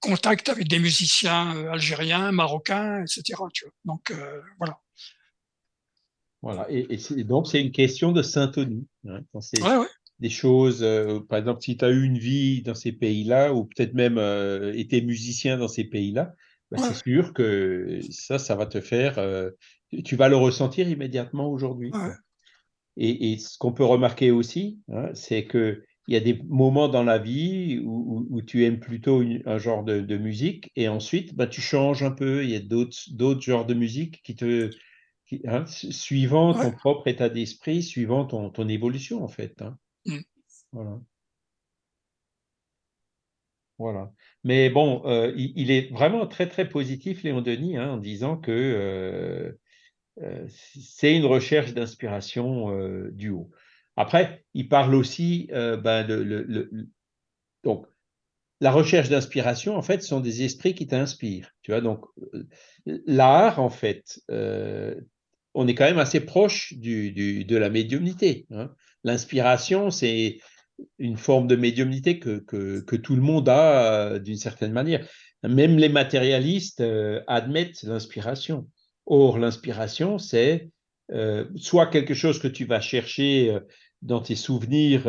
[0.00, 3.22] contact avec des musiciens euh, algériens, marocains, etc.
[3.52, 3.74] Tu vois.
[3.84, 4.78] Donc euh, voilà.
[6.40, 8.86] Voilà, et, donc c'est une question de syntonie.
[9.08, 9.22] Hein,
[10.20, 13.64] Des choses, euh, par exemple, si tu as eu une vie dans ces pays-là, ou
[13.64, 14.18] peut-être même
[14.74, 16.34] été musicien dans ces pays-là,
[16.70, 19.18] bah, c'est sûr que ça, ça va te faire.
[20.04, 21.90] tu vas le ressentir immédiatement aujourd'hui.
[22.96, 26.88] Et, et, ce qu'on peut remarquer aussi, hein, c'est que il y a des moments
[26.88, 31.60] dans la vie où, tu aimes plutôt un genre de, musique et ensuite bah, tu
[31.60, 32.44] changes un peu.
[32.44, 34.70] Il y a d'autres genres de musique qui te.
[35.44, 39.60] Hein, suivant ton propre état d'esprit, suivant ton, ton, évolution en fait.
[39.60, 39.76] Hein.
[40.06, 40.20] Mmh.
[40.72, 41.00] Voilà.
[43.78, 44.10] Voilà.
[44.42, 48.50] Mais bon, euh, il, est vraiment très très positif, Léon Denis, hein, en disant que
[48.50, 49.52] euh,
[50.22, 52.72] euh, c'est une recherche d'inspiration
[53.10, 53.50] du haut.
[54.00, 56.70] Après, il parle aussi ben, de, le,
[57.64, 57.86] donc
[58.60, 61.50] la recherche d'inspiration, en fait, sont des esprits qui t'inspirent.
[61.62, 62.04] Tu vois, donc
[62.86, 68.46] l'art, en fait, on est quand même assez proche de la médiumnité.
[68.50, 68.70] Hein.
[69.04, 70.38] L'inspiration, c'est
[70.98, 75.06] une forme de médiumnité que, tout le monde a euh, d'une certaine manière.
[75.42, 78.68] Même les matérialistes euh, admettent l'inspiration.
[79.06, 80.70] Or, l'inspiration, c'est
[81.12, 83.56] euh, soit quelque chose que tu vas chercher
[84.02, 85.02] dans tes souvenirs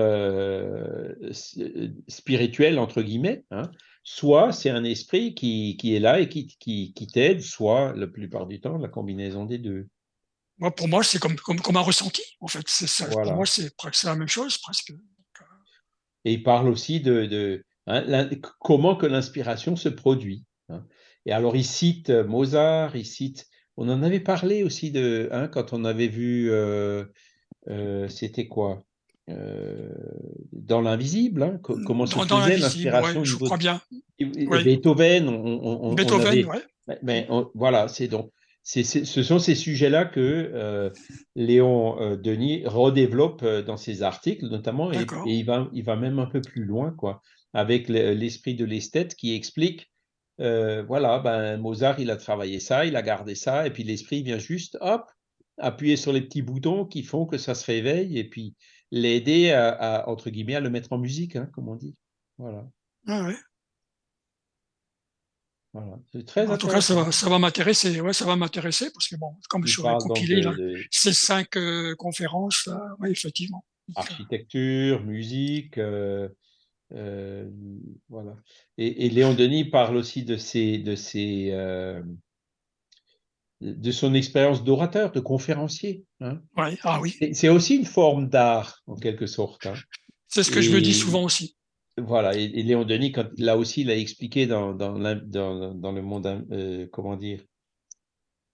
[2.07, 3.69] spirituels, entre guillemets, hein,
[4.03, 8.07] soit c'est un esprit qui, qui, est là et qui, qui, qui t'aide, soit la
[8.07, 9.87] plupart du temps la combinaison des deux.
[10.57, 12.67] Moi, pour moi, c'est comme, comme, comme, un ressenti, en fait.
[12.67, 13.71] Ça, Pour moi, c'est
[14.03, 14.91] la même chose, presque.
[16.25, 18.29] Et il parle aussi de, hein,
[18.59, 20.43] comment que l'inspiration se produit.
[20.67, 20.85] Hein.
[21.25, 23.47] Et alors, il cite euh, Mozart, il cite.
[23.77, 26.51] On en avait parlé aussi de hein, quand on avait vu.
[26.51, 27.05] Euh, euh,
[28.09, 28.83] c'était quoi?
[29.27, 33.81] Dans l'invisible, comment se faisait l'inspiration Je crois bien.
[34.19, 36.47] Beethoven, on, Beethoven,
[37.03, 38.31] mais voilà, c'est donc
[38.63, 40.19] ce sont ces sujets-là que
[40.53, 40.89] euh,
[41.35, 46.19] Léon euh, Denis redéveloppe euh, dans ses articles, notamment, et, il, va, il va même
[46.19, 47.21] un peu plus loin, quoi,
[47.53, 49.89] avec l'esprit de l'esthète qui explique,
[50.37, 54.37] voilà, ben, Mozart, il a travaillé ça, il a gardé ça, et puis l'esprit vient
[54.37, 55.03] juste, hop,
[55.59, 58.55] appuyer sur les petits boutons qui font que ça se réveille, et puis
[58.91, 61.95] l'aider à, entre guillemets, à le mettre en musique, hein, comme on dit.
[62.37, 62.67] Voilà.
[63.07, 63.35] Ah ouais.
[65.73, 65.99] Voilà.
[66.25, 68.01] Très en tout cas, ça va, ça va m'intéresser.
[68.01, 70.53] Ouais, ça va m'intéresser parce que bon, comme je suis compilé là,
[70.89, 73.63] ces cinq euh, conférences, là, ouais, effectivement.
[73.95, 76.29] Architecture, musique, euh,
[76.93, 77.49] euh,
[78.07, 78.35] voilà.
[78.77, 81.51] Et, et, Léon Denis parle aussi de ses, de ses,
[83.61, 86.05] de son expérience d'orateur, de conférencier.
[86.21, 86.39] Hein.
[86.57, 87.15] Ouais, ah oui.
[87.33, 89.65] C'est aussi une forme d'art en quelque sorte.
[89.65, 89.73] Hein.
[90.27, 91.57] C'est ce que je me dis souvent aussi.
[91.97, 96.45] Voilà, et, Léon Denis, quand, là aussi, il a expliqué dans, dans, dans, le monde,
[96.51, 97.43] euh, comment dire,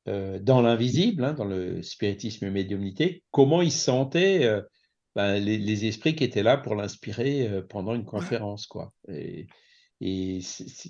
[0.07, 4.61] euh, dans l'invisible, hein, dans le spiritisme et médiumnité, comment il sentait euh,
[5.15, 8.65] ben, les, esprits qui étaient là pour l'inspirer pendant une conférence.
[8.65, 8.91] Quoi.
[9.09, 9.47] Et,
[10.01, 10.39] et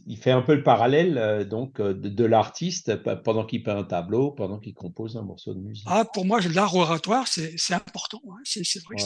[0.07, 4.60] il fait un peu le parallèle donc de, l'artiste pendant qu'il peint un tableau, pendant
[4.60, 5.86] qu'il compose un morceau de musique.
[5.88, 8.22] Ah, pour moi, l'art oratoire, c'est important.
[8.30, 8.41] Hein.
[8.44, 9.03] C'est vrai que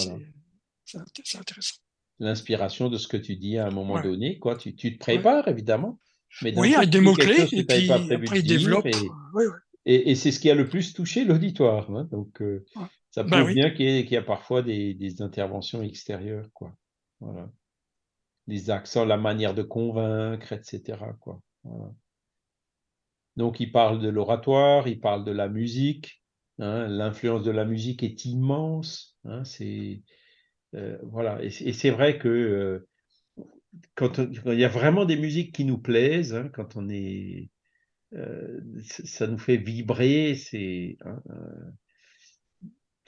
[0.85, 1.79] c'est intéressant
[2.19, 4.37] l'inspiration de ce que tu dis à un moment donné.
[4.39, 4.55] Quoi.
[4.55, 5.99] Tu, tu, te prépares, évidemment.
[6.41, 8.85] Mais oui, avec des mots-clés, et puis après, il développe.
[9.85, 11.89] Et, et, c'est ce qui a le plus touché l'auditoire.
[11.91, 12.07] Hein.
[12.11, 12.65] Donc, euh,
[13.11, 16.47] ça bah prouve bien qu'il y, a parfois des, des, interventions extérieures.
[16.53, 16.75] Quoi.
[17.21, 17.49] Voilà.
[18.49, 20.97] Les accents, la manière de convaincre, etc.
[21.19, 21.41] Quoi.
[23.37, 26.23] Donc, il parle de l'oratoire, il parle de la musique.
[26.57, 26.87] Hein.
[26.87, 29.17] L'influence de la musique est immense.
[29.23, 29.43] Hein.
[29.43, 30.01] C'est
[30.75, 32.87] euh, voilà, et, c'est vrai que euh,
[33.95, 37.49] quand, il y a vraiment des musiques qui nous plaisent, hein, quand on est,
[38.13, 40.97] euh, ça nous fait vibrer, c'est,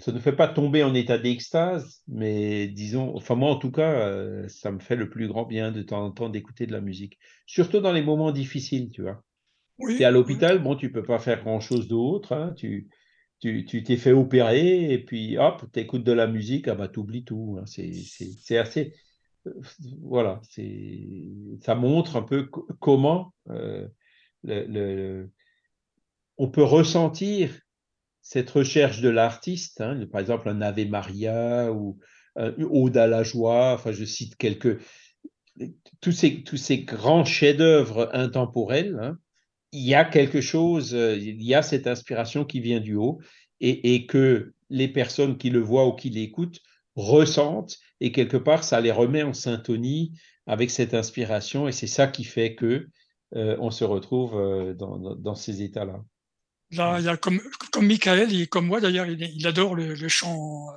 [0.01, 4.47] ça ne fait pas tomber en état d'extase, mais disons, enfin moi en tout cas,
[4.47, 7.17] ça me fait le plus grand bien de temps en temps d'écouter de la musique,
[7.45, 9.23] surtout dans les moments difficiles, tu vois.
[9.79, 12.89] tu es à l'hôpital, bon, tu peux pas faire grand-chose d'autre, hein, tu,
[13.41, 17.23] tu t'es fait opérer et puis hop, tu écoutes de la musique, ah bah t'oublies
[17.23, 17.57] tout.
[17.59, 17.65] Hein.
[17.65, 18.93] C'est assez.
[19.47, 19.53] Euh,
[20.03, 20.39] voilà,
[21.61, 22.49] ça montre un peu
[22.79, 23.87] comment euh,
[24.43, 25.31] le,
[26.37, 27.59] on peut ressentir
[28.21, 31.99] cette recherche de l'artiste, hein, par exemple un Ave Maria ou
[32.35, 34.79] un Ode à la joie, enfin je cite quelques.
[35.99, 39.17] Tous ces, ces grands chefs-d'œuvre intemporels, hein,
[39.71, 43.19] il y a quelque chose, euh, il y a cette inspiration qui vient du haut
[43.59, 46.59] et, que les personnes qui le voient ou qui l'écoutent
[46.95, 50.13] ressentent et quelque part ça les remet en syntonie
[50.47, 52.87] avec cette inspiration et c'est ça qui fait que
[53.35, 56.03] euh, on se retrouve euh, dans, ces états-là.
[56.73, 57.39] Là, il y a comme,
[57.71, 60.67] comme Michael et comme moi d'ailleurs, il, adore le, chant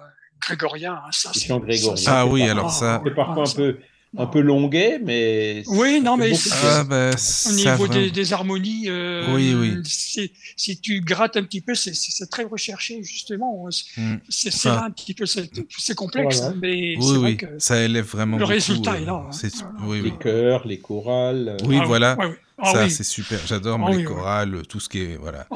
[0.41, 0.95] grégorien.
[0.95, 2.05] Hein, ça, le chant grégorien.
[2.07, 3.01] Ah oui, alors ça.
[3.05, 3.79] C'est parfois un peu
[4.17, 5.63] un peu longuet, mais.
[5.67, 7.11] Oui, non, mais ah, bah,
[7.49, 9.83] au niveau des, harmonies, euh, oui, oui.
[9.85, 13.69] Si, tu grattes un petit peu, c'est très recherché, justement.
[13.97, 14.17] Hmm.
[14.29, 17.37] C'est là un petit peu, c'est complexe, mais oui, oui.
[17.37, 18.39] que ça élève vraiment.
[18.39, 19.27] Le résultat est là.
[19.29, 19.77] Hein.
[19.87, 21.57] oui, les chœurs, les chorales.
[21.65, 22.17] Oui, ah voilà.
[22.59, 23.45] Ah ça, c'est super.
[23.47, 25.47] J'adore les chorales, tout ce qui est voilà.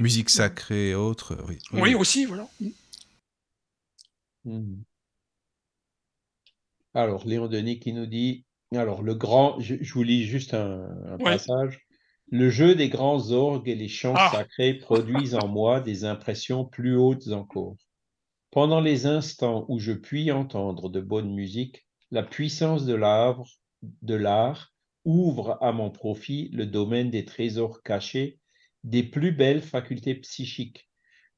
[0.00, 1.36] musique sacrée et autres.
[1.48, 2.46] Oui, oui, aussi, voilà.
[4.44, 4.82] Hmm.
[6.94, 8.44] Alors, Léon Denis qui nous dit
[8.74, 11.24] alors, le grand, je, je vous lis juste un, un Ouais.
[11.24, 11.80] passage.
[12.30, 14.30] Le jeu des grands orgues et les chants Ah.
[14.32, 17.76] sacrés produisent en moi des impressions plus hautes encore.
[18.50, 23.42] Pendant les instants où je puis entendre de bonne musique, la puissance de l'art,
[24.02, 24.73] de l'art
[25.04, 28.38] ouvre à mon profit le domaine des trésors cachés,
[28.84, 30.88] des plus belles facultés psychiques,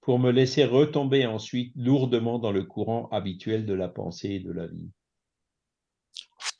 [0.01, 4.53] pour me laisser retomber ensuite lourdement dans le courant habituel de la pensée et de
[4.53, 4.91] la vie.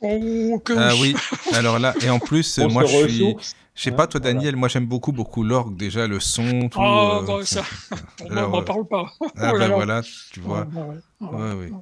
[0.03, 1.15] Oh, que Ah oui,
[1.53, 3.37] alors là, et en plus, On moi je suis.
[3.75, 4.35] Je sais pas, toi voilà.
[4.35, 6.81] Daniel, moi j'aime beaucoup, beaucoup l'orgue, déjà, le son, tout.
[6.81, 7.63] Ah, euh, bah, ça,
[8.21, 9.13] on euh, m'en parle pas.
[9.21, 9.75] Ah Oh là ben là.
[9.75, 10.03] voilà,
[10.33, 10.67] tu vois.
[11.21, 11.73] Ouais, ouais, ouais.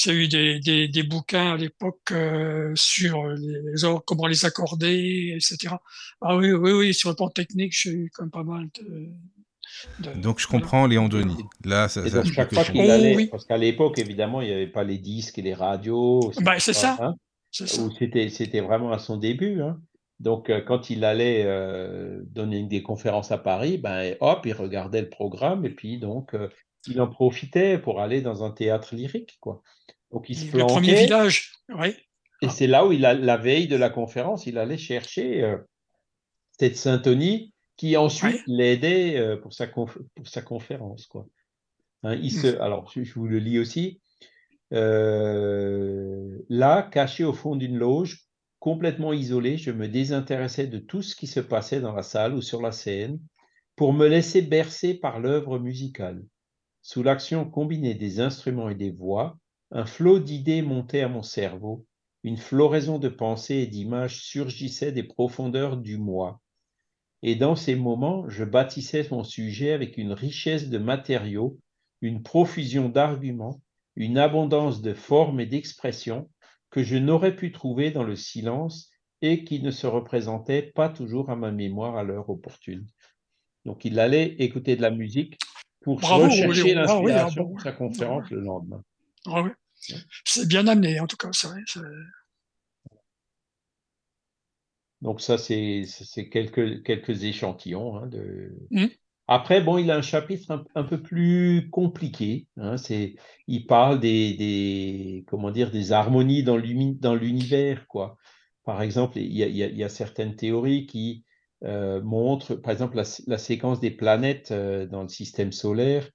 [0.00, 3.58] J'ai eu des, des, des bouquins à l'époque euh, sur les
[4.06, 5.82] comment les accorder, etc.
[6.20, 9.08] Ah oui, oui, oui, sur le plan technique, j'ai eu quand même pas mal de.
[9.98, 11.44] de- Donc je comprends Léon Denis.
[11.64, 13.26] Là, ça, Et donc, chaque que fois qu'il Oh, allait, oui.
[13.26, 16.30] parce qu'à l'époque, évidemment, il n'y avait pas les disques et les radios.
[16.42, 16.96] Bah, c'est ça.
[17.00, 17.14] hein,
[17.98, 19.62] c'était, c'était vraiment à son début.
[19.62, 19.80] hein.
[20.20, 25.02] Donc, euh, quand il allait euh, donner des conférences à Paris, ben, hop, il regardait
[25.02, 26.48] le programme et puis donc, euh,
[26.88, 29.62] il en profitait pour aller dans un théâtre lyrique, quoi.
[30.10, 31.94] Donc, il se Le premier village, oui.
[32.42, 35.58] et c'est là où, il a, la veille de la conférence, il allait chercher euh,
[36.58, 38.42] cette syntonie qui ensuite Ouais.
[38.46, 41.26] l'aidait euh, pour, sa conf- pour sa conférence, quoi.
[42.04, 44.00] Hein, il se, alors, je, je vous le lis aussi.
[44.72, 48.24] Euh, là, caché au fond d'une loge,
[48.60, 52.42] complètement isolé, je me désintéressais de tout ce qui se passait dans la salle ou
[52.42, 53.20] sur la scène
[53.76, 56.22] pour me laisser bercer par l'œuvre musicale.
[56.90, 59.36] Sous l'action combinée des instruments et des voix,
[59.72, 61.84] un flot d'idées montait à mon cerveau,
[62.24, 66.40] une floraison de pensées et d'images surgissait des profondeurs du moi.
[67.22, 71.58] Et dans ces moments, je bâtissais mon sujet avec une richesse de matériaux,
[72.00, 73.60] une profusion d'arguments,
[73.94, 76.30] une abondance de formes et d'expressions
[76.70, 78.90] que je n'aurais pu trouver dans le silence
[79.20, 82.86] et qui ne se représentaient pas toujours à ma mémoire à l'heure opportune.
[83.66, 85.36] Donc il allait écouter de la musique
[85.96, 86.76] pour Bravo, rechercher.
[86.76, 87.76] Ah oui, ah sa ouais.
[87.76, 88.82] conférence le lendemain.
[89.26, 89.44] Ah.
[90.24, 91.60] C'est bien amené, en tout cas, c'est vrai.
[91.66, 91.80] c'est-
[95.00, 95.84] Donc ça, c'est
[96.30, 97.96] quelques, quelques échantillons.
[97.96, 98.52] hein, de...
[98.70, 98.90] Mhm.
[99.30, 102.46] Après, bon, il a un chapitre un, un peu plus compliqué.
[102.56, 102.76] hein,
[103.46, 108.16] il parle des, des, comment dire, des harmonies dans l'uni- dans l'univers, quoi.
[108.64, 111.24] Par exemple, y a- il y a certaines théories qui
[111.64, 116.08] euh, montrent, par exemple, la, la séquence des planètes euh, dans le système solaire,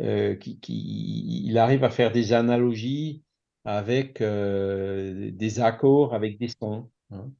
[0.00, 3.22] euh, qui, qui- il arrive à faire des analogies
[3.64, 6.90] avec euh, des accords, avec des sons.
[7.12, 7.30] hein.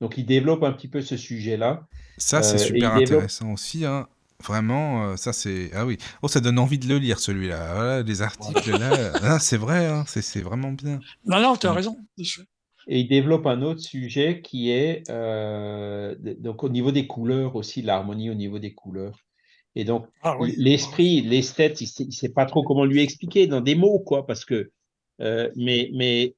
[0.00, 1.86] Donc, il développe un petit peu ce sujet-là.
[2.18, 3.84] Ça, c'est Euh, super développe- intéressant aussi.
[3.84, 4.08] Hein.
[4.42, 5.70] Vraiment, euh, ça c'est.
[5.74, 5.96] Ah oui.
[6.20, 7.74] Oh, ça donne envie de le lire celui-là.
[7.74, 9.12] Voilà, les articles là.
[9.22, 11.00] Ah, c'est vrai, hein, c'est vraiment bien.
[11.24, 11.74] Non, non, tu as Mm.
[11.76, 11.96] raison.
[12.86, 17.82] Et il développe un autre sujet qui est euh, donc au niveau des couleurs aussi,
[17.82, 19.18] l'harmonie au niveau des couleurs.
[19.74, 20.54] Et donc, Ah oui.
[20.56, 24.26] l'esprit, l'esthète, il sait, il sait pas trop comment lui expliquer dans des mots, quoi,
[24.26, 24.70] parce que,
[25.20, 26.34] euh, mais, mais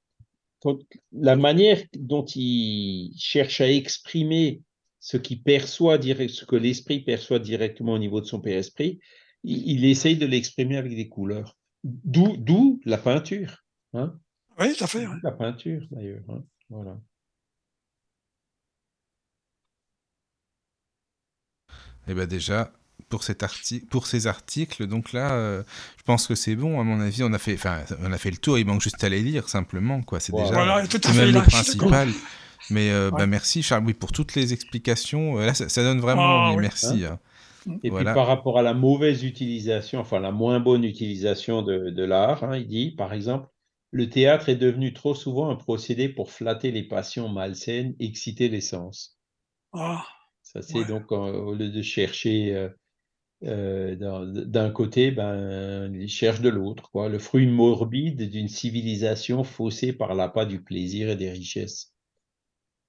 [1.13, 4.63] la manière dont il cherche à exprimer
[5.01, 8.99] ce qu'il perçoit direct, ce que l'esprit perçoit directement au niveau de son père-esprit,
[9.45, 11.57] il, il essaye de l'exprimer avec des couleurs.
[11.85, 14.19] D'où, d'où la peinture, hein,
[14.59, 15.07] Oui, tout à fait.
[15.23, 16.97] la peinture d'ailleurs, hein, voilà.
[22.09, 22.73] Et ben déjà
[23.09, 25.63] pour cet article, pour ces articles, donc là, euh,
[25.99, 26.81] je pense que c'est bon.
[26.81, 28.59] À mon avis, on a fait, enfin, on a fait le tour.
[28.59, 30.19] Il manque juste à les lire simplement, quoi.
[30.19, 31.27] C'est déjà Voilà, tout à c'est fait.
[31.27, 32.09] même là, le principal.
[32.71, 33.19] Mais euh, Ouais.
[33.19, 35.39] bah, merci Charles, oui, pour toutes les explications.
[35.39, 36.63] Euh, Là, ça, ça donne vraiment Ah, oui.
[36.63, 37.05] Merci.
[37.05, 37.21] hein.
[37.85, 38.11] Et Voilà.
[38.13, 42.43] puis par rapport à la mauvaise utilisation, enfin la moins bonne utilisation de, de l'art,
[42.45, 43.49] hein, il dit, par exemple,
[43.91, 48.61] le théâtre est devenu trop souvent un procédé pour flatter les passions malsaines, exciter les
[48.61, 49.19] sens.
[49.73, 50.05] Ah,
[50.43, 50.87] Ça, c'est Ouais.
[50.87, 52.69] donc euh, au lieu de chercher euh,
[53.45, 53.97] euh,
[54.47, 57.09] d'un côté, ben, il cherche de l'autre, quoi.
[57.09, 61.95] Le fruit morbide d'une civilisation faussée par l'appât du plaisir et des richesses.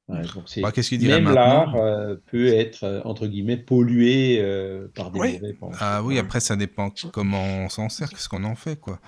[0.08, 4.40] Ouais, donc c'est Bah, Qu'est-ce qu'il dirait même l'art euh, peut être entre guillemets pollué
[4.42, 5.40] euh, par des Oui.
[5.40, 5.80] mauvais pensées.
[5.80, 9.00] Ah oui, après, ça dépend comment on s'en sert, qu'est-ce qu'on en fait, quoi.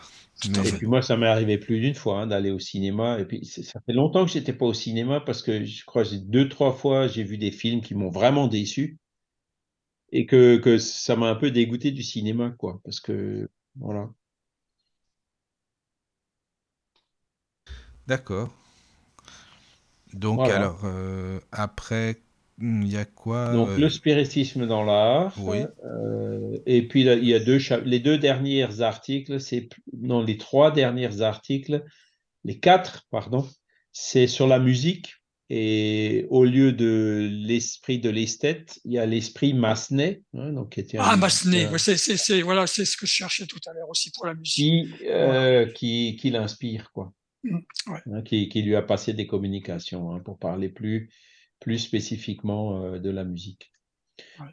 [0.46, 3.20] Mais- Et puis moi, ça m'est arrivé plus d'une fois hein, d'aller au cinéma.
[3.20, 6.16] Et puis ça fait longtemps que j'étais pas au cinéma parce que je crois que
[6.16, 8.98] deux, trois fois, j'ai vu des films qui m'ont vraiment déçu
[10.12, 12.80] et que, que ça m'a un peu dégoûté du cinéma, quoi.
[12.84, 14.10] Parce que voilà.
[18.08, 18.50] D'accord.
[20.14, 20.56] Donc, Voilà.
[20.56, 22.18] alors, euh, après,
[22.62, 25.36] il y a quoi Donc euh, le spiritisme dans l'art.
[25.40, 25.60] Oui.
[25.86, 30.22] euh, et puis là, il y a deux cha- les deux derniers articles, c'est non
[30.22, 31.84] les trois derniers articles,
[32.44, 33.48] les quatre pardon,
[33.92, 35.16] c'est sur la musique.
[35.52, 40.22] Et au lieu de l'esprit de l'esthète, il y a l'esprit Massenet.
[40.36, 43.90] Hein, donc qui était ah, Massenet, c'est voilà, ce que je cherchais tout à l'heure
[43.90, 44.54] aussi pour la musique.
[44.54, 47.14] Qui, euh, qui, qui l'inspire, quoi.
[47.44, 47.58] Mmh,
[47.88, 51.10] hein, qui, qui, lui a passé des communications, hein, pour parler plus,
[51.60, 53.72] plus spécifiquement euh, de la musique.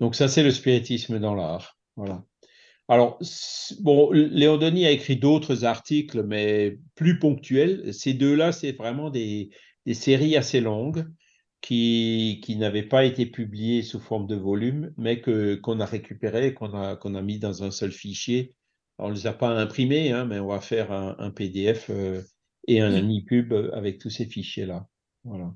[0.01, 1.79] Donc ça, c'est le spiritisme dans l'art.
[1.97, 2.25] Voilà.
[2.89, 3.19] Alors,
[3.81, 7.93] bon, Léon Denis a écrit d'autres articles, mais plus ponctuels.
[7.93, 9.51] Ces deux-là, c'est vraiment des,
[9.87, 11.05] des, séries assez longues
[11.61, 16.55] qui, qui n'avaient pas été publiées sous forme de volume, mais que, qu'on a récupérées,
[16.55, 18.55] qu'on a, qu'on a mis dans un seul fichier.
[18.99, 22.23] on ne les a pas imprimés, hein, mais on va faire un, un PDF euh,
[22.69, 23.11] et un mmh.
[23.11, 24.87] EPUB avec tous ces fichiers-là.
[25.25, 25.53] Voilà.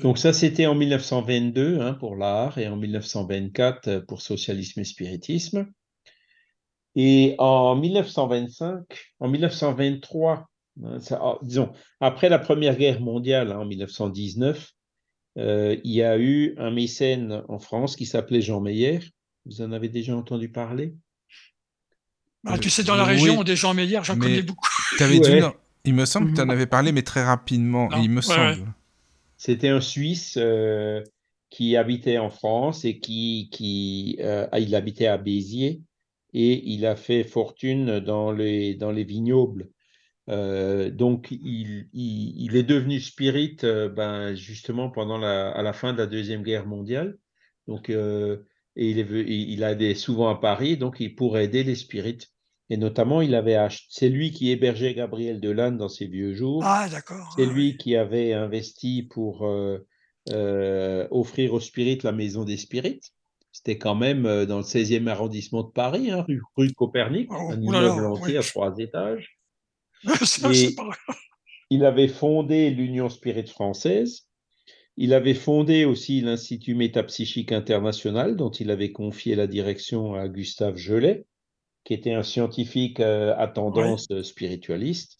[0.00, 4.84] Donc ça, c'était en 1922 hein, pour l'art et en 1924 euh, pour socialisme et
[4.84, 5.66] spiritisme.
[6.94, 8.84] Et en 1925,
[9.20, 10.46] en 1923,
[10.84, 14.72] hein, ah, disons, après la Première Guerre mondiale, hein, en 1919,
[15.38, 19.00] euh, il y a eu un mécène en France qui s'appelait Jean Meyer.
[19.46, 20.94] Vous en avez déjà entendu parler?
[22.46, 24.68] Ah, Tu sais, dans la région des Jean Meyer, j'en connais beaucoup.
[25.84, 26.50] il me semble que tu en mhm.
[26.50, 27.88] avais parlé, mais très rapidement.
[28.02, 28.66] il me semble.
[29.44, 31.02] C'était un Suisse euh,
[31.50, 35.82] qui habitait en France et qui, qui euh, il habitait à Béziers
[36.32, 39.68] et il a fait fortune dans les, dans les vignobles.
[40.28, 45.98] Euh, donc, il, il, est devenu spirit ben, justement pendant la, à la fin de
[45.98, 47.18] la Deuxième Guerre mondiale.
[47.66, 48.36] Donc, et
[48.76, 52.31] il, est, il allait souvent à Paris, donc il pourrait aider les spirites.
[52.72, 56.62] Et notamment, il avait acheté, c'est lui qui hébergeait Gabriel Delanne dans ses vieux jours.
[56.64, 57.30] Ah, d'accord.
[57.36, 59.86] C'est lui qui avait investi pour euh,
[60.30, 63.10] euh, offrir aux spirites la maison des spirites.
[63.52, 67.50] C'était quand même euh, dans le 16e arrondissement de Paris, hein, rue, rue, Copernic, oh,
[67.52, 69.38] un immeuble entier à trois étages.
[71.70, 74.28] il avait fondé l'Union Spirit française.
[74.96, 80.78] Il avait fondé aussi l'Institut métapsychique international, dont il avait confié la direction à Gustave
[80.78, 81.26] Gelet
[81.84, 85.18] qui était un scientifique euh, à tendance spiritualiste,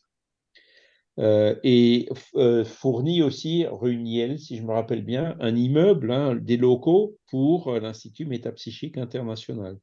[1.19, 6.35] euh, et euh, fournit aussi, rue Niel, si je me rappelle bien, un immeuble, hein,
[6.37, 9.79] des locaux pour l'Institut métapsychique international.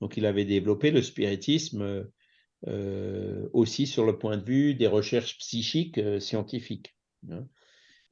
[0.00, 2.06] Donc il avait développé le spiritisme
[3.52, 6.94] aussi sur le point de vue des recherches psychiques scientifiques.
[7.30, 7.46] Hein.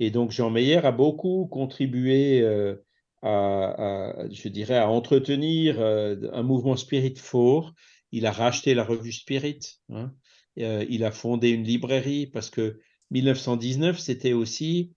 [0.01, 2.47] Et donc Jean Meyer a beaucoup contribué
[3.23, 7.73] à, je dirais, à entretenir un mouvement spirit fort
[8.12, 9.60] il a racheté la revue Spirit,
[9.90, 10.12] hein.
[10.60, 12.80] euh, il a fondé une librairie parce que
[13.10, 14.93] 1919, c'était aussi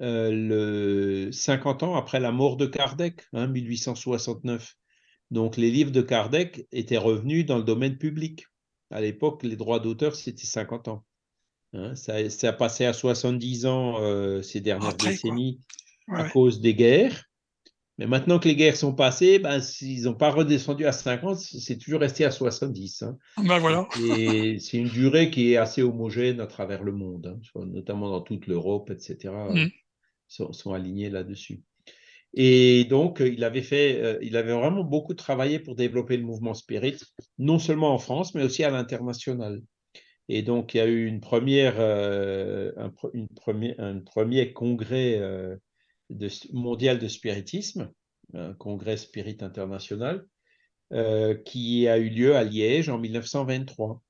[0.00, 4.62] euh, le 50 ans après la mort de Kardec, 1869.
[4.62, 4.76] Hein,
[5.30, 8.44] Donc les livres de Kardec étaient revenus dans le domaine public.
[8.90, 11.04] À l'époque, les droits d'auteur, c'était 50 ans.
[11.72, 11.94] Hein.
[11.96, 15.60] ça, a passé à 70 ans euh, ces dernières décennies
[16.08, 17.25] à cause des guerres.
[17.98, 21.78] Mais maintenant que les guerres sont passées, ben, s'ils n'ont pas redescendu à 50, c'est
[21.78, 23.02] toujours resté à 70.
[23.02, 23.16] Hein.
[23.42, 23.88] Ben voilà.
[24.18, 28.20] Et c'est une durée qui est assez homogène à travers le monde, hein, notamment dans
[28.20, 29.32] toute l'Europe, etc.
[30.28, 31.62] Sont, sont, alignés là-dessus.
[32.34, 36.52] Et donc, il avait fait, euh, il avait vraiment beaucoup travaillé pour développer le mouvement
[36.52, 36.96] spirit,
[37.38, 39.62] non seulement en France, mais aussi à l'international.
[40.28, 45.18] Et donc, il y a eu une première, euh, un, une première, un premier congrès
[45.18, 45.56] euh,
[46.10, 47.92] de, mondial de spiritisme,
[48.34, 50.26] un congrès spirit international,
[50.92, 54.02] euh, qui a eu lieu à Liège en 1923.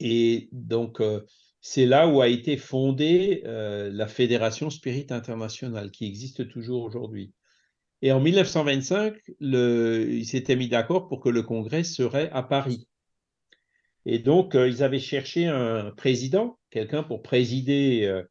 [0.00, 1.24] Et donc, euh,
[1.60, 7.32] c'est là où a été fondée euh, la Fédération Spirit Internationale, qui existe toujours aujourd'hui.
[8.02, 12.88] Et en 1925, le, ils s'étaient mis d'accord pour que le congrès serait à Paris.
[14.06, 18.22] Et donc, ils avaient cherché un président, quelqu'un pour présider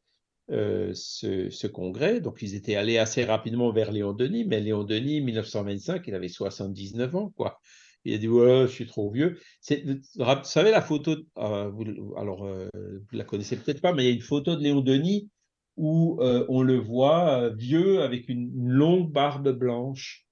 [0.51, 2.21] euh, ce, congrès.
[2.21, 6.27] Donc, ils étaient allés assez rapidement vers Léon Denis, mais Léon Denis, 1925, il avait
[6.27, 7.59] 79 ans, quoi.
[8.03, 9.37] Il a dit, ouais, je suis trop vieux.
[9.69, 11.71] Vous savez la photo, euh,
[12.17, 14.81] alors, euh, vous la connaissez peut-être pas, mais il y a une photo de Léon
[14.81, 15.29] Denis
[15.77, 20.25] où on le voit vieux avec une, longue barbe blanche.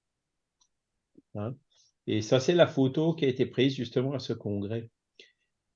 [1.35, 1.55] Hein.
[2.07, 4.89] Et ça, c'est la photo qui a été prise justement à ce congrès.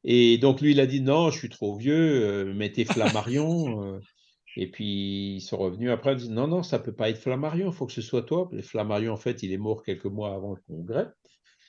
[0.04, 4.02] Et donc, lui, il a dit, non, je suis trop vieux, mettez Flammarion.
[4.58, 7.70] Et puis, ils sont revenus après, ils disent non, non, ça peut pas être Flammarion,
[7.72, 8.50] il faut que ce soit toi.
[8.62, 11.08] Flammarion, en fait, il est mort quelques mois avant le congrès.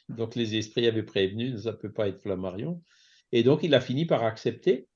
[0.08, 2.82] Donc, les esprits avaient prévenu, ça ne peut pas être Flammarion.
[3.30, 4.88] Et donc, il a fini par accepter.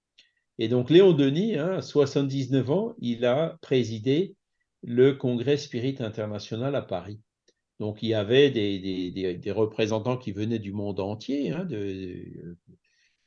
[0.59, 4.37] Et donc, Léon Denis, hein, à 79 ans, il a présidé
[4.83, 7.21] le congrès Spirit International à Paris.
[7.79, 12.57] Donc, il y avait des, représentants qui venaient du monde entier, hein, de,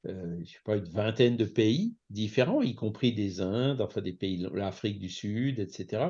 [0.08, 4.14] euh, je sais pas, une vingtaine de pays différents, y compris des Indes, enfin des
[4.14, 6.06] pays de l'Afrique du Sud, etc.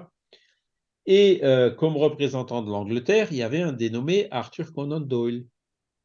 [1.06, 5.46] Et euh, comme représentant de l'Angleterre, il y avait un dénommé Arthur Conan Doyle.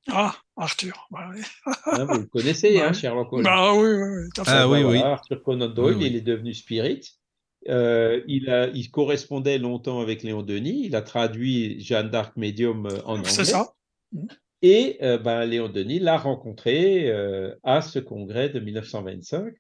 [0.09, 1.40] Ah, Arthur, bah oui.
[1.86, 2.93] Hein, vous le connaissez, Bah hein.
[2.93, 3.43] Sherlock Holmes.
[3.44, 4.28] Bah oui.
[4.47, 4.98] Ah oui, Voilà, oui.
[4.98, 6.11] Arthur Conan Doyle, Oui, oui.
[6.11, 7.01] il est devenu Spirit.
[7.69, 10.85] Euh, il, a, il correspondait longtemps avec Léon Denis.
[10.85, 13.31] Il a traduit Jeanne d'Arc Médium euh, en anglais.
[13.31, 13.73] C'est ça.
[14.66, 19.53] Et euh, ben, Léon Denis l'a rencontré euh, à ce congrès de 1925,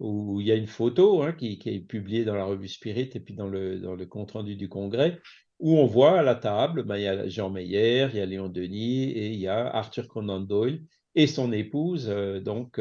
[0.00, 3.20] où il y a une photo hein, qui, est publiée dans la revue Spirit et
[3.20, 5.20] puis dans le, dans le compte-rendu du congrès,
[5.60, 8.26] où on voit à la table, ben, il y a Jean Meyer, il y a
[8.26, 10.82] Léon Denis et il y a Arthur Conan Doyle
[11.14, 12.80] et son épouse, euh, donc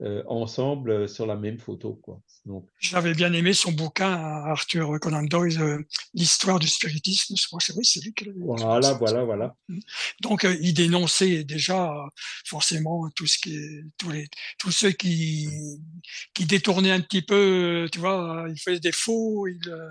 [0.00, 1.94] euh, ensemble euh, sur la même photo.
[1.94, 2.20] Quoi.
[2.44, 5.82] Donc, J'avais bien aimé son bouquin à Arthur Conan Doyle, euh,
[6.14, 7.34] L'histoire du spiritisme.
[7.36, 9.56] Je crois que c'est lui qui l'avait voilà, voilà, voilà.
[10.20, 11.92] Donc, euh, il dénonçait déjà
[12.46, 15.48] forcément tout ce qui est, tous les, tous ceux qui,
[16.32, 19.90] qui détournaient un petit peu, tu vois, il faisait des faux, il, euh,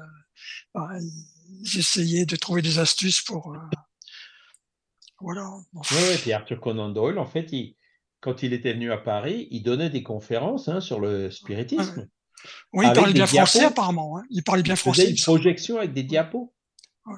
[0.73, 3.59] bah, il essayait de trouver des astuces pour, euh,
[5.19, 5.49] voilà.
[5.73, 7.76] Bon, Ouais, ouais, puis Arthur Conan Doyle, en fait, il,
[8.19, 12.07] quand il était venu à Paris, il donnait des conférences hein, sur le spiritisme.
[12.73, 14.18] Oui, il parlait bien français apparemment.
[14.18, 14.23] hein.
[14.30, 15.03] Il parlait bien Il faisait français.
[15.03, 15.39] une il me semble.
[15.39, 16.53] projection avec des diapos.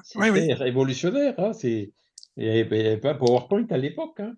[0.04, 0.52] C'était oui.
[0.52, 1.34] révolutionnaire.
[1.38, 1.92] Hein, c'est...
[2.36, 4.18] Il n'y avait, il pas PowerPoint à l'époque.
[4.20, 4.34] Hein.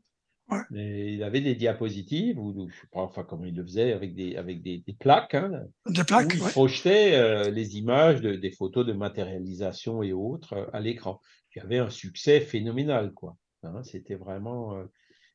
[0.51, 0.59] Ouais.
[0.71, 4.15] Mais il avait des diapositives, ou je sais pas enfin, comment il le faisait, avec
[4.15, 5.51] des, avec des, des plaques, hein,
[5.87, 6.51] Des où plaques, il ouais.
[6.51, 11.21] projetait euh, les images de- des photos de matérialisation et autres euh, à l'écran.
[11.55, 13.13] Il y avait un succès phénoménal.
[13.13, 13.83] Quoi, hein.
[13.85, 14.85] C'était vraiment euh,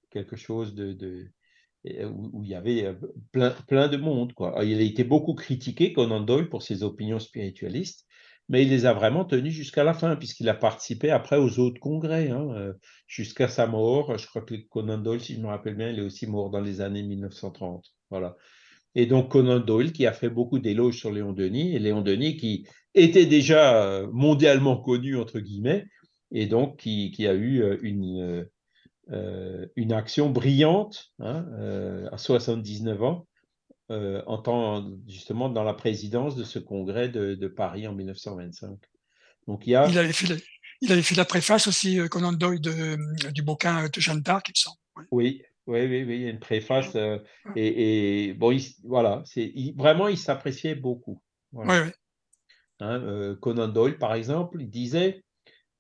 [0.10, 1.28] quelque chose de, de-
[2.06, 2.94] où, il y avait euh,
[3.32, 4.34] plein, plein de monde.
[4.34, 4.64] Quoi.
[4.64, 8.06] Il a été beaucoup critiqué, Conan Doyle, pour ses opinions spiritualistes,
[8.50, 11.80] mais il les a vraiment tenues jusqu'à la fin, puisqu'il a participé après aux autres
[11.80, 12.74] congrès, hein, euh,
[13.08, 14.18] jusqu'à sa mort.
[14.18, 16.62] Je crois que Conan Doyle, si je me rappelle bien, il est aussi mort dans
[16.62, 17.86] les années 1930.
[18.10, 18.36] Voilà.
[18.96, 22.38] Et donc Conan Doyle qui a fait beaucoup d'éloges sur Léon Denis, et Léon Denis
[22.38, 22.66] qui
[22.96, 25.86] était déjà euh, mondialement connu, entre guillemets,
[26.32, 28.48] et donc qui, qui a eu une,
[29.76, 33.28] une action brillante hein, euh, à 79 ans,
[33.92, 38.78] euh, en temps, justement dans la présidence de ce congrès de, de Paris en 1925.
[39.48, 40.40] Donc il y a Il avait fait, la-
[40.82, 42.98] il avait fait la préface aussi, euh, Conan Doyle, de,
[43.32, 44.78] du bouquin de Jeanne d'Arc, il me semble.
[45.12, 46.96] Oui, oui, oui, oui, il y a une préface.
[46.96, 47.18] euh,
[47.56, 51.22] et, et bon, il voilà, c'est vraiment, il s'appréciait beaucoup.
[51.54, 51.74] Voilà.
[52.80, 55.24] Hein, euh, Conan Doyle, par exemple, il disait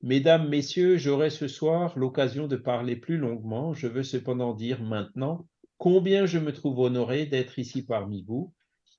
[0.01, 3.73] Mesdames, Messieurs, j'aurai ce soir l'occasion de parler plus longuement.
[3.73, 5.47] Je veux cependant dire maintenant
[5.77, 8.53] combien je me trouve honoré d'être ici parmi vous.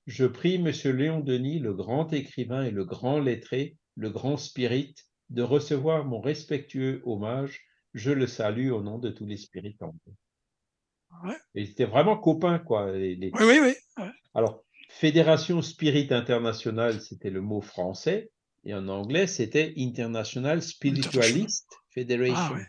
[0.07, 4.95] Je prie Monsieur Léon Denis, le grand écrivain et le grand lettré, le grand spirit,
[5.29, 7.61] de recevoir mon respectueux hommage.
[7.93, 10.15] Je le salue au nom de tous les spirites en vous.
[11.27, 11.35] Ouais.
[11.55, 12.91] Et c'était vraiment copain, quoi.
[12.91, 14.03] les- les- Oui, oui, oui.
[14.03, 14.11] ouais.
[14.33, 18.31] alors, Fédération Spirit Internationale, c'était le mot français,
[18.65, 22.35] et en anglais, c'était International Spiritualist Federation.
[22.35, 22.67] Ah, ouais.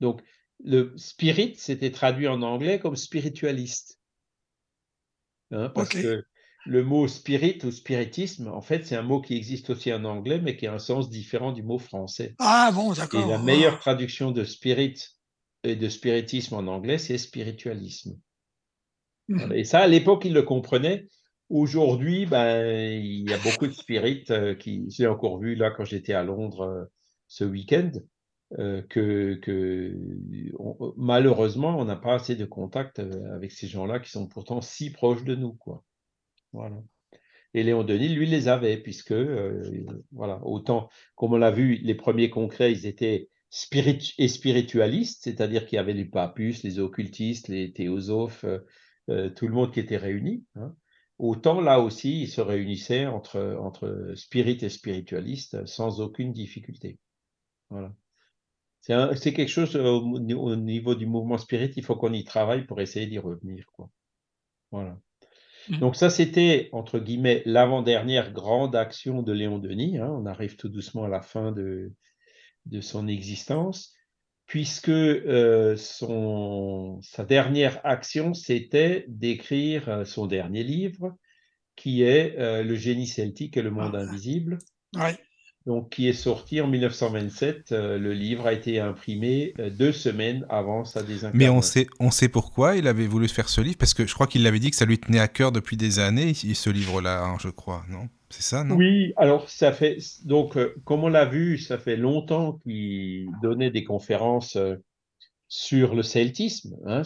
[0.00, 0.22] Donc,
[0.62, 3.98] le spirit, c'était traduit en anglais comme spiritualiste.
[5.50, 6.24] Hein, parce que
[6.66, 10.40] le mot spirit ou spiritisme, en fait, c'est un mot qui existe aussi en anglais,
[10.40, 12.34] mais qui a un sens différent du mot français.
[12.38, 13.26] Ah bon, Et d'accord.
[13.26, 14.96] la meilleure traduction de spirit
[15.64, 18.18] et de spiritisme en anglais, c'est spiritualisme.
[19.28, 19.56] Voilà.
[19.56, 21.08] Et ça, à l'époque, ils le comprenaient.
[21.50, 25.84] Aujourd'hui, ben, il y a beaucoup de spirites euh, qui, j'ai encore vu là quand
[25.84, 26.84] j'étais à Londres euh,
[27.26, 27.90] ce week-end,
[28.58, 29.94] euh, que, que
[30.58, 34.60] on- malheureusement, on n'a pas assez de contact euh, avec ces gens-là qui sont pourtant
[34.60, 35.84] si proches de nous, quoi.
[36.52, 36.76] Voilà.
[37.54, 39.62] Et Léon Denis, lui, les avait, puisque, euh,
[40.12, 45.66] voilà, autant, comme on l'a vu, les premiers congrès, ils étaient spiritu et spiritualistes, c'est-à-dire
[45.66, 48.58] qu'il y avait les papus, les occultistes, les théosophes, euh,
[49.10, 50.44] euh, tout le monde qui était réuni.
[50.56, 50.74] hein.
[51.18, 56.98] Autant là aussi, ils se réunissaient entre, entre spirit et spiritualistes sans aucune difficulté.
[57.70, 57.92] Voilà.
[58.80, 62.64] C'est quelque chose euh, au, au niveau du mouvement spirit, il faut qu'on y travaille
[62.64, 63.66] pour essayer d'y revenir.
[63.72, 63.90] Quoi.
[64.70, 64.96] Voilà.
[65.68, 65.80] Mhm.
[65.80, 69.98] Donc ça, c'était, entre guillemets, l'avant-dernière grande action de Léon Denis.
[69.98, 70.08] hein.
[70.10, 71.92] On arrive tout doucement à la fin de,
[72.66, 73.92] de son existence,
[74.48, 81.16] puisque euh, son, sa dernière action, c'était d'écrire euh, son dernier livre,
[81.76, 84.00] qui est euh, Le génie celtique et le monde Ah.
[84.00, 84.58] invisible,
[84.96, 85.16] Ouais.
[85.68, 87.72] Donc qui est sorti en 1927.
[87.72, 91.38] Euh, le livre a été imprimé euh, deux semaines avant sa désincarnation.
[91.38, 94.14] Mais on sait, on sait pourquoi il avait voulu faire ce livre, parce que je
[94.14, 97.22] crois qu'il l'avait dit que ça lui tenait à cœur depuis des années, ce livre-là,
[97.22, 98.08] hein, je crois, non?
[98.30, 98.76] C'est ça, non?
[98.76, 103.70] Oui, alors ça fait donc euh, comme on l'a vu, ça fait longtemps qu'il donnait
[103.70, 104.76] des conférences euh,
[105.48, 106.76] sur le celtisme.
[106.86, 107.02] hein,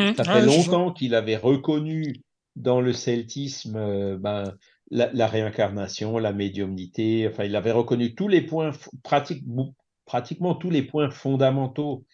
[0.00, 0.70] Hum, Ça fait ouais, c'est ça.
[0.70, 2.22] longtemps qu'il avait reconnu
[2.54, 4.54] dans le celtisme euh, ben,
[4.90, 7.28] la, la réincarnation, la médiumnité.
[7.28, 9.44] Enfin, il avait reconnu tous les points, pratique-
[10.06, 12.04] pratiquement tous les points fondamentaux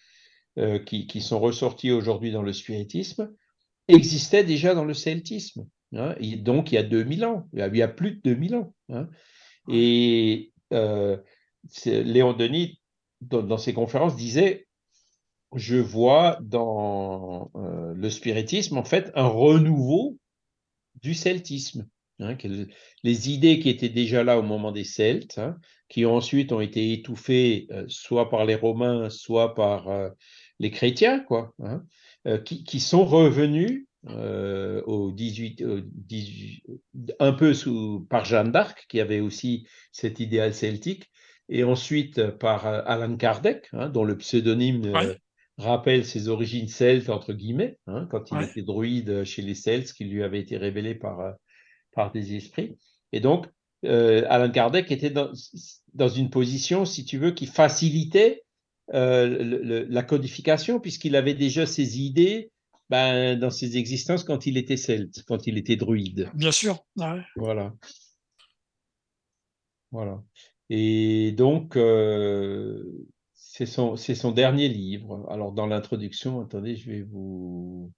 [0.59, 3.31] euh, qui, qui sont ressortis aujourd'hui dans le spiritisme
[3.89, 5.67] existaient déjà dans le celtisme.
[5.95, 6.15] hein.
[6.21, 8.75] Et donc, il y a 2000 ans, il y a, plus de 2000 ans.
[8.91, 9.09] hein.
[9.69, 11.19] Et euh,
[11.87, 12.81] Léon Denis,
[13.21, 14.67] dans, dans ses conférences, disait
[15.55, 20.19] Je vois dans euh, le spiritisme, en fait, un renouveau
[21.03, 21.87] du celtisme.
[22.21, 22.37] Hein,
[23.03, 25.59] les idées qui étaient déjà là au moment des Celtes, hein,
[25.89, 30.11] qui ensuite ont été étouffées euh, soit par les Romains, soit par euh,
[30.59, 31.85] les chrétiens, quoi, hein,
[32.27, 36.63] euh, qui, qui sont revenus euh, au 18, au 18
[37.21, 41.11] un peu sous, par Jeanne d'Arc, qui avait aussi cet idéal celtique,
[41.49, 45.19] et ensuite par Alan Kardec, hein, dont le pseudonyme Ouais.
[45.59, 47.79] rappelle ses origines celtes, entre guillemets,
[48.11, 48.43] quand il Ouais.
[48.43, 51.35] était druide chez les Celtes, qui lui avait été révélé par,
[51.95, 52.77] par des esprits.
[53.13, 53.47] Et donc,
[53.85, 55.31] euh, Alan Kardec était dans,
[55.95, 58.43] dans une position, si tu veux, qui facilitait
[58.93, 62.51] euh, le- le- la codification, puisqu'il avait déjà ses idées
[62.91, 66.31] ben, dans ses existences quand il était celte, quand il était druide.
[66.35, 66.85] Bien sûr.
[66.97, 67.23] ouais.
[67.37, 67.73] Voilà.
[69.91, 70.23] Voilà.
[70.71, 72.85] Et donc, euh,
[73.35, 75.27] c'est son, c'est son dernier livre.
[75.31, 77.93] Alors, dans l'introduction, attendez, je vais vous.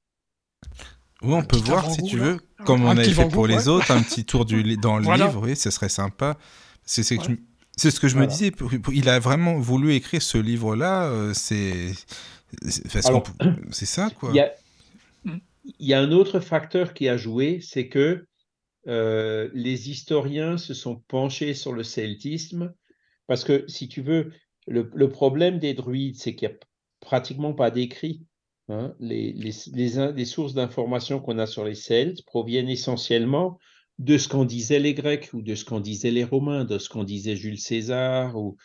[1.27, 2.24] Oui, on peut voir si tu là.
[2.24, 3.69] veux, comme Un on avait petit fait pour les ouais.
[3.69, 5.27] autres, un petit tour du, li- dans le Voilà.
[5.27, 6.39] livre, oui, ce serait sympa.
[6.85, 7.39] C'est que Ouais.
[7.77, 8.53] ce que je me disais.
[8.93, 11.05] Il a vraiment voulu écrire ce livre-là.
[11.07, 11.93] euh, C'est
[12.69, 13.01] c'est-
[13.86, 14.31] ça, quoi.
[14.32, 14.53] Il y a,
[15.81, 18.27] y a un autre facteur qui a joué, c'est que
[18.89, 22.73] euh, les historiens se sont penchés sur le celtisme,
[23.27, 24.32] parce que si tu veux,
[24.69, 26.59] le, le problème des druides, c'est qu'il n'y a
[27.01, 28.23] pratiquement pas d'écrit.
[28.68, 28.94] Hein.
[29.01, 33.59] Les, les, les, sources d'informations qu'on a sur les Celtes proviennent essentiellement
[33.98, 36.88] de ce qu'en disaient les Grecs ou de ce qu'en disaient les Romains, de ce
[36.88, 38.36] qu'en disait Jules César.
[38.36, 38.56] Ou...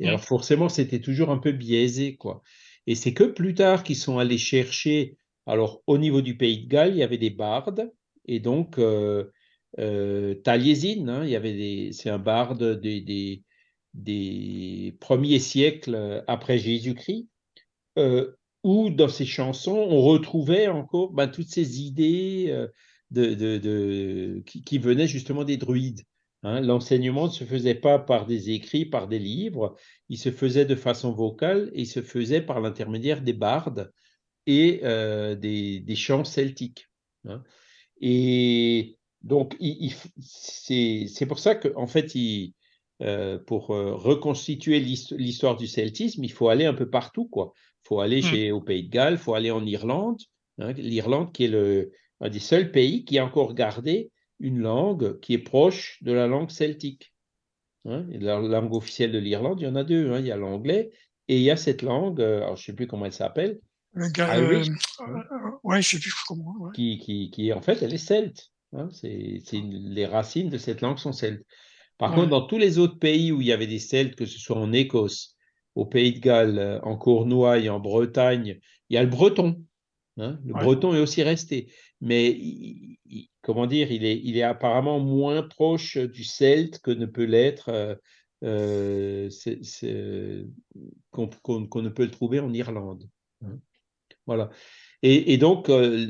[0.00, 0.08] Et Mm.
[0.08, 2.42] alors forcément, c'était toujours un peu biaisé, quoi.
[2.86, 5.16] Et c'est que plus tard qu'ils sont allés chercher.
[5.46, 7.90] Alors, au niveau du pays de Galles, il y avait des bardes,
[8.26, 9.24] et donc euh,
[9.78, 13.42] euh, Taliesin, hein, il y avait des, c'est un barde des, des,
[13.94, 17.28] des premiers siècles après Jésus-Christ,
[17.98, 22.46] euh, où dans ses chansons, on retrouvait encore ben, toutes ces idées
[23.14, 26.02] euh, qui, venaient justement des druides.
[26.42, 26.60] hein.
[26.60, 29.76] L'enseignement ne se faisait pas par des écrits, par des livres,
[30.08, 33.92] il se faisait de façon vocale et il se faisait par l'intermédiaire des bardes
[34.46, 36.88] et euh, des, chants celtiques.
[37.26, 37.42] hein.
[38.00, 39.56] Et donc,
[40.20, 42.54] c'est pour ça qu'en fait, il,
[43.02, 47.52] euh, pour reconstituer l'hist- l'histoire du celtisme, il faut aller un peu partout, quoi.
[47.84, 48.22] Il faut aller Mm.
[48.22, 50.20] chez, au Pays de Galles, il faut aller en Irlande,
[50.58, 54.10] hein, l'Irlande qui est le, un des seuls pays qui a encore gardé
[54.40, 57.12] une langue qui est proche de la langue celtique.
[57.86, 58.06] hein.
[58.12, 60.12] La langue officielle de l'Irlande, il y en a deux.
[60.12, 60.20] hein.
[60.20, 60.90] Il y a l'anglais
[61.28, 63.58] et il y a cette langue, euh, alors je ne sais plus comment elle s'appelle,
[63.92, 64.68] Le gars, euh, Irish,
[65.00, 66.54] euh, ouais, je sais plus comment.
[66.60, 66.70] ouais.
[66.74, 68.50] qui, qui, qui en fait, elle est celte.
[68.92, 71.42] C'est, les racines de cette langue sont celtes.
[71.96, 72.16] Par Ouais.
[72.16, 74.56] contre, dans tous les autres pays où il y avait des Celtes, que ce soit
[74.58, 75.36] en Écosse,
[75.74, 78.58] au Pays de Galles, euh, en Cornouailles, en Bretagne,
[78.90, 79.64] il y a le breton.
[80.16, 80.38] hein.
[80.44, 80.60] Le Ouais.
[80.62, 81.72] breton est aussi resté.
[82.00, 86.90] Mais il- il- comment dire, il est, il est apparemment moins proche du celte que
[86.90, 87.94] ne peut l'être, euh,
[88.44, 89.28] euh,
[91.10, 93.08] qu'on ne peut le trouver en Irlande.
[93.44, 93.58] hein.
[94.26, 94.50] Voilà.
[95.02, 96.06] Et, et donc, euh,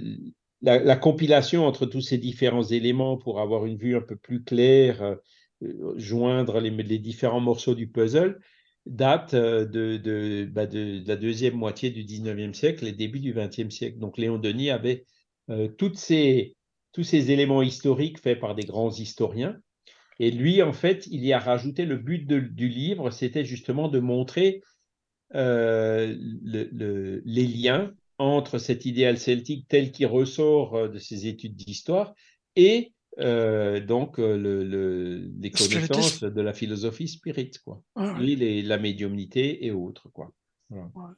[0.63, 4.43] la, la compilation entre tous ces différents éléments pour avoir une vue un peu plus
[4.43, 5.17] claire,
[5.97, 8.41] joindre les, les différents morceaux du puzzle,
[8.89, 13.33] date euh, de, bah, de- de la deuxième moitié du 19e siècle et début du
[13.33, 13.99] 20e siècle.
[13.99, 15.05] Donc, Léon Denis avait
[15.51, 16.57] euh, toutes ces,
[16.93, 19.59] tous ces éléments historiques faits par des grands historiens.
[20.21, 24.01] Et lui, en fait, il y a rajouté le but du livre, c'était justement de
[24.01, 24.63] montrer
[25.35, 31.55] euh, le- le- les liens entre cet idéal celtique tel qu'il ressort de ses études
[31.57, 32.15] d'histoire
[32.57, 37.83] et euh, donc euh, le- le- les connaissances de la philosophie spirit, quoi.
[38.21, 40.33] Les- la médiumnité et autres, quoi.
[40.71, 40.91] Voilà.
[40.95, 41.15] Ouais.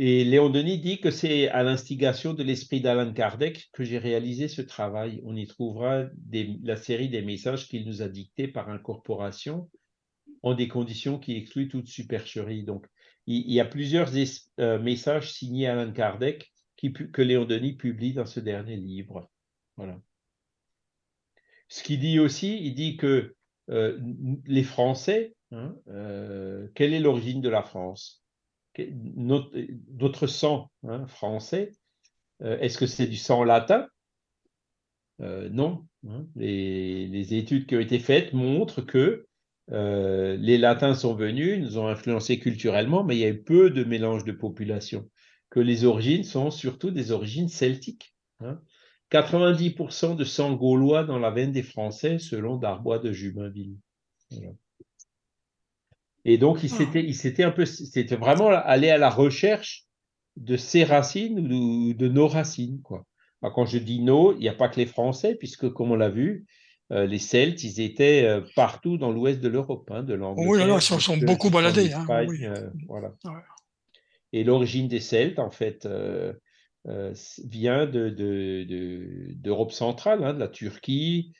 [0.00, 4.46] Et Léon Denis dit que c'est à l'instigation de l'esprit d'Alan Kardec que j'ai réalisé
[4.46, 5.20] ce travail.
[5.24, 9.68] On y trouvera des- la série des messages qu'il nous a dictés par incorporation
[10.44, 12.62] en des conditions qui excluent toute supercherie.
[12.62, 12.86] Donc,
[13.26, 14.12] il, il y a plusieurs
[14.60, 19.28] euh, messages signés Alan Kardec qui que Léon Denis publie dans ce dernier livre.
[19.76, 20.00] Voilà.
[21.68, 23.34] Ce qu'il dit aussi, il dit que
[23.70, 23.98] euh,
[24.46, 28.24] les Français, hein, euh, quelle est l'origine de la France?
[28.76, 31.72] Notre sang hein, français,
[32.40, 33.88] est-ce que c'est du sang latin?
[35.18, 35.84] Non.
[36.06, 36.26] Hein?
[36.36, 39.26] Les, études qui ont été faites montrent que
[39.68, 43.82] les latins sont venus, nous ont influencés culturellement, mais il y a eu peu de
[43.82, 45.10] mélange de population.
[45.50, 48.14] Que les origines sont surtout des origines celtiques.
[49.10, 53.76] 90% de sang gaulois dans la veine des Français, selon Darbois de Jubainville.
[56.24, 59.84] Et donc, il s'était, il s'était un peu, c'était vraiment aller à la recherche
[60.36, 63.04] de ses racines ou de, nos racines, quoi.
[63.40, 66.10] quand je dis nos, il n'y a pas que les Français, puisque comme on l'a
[66.10, 66.46] vu,
[66.90, 70.50] euh, les Celtes, ils étaient euh, partout dans l'ouest de l'Europe, hein, de l'Angleterre.
[70.50, 71.92] Oui, alors, ils sont, beaucoup baladés.
[71.92, 73.14] Hein, euh, voilà.
[74.32, 75.86] Et l'origine des Celtes, en fait,
[76.84, 81.32] vient de, d'Europe centrale, hein, de la Turquie,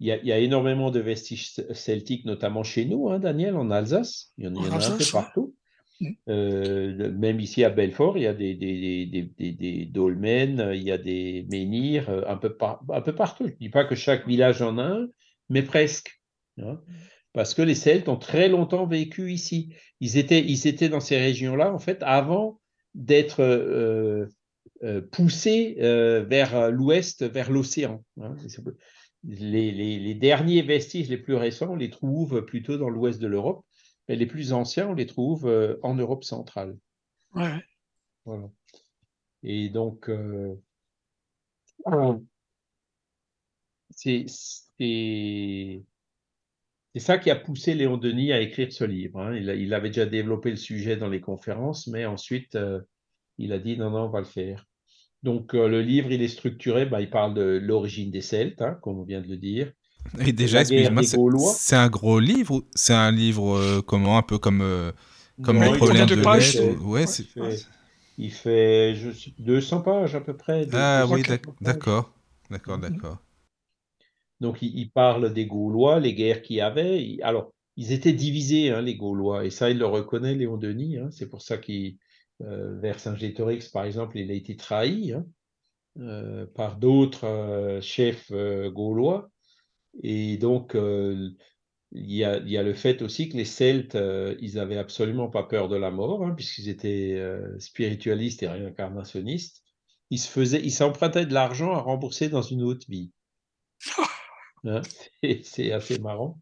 [0.00, 4.32] il y, a, énormément de vestiges celtiques, notamment chez nous, hein, Daniel, en Alsace.
[4.38, 5.56] Il y en, a un peu partout.
[6.00, 6.06] Mm.
[6.28, 11.46] Euh, même ici à Belfort, il y a des, des, dolmens, il y a des
[11.50, 12.56] menhirs euh, un peu,
[12.90, 13.46] un peu partout.
[13.46, 15.08] Je ne dis pas que chaque village en a un,
[15.48, 16.14] mais presque.
[16.60, 16.80] Hein.
[17.32, 19.72] parce que les Celtes ont très longtemps vécu ici.
[20.00, 22.60] Ils étaient, ils étaient dans ces régions-là, en fait, avant
[22.98, 24.26] d'être euh,
[25.10, 28.04] poussés vers l'ouest, vers l'océan.
[28.20, 28.36] Hein
[29.24, 33.64] les, derniers vestiges les plus récents, on les trouve plutôt dans l'ouest de l'Europe,
[34.08, 36.76] et les plus anciens, on les trouve euh, en Europe centrale.
[37.34, 37.62] Ouais.
[38.24, 38.48] Voilà.
[39.42, 40.54] Et donc, euh,
[43.90, 44.26] c'est
[46.98, 49.20] ça qui a poussé Léon Denis à écrire ce livre.
[49.20, 49.36] Hein.
[49.36, 52.80] Il, avait déjà développé le sujet dans les conférences, mais ensuite, euh,
[53.38, 54.66] il a dit non, non, on va le faire.
[55.22, 58.78] Donc, euh, le livre, il est structuré, bah, il parle de l'origine des Celtes, hein,
[58.82, 59.72] comme on vient de le dire.
[60.24, 61.02] Et déjà, excusez-moi,
[61.56, 64.92] c'est un gros livre c'est un livre euh, comment Un peu comme, euh,
[65.42, 67.04] comme les problèmes de, de Ouais,
[68.20, 70.66] il fait, je 200 pages à peu près.
[70.72, 71.22] Ah oui,
[71.60, 72.12] d'accord.
[72.50, 72.88] D'accord, mhm.
[72.88, 73.18] d'accord.
[74.40, 77.18] Donc, il, parle des Gaulois, les guerres qu'il y avait.
[77.22, 80.98] Alors, ils étaient divisés, hein, les Gaulois, et ça, il le reconnaît, Léon Denis.
[80.98, 81.10] Hein.
[81.10, 81.96] c'est pour ça qu'il
[82.42, 85.26] euh, vers Saint-Gétorix, par exemple, il a été trahi hein,
[85.98, 89.30] euh, par d'autres euh, chefs gaulois.
[90.02, 91.36] Et donc, il
[91.92, 93.98] y, a, le fait aussi que les Celtes,
[94.40, 97.20] ils n'avaient absolument pas peur de la mort, hein, puisqu'ils étaient
[97.58, 99.64] spiritualistes et réincarnationnistes.
[100.10, 103.10] Ils se faisaient, ils s'empruntaient de l'argent à rembourser dans une autre vie.
[104.68, 104.82] Hein,
[105.42, 106.38] c'est assez marrant.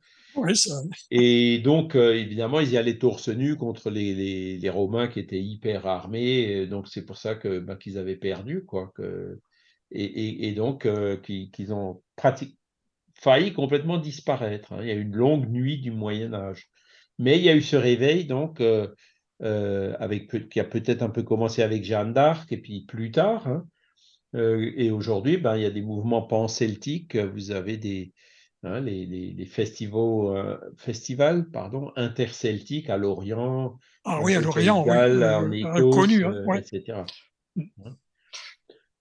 [1.10, 5.42] Et donc, euh, évidemment, ils y allaient torse nu contre les, les, Romains qui étaient
[5.42, 6.66] hyper armés.
[6.66, 8.92] Donc, c'est pour ça que ben, qu'ils avaient perdu, quoi.
[8.94, 9.40] Que,
[9.90, 12.02] et, et, donc, euh, qu'ils ont
[13.14, 14.72] failli complètement disparaître.
[14.72, 14.80] Hein.
[14.82, 16.68] Il y a eu une longue nuit du Moyen Âge.
[17.18, 21.22] Mais il y a eu ce réveil, donc, euh, avec, qui a peut-être un peu
[21.22, 23.46] commencé avec Jeanne d'Arc, et puis plus tard.
[23.48, 23.66] Hein.
[24.36, 27.16] Et aujourd'hui, ben, il y a des mouvements pan-celtiques.
[27.16, 28.12] Vous avez des,
[28.66, 35.78] Hein, les, festivals, euh, festivals pardon, interceltiques à Lorient, ah, oui, à Lorient, oui, en
[35.78, 37.04] Écosse, connu, hein, euh, etc.
[37.58, 37.96] Hein.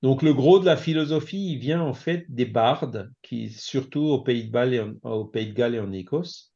[0.04, 4.22] Donc le gros de la philosophie, il vient en fait des bardes, qui surtout au
[4.22, 6.54] Pays de, Galles et en, au Pays de Galles et en Écosse.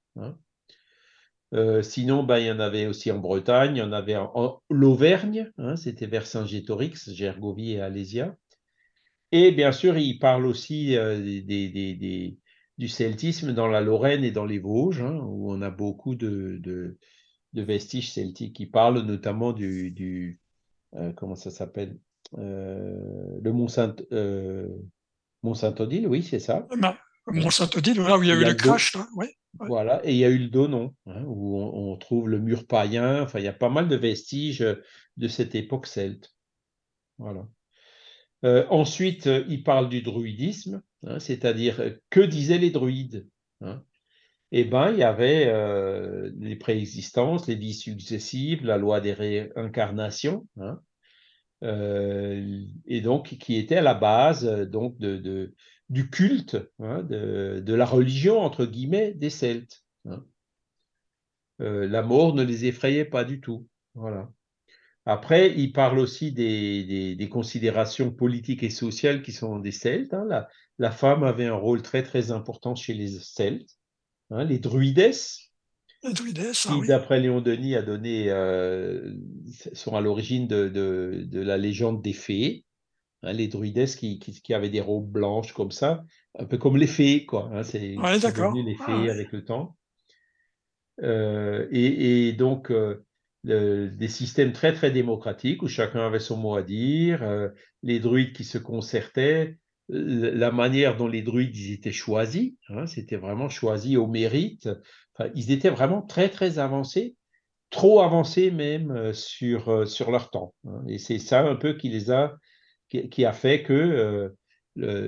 [1.56, 4.62] Euh, sinon, ben, il y en avait aussi en Bretagne, il y en avait en,
[4.70, 8.36] l'Auvergne, c'était vers Saint-Gétorix, Gergovie et Alésia.
[9.32, 12.38] Et bien sûr, il parle aussi des, des,
[12.80, 16.58] du celtisme dans la Lorraine et dans les Vosges, hein, où on a beaucoup de,
[16.64, 16.98] de,
[17.62, 20.40] vestiges celtiques qui parlent notamment du, du
[20.96, 22.00] euh, comment ça s'appelle
[22.38, 24.70] euh, le Mont Saint euh,
[25.44, 26.66] Mont Saint Odile, oui c'est ça.
[26.78, 26.98] Bah,
[27.28, 28.96] Mont Saint Odile, là où il y a eu le crash,
[29.60, 33.22] Voilà, et il y a eu le Donon, hein, où on, trouve le mur païen.
[33.22, 34.66] Enfin, il y a pas mal de vestiges
[35.18, 36.34] de cette époque celte.
[37.18, 37.46] Voilà.
[38.44, 43.28] Ensuite, il parle du druidisme, Hein, c'est-à-dire euh, que disaient les druides
[43.62, 43.84] hein
[44.52, 50.46] Eh bien, il y avait euh, les préexistences, les vies successives, la loi des réincarnations,
[50.60, 50.82] hein,
[51.64, 58.40] euh, et donc qui était à la base donc du culte, de, de, la religion
[58.40, 59.84] entre guillemets des Celtes.
[61.60, 63.68] la mort ne les effrayait pas du tout.
[63.94, 64.30] Voilà.
[65.10, 70.14] Après, il parle aussi des, des, considérations politiques et sociales qui sont des Celtes.
[70.14, 70.46] Hein.
[70.78, 73.72] La, femme avait un rôle très très important chez les Celtes.
[74.30, 75.12] Hein, les druides,
[76.04, 79.16] les druides qui, ah d'après Léon Denis, a donné, euh,
[79.74, 82.66] sont à l'origine de, de, de, la légende des fées.
[83.24, 86.04] Hein, les druides qui, qui, avaient des robes blanches comme ça,
[86.38, 87.50] un peu comme les fées, quoi.
[87.64, 89.76] c'est devenu les ah fées avec le temps.
[91.02, 93.04] Euh, et, et, donc, euh,
[93.50, 97.50] des systèmes très très démocratiques où chacun avait son mot à dire, euh,
[97.84, 99.58] les druides qui se concertaient,
[99.90, 104.70] la manière dont les druides étaient choisis, hein, c'était vraiment choisi au mérite.
[105.34, 107.16] ils étaient vraiment très très avancés,
[107.72, 110.54] trop avancés même euh, sur, euh, sur leur temps.
[110.68, 110.84] Hein.
[110.88, 112.38] et c'est ça un peu qui les a,
[112.90, 114.34] qui, a fait que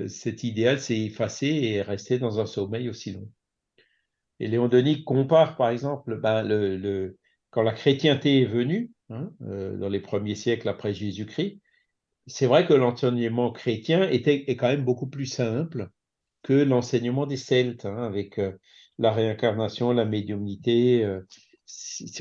[0.06, 3.28] cet idéal s'est effacé et est resté dans un sommeil aussi long.
[4.38, 7.16] Et Léon Denis compare par exemple ben, le
[7.52, 11.60] quand la chrétienté est venue, hein, euh, dans les premiers siècles après Jésus-Christ,
[12.26, 15.90] c'est vrai que l'enseignement chrétien était, est quand même beaucoup plus simple
[16.42, 18.52] que l'enseignement des Celtes, hein, avec euh,
[18.98, 21.04] la réincarnation, la médiumnité.
[21.04, 21.20] Euh.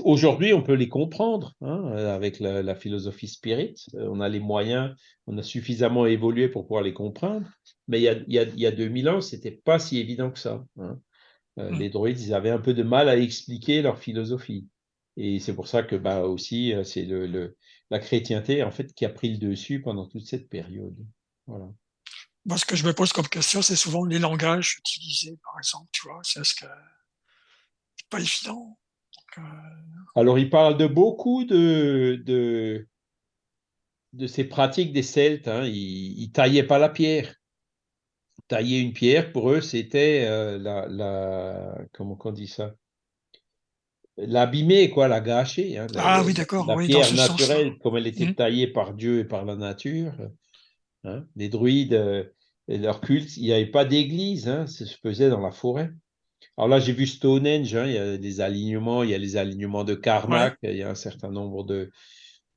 [0.03, 3.76] Aujourd'hui, on peut les comprendre hein, avec la, philosophie spirit.
[3.94, 4.94] On a les moyens,
[5.28, 7.48] on a suffisamment évolué pour pouvoir les comprendre.
[7.88, 9.98] Mais il y a, il y a, il y a 2000 ans, c'était pas si
[9.99, 10.64] évident que ça.
[10.76, 11.80] Mmh.
[11.80, 14.68] Les droïdes, ils avaient un peu de mal à expliquer leur philosophie.
[15.23, 17.56] Et c'est pour ça que bah, aussi, euh, c'est le,
[17.91, 20.98] la chrétienté en fait qui a pris le dessus pendant toute cette période.
[21.45, 21.68] Voilà.
[22.45, 25.88] Moi, ce que je me pose comme question, c'est souvent les langages utilisés, par exemple,
[25.91, 26.65] tu vois, c'est ce que
[27.98, 28.80] c'est pas évident.
[29.38, 29.41] Euh,
[30.15, 32.88] Alors, il parle de beaucoup de, de,
[34.14, 35.48] de ces pratiques des Celtes.
[35.48, 35.65] Hein.
[35.65, 37.35] Ils, ne taillaient pas la pierre.
[38.48, 42.73] Tailler une pierre, pour eux, c'était euh, la, la, comment on dit ça?
[44.27, 45.77] L'abîmer, quoi, la gâcher.
[45.77, 46.65] Hein, ah oui, d'accord.
[46.68, 48.35] La pierre naturelle, comme elle était mmh.
[48.35, 50.14] taillée par Dieu et par la nature.
[51.03, 51.26] Hein.
[51.35, 52.23] Les druides, euh,
[52.68, 55.91] leur culte, il n'y avait pas d'église, hein, ça se faisait dans la forêt.
[56.57, 59.84] Alors là, j'ai vu Stonehenge, il y a des alignements, il y a les alignements
[59.84, 61.91] de Karnak, il y a un certain nombre de,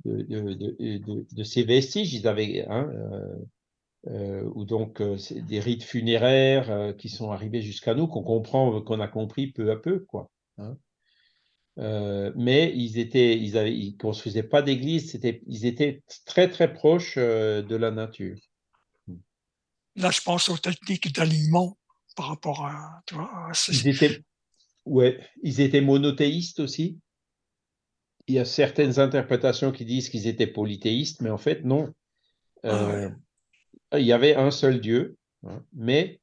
[0.05, 2.13] de, de, de, ces vestiges.
[2.13, 3.37] Ils avaient, euh,
[4.09, 9.09] euh ou donc des rites funéraires qui sont arrivés jusqu'à nous, qu'on comprend, qu'on a
[9.09, 10.31] compris peu à peu, quoi.
[11.79, 16.73] Euh, mais ils étaient, ils avaient, ils construisaient pas d'église, c'était, ils étaient très très
[16.73, 18.39] proches euh, de la nature.
[19.97, 21.77] Là, je pense aux techniques d'alignement
[22.17, 24.23] par rapport à, tu vois, ils étaient,
[24.85, 26.99] ouais, ils étaient monothéistes aussi.
[28.29, 31.93] Il y a certaines interprétations qui disent qu'ils étaient polythéistes, mais en fait non.
[32.63, 33.11] Ah euh,
[33.93, 36.21] il y avait un seul Dieu, hein, mais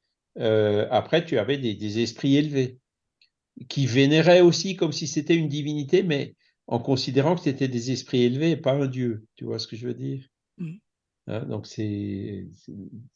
[0.90, 2.80] après tu avais des esprits élevés
[3.68, 6.34] qui vénéraient aussi comme si c'était une divinité, mais
[6.66, 9.26] en considérant que c'était des esprits élevés et pas un dieu.
[9.36, 10.26] Tu vois ce que je veux dire?
[10.58, 10.72] Mmh.
[11.26, 12.46] hein, Donc, c'est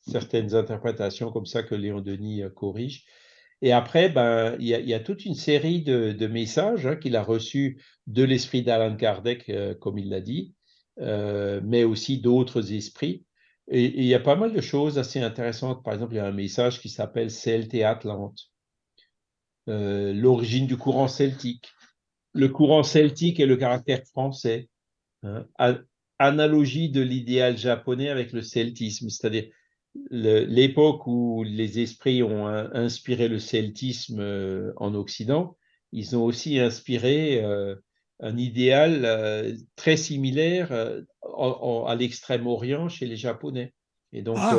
[0.00, 3.04] certaines interprétations comme ça que Léon Denis euh, corrige.
[3.62, 7.82] Et après, ben, il y, a toute une série de, messages hein, qu'il a reçus
[8.06, 10.54] de l'esprit d'Alan Kardec, euh, comme il l'a dit,
[11.00, 13.24] euh, mais aussi d'autres esprits.
[13.68, 15.82] Et il y a pas mal de choses assez intéressantes.
[15.82, 18.50] Par exemple, il y a un message qui s'appelle Celte et Atlante.
[19.68, 21.72] Euh, l'origine du courant celtique,
[22.34, 24.68] le courant celtique et le caractère français,
[25.24, 25.44] hein,
[26.20, 29.48] analogie de l'idéal japonais avec le celtisme, c'est-à-dire
[30.10, 35.56] l'époque où les esprits ont inspiré le celtisme euh, en Occident,
[35.90, 37.74] ils ont aussi inspiré euh,
[38.20, 43.74] un idéal très similaire à l'extrême-orient chez les Japonais.
[44.12, 44.56] Et donc, ah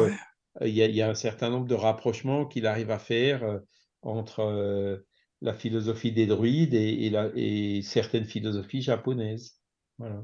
[0.62, 3.62] il y, y, a un certain nombre de rapprochements qu'il arrive à faire
[4.02, 4.98] entre euh,
[5.42, 9.60] la philosophie des druides et, et, certaines philosophies japonaises.
[9.98, 10.24] Voilà.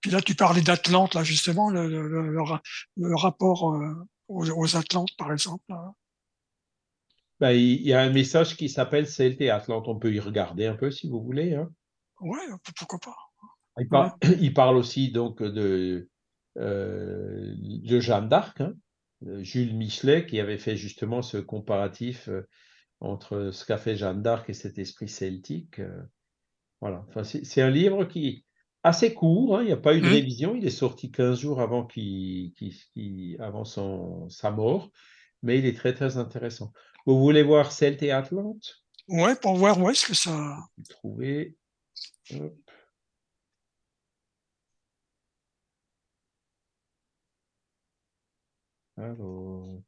[0.00, 3.94] Puis là, tu parlais d'Atlante, là, justement, le, le, rapport euh,
[4.28, 5.62] aux, Atlantes, par exemple.
[7.38, 9.88] Ben, il y a un message qui s'appelle et Atlante.
[9.88, 11.54] On peut y regarder un peu si vous voulez.
[11.54, 11.70] Hein.
[12.20, 12.38] Ouais,
[12.76, 13.16] pourquoi pas.
[14.40, 16.08] Il, parle aussi donc de,
[16.58, 18.60] euh, de Jeanne d'Arc.
[18.60, 18.74] Hein.
[19.26, 22.48] Euh, Jules Michelet qui avait fait justement ce comparatif euh,
[23.00, 25.78] entre ce qu'a fait Jeanne d'Arc et cet esprit celtique.
[25.80, 26.02] Euh,
[26.80, 27.04] voilà.
[27.08, 28.44] Enfin, c'est un livre qui est
[28.82, 30.12] assez court, hein, il n'y a pas eu de mmh.
[30.12, 31.86] révision, il est sorti 15 jours avant,
[33.38, 34.90] avant son, sa mort,
[35.42, 36.72] mais il est très très intéressant.
[37.04, 38.82] Vous voulez voir Celte et Atlante?
[39.08, 40.56] Ouais, pour voir où est-ce que ça.
[40.88, 41.56] Trouver.
[49.00, 49.80] Alors,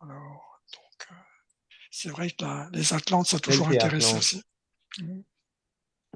[0.00, 1.14] Alors, donc, euh,
[1.90, 4.42] c'est vrai que les Atlantes, ça a toujours intéressé aussi.
[4.98, 5.20] Mmh.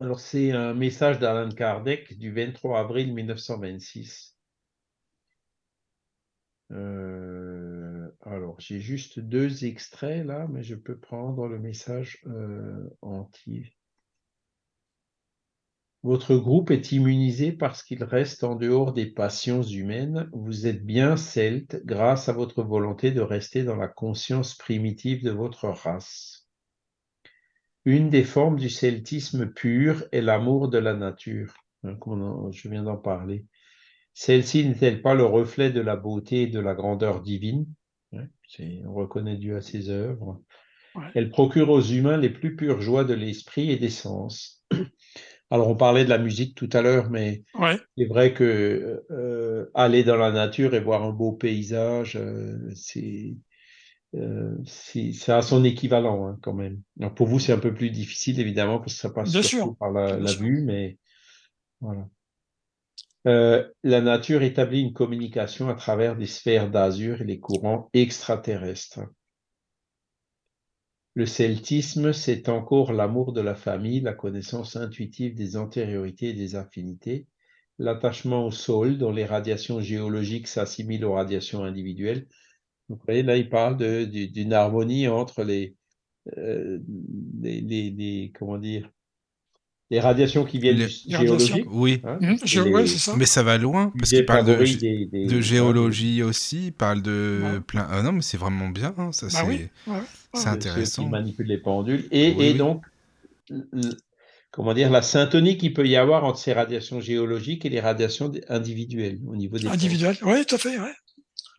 [0.01, 4.36] Alors, c'est un message d'Alan Kardec du 23 avril 1926.
[6.70, 7.80] Euh,
[8.22, 13.72] alors, j'ai juste deux extraits là, mais je peux prendre le message euh, entier.
[16.02, 20.28] Votre groupe est immunisé parce qu'il reste en dehors des passions humaines.
[20.32, 25.30] Vous êtes bien celte grâce à votre volonté de rester dans la conscience primitive de
[25.30, 26.48] votre race.
[27.86, 31.55] Une des formes du celtisme pur est l'amour de la nature.
[31.84, 31.98] Hein,
[32.51, 33.47] je viens d'en parler.
[34.12, 37.66] Celle-ci n'est-elle pas le reflet de la beauté et de la grandeur divine?
[38.12, 40.41] On reconnaît Dieu à ses œuvres.
[41.15, 44.65] Elle procure aux humains les plus pures joies de l'esprit et des sens.
[45.51, 47.43] Alors, on parlait de la musique tout à l'heure, mais
[47.97, 53.37] c'est vrai que euh, aller dans la nature et voir un beau paysage, euh, c'est
[54.15, 56.82] euh, ça a son équivalent hein, quand même.
[57.15, 60.16] pour vous, c'est un peu plus difficile évidemment parce que ça passe surtout par la,
[60.35, 60.99] vue, mais
[61.81, 62.09] voilà.
[63.26, 69.01] Euh, la nature établit une communication à travers des sphères d'azur et les courants extraterrestres.
[71.14, 76.55] Le celtisme, c'est encore l'amour de la famille, la connaissance intuitive des antériorités et des
[76.56, 77.26] affinités,
[77.78, 82.26] l'attachement au sol dont les radiations géologiques s'assimilent aux radiations individuelles,
[82.90, 86.78] vous voyez, là, il parle d'une harmonie entre euh,
[87.40, 88.90] les, les, comment dire,
[89.91, 91.67] les radiations qui viennent du géologique.
[91.69, 93.15] Oui, hein, mmh, ça.
[93.17, 97.87] mais ça va loin, parce qu'il parle de, de géologie aussi, il parle de plein...
[97.91, 100.03] Ah non, mais c'est vraiment bien, hein, ça bah
[100.35, 101.03] c'est intéressant.
[101.03, 102.85] Il manipule les pendules, et, et donc,
[104.53, 108.31] comment dire, la syntonie qu'il peut y avoir entre ces radiations géologiques et les radiations
[108.49, 109.67] individuelles, au niveau des...
[109.67, 110.95] Individuelles, oui, tout à fait, ouais.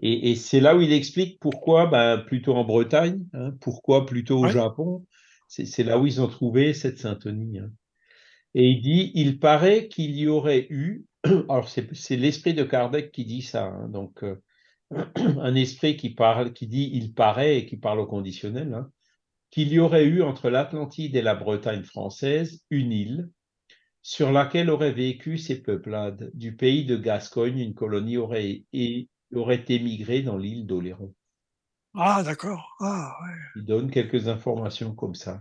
[0.04, 4.48] Et, c'est là où il explique pourquoi ben, plutôt en Bretagne, hein, pourquoi plutôt au
[4.48, 5.06] Japon.
[5.48, 7.60] C'est là où ils ont trouvé cette syntonie.
[7.60, 7.70] Hein.
[8.54, 11.06] Et il dit, il paraît qu'il y aurait eu,
[11.50, 14.42] alors c'est l'esprit de Kardec qui dit ça, hein, donc euh,
[15.16, 18.86] un esprit qui parle, qui dit il paraît et qui parle au conditionnel,
[19.50, 23.30] qu'il y aurait eu entre l'Atlantide et la Bretagne française une île
[24.02, 26.32] sur laquelle auraient vécu ces peuplades.
[26.34, 31.14] Du pays de Gascogne, une colonie aurait, et, aurait émigré dans l'île d'Oléron.
[31.94, 32.76] Ah, d'accord.
[32.80, 33.14] Ah,
[33.56, 35.40] Il donne quelques informations comme ça.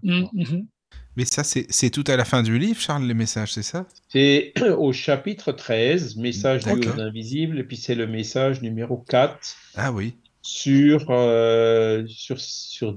[1.17, 3.87] Mais ça, c'est tout à la fin du livre, Charles, les messages, c'est ça?
[4.09, 9.39] C'est au chapitre 13, message du aux invisibles, et puis c'est le message numéro 4.
[9.77, 10.17] Ah oui.
[10.43, 12.97] Sur, euh, sur, sur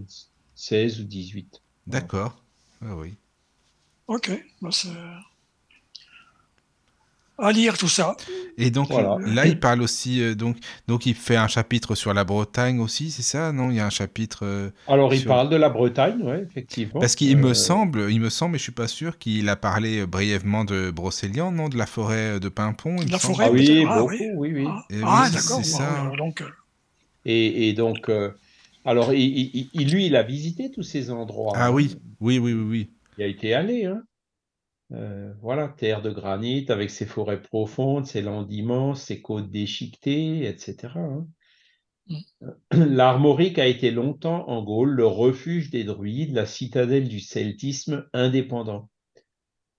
[0.56, 1.62] 16 ou 18.
[1.88, 2.42] D'accord.
[2.82, 3.14] Ah oui.
[4.08, 4.32] Ok.
[4.62, 4.70] Bah,
[7.38, 8.16] à lire tout ça.
[8.58, 10.58] Et donc là, il parle aussi, euh, donc,
[10.88, 13.86] donc il fait un chapitre sur la Bretagne aussi, c'est ça Non, il y a
[13.86, 14.42] un chapitre.
[14.44, 17.00] Euh, Alors il parle de la Bretagne, oui, effectivement.
[17.00, 19.56] Parce qu'il me euh, semble, il me semble, mais je suis pas sûr, qu'il a
[19.56, 22.98] parlé brièvement de Brocéliande, non, de la forêt de Pimpon.
[23.10, 24.68] la forêt, ah, oui, ah, oui, oui,
[25.04, 26.16] ah, d'accord.
[26.18, 26.44] donc.
[27.26, 28.12] Et, et donc,
[28.86, 31.54] alors, il, lui, il a visité tous ces endroits.
[31.56, 32.90] Ah oui, oui, oui, oui, oui.
[33.18, 34.04] Il a été allé, hein.
[34.92, 40.46] Euh, voilà, terre de granit avec ses forêts profondes, ses landes immenses, ses côtes déchiquetées,
[40.46, 40.94] etc.
[40.96, 41.28] Hein.
[42.08, 42.20] Mm.
[42.72, 48.90] L'Armorique a été longtemps en Gaule le refuge des druides, la citadelle du celtisme indépendant.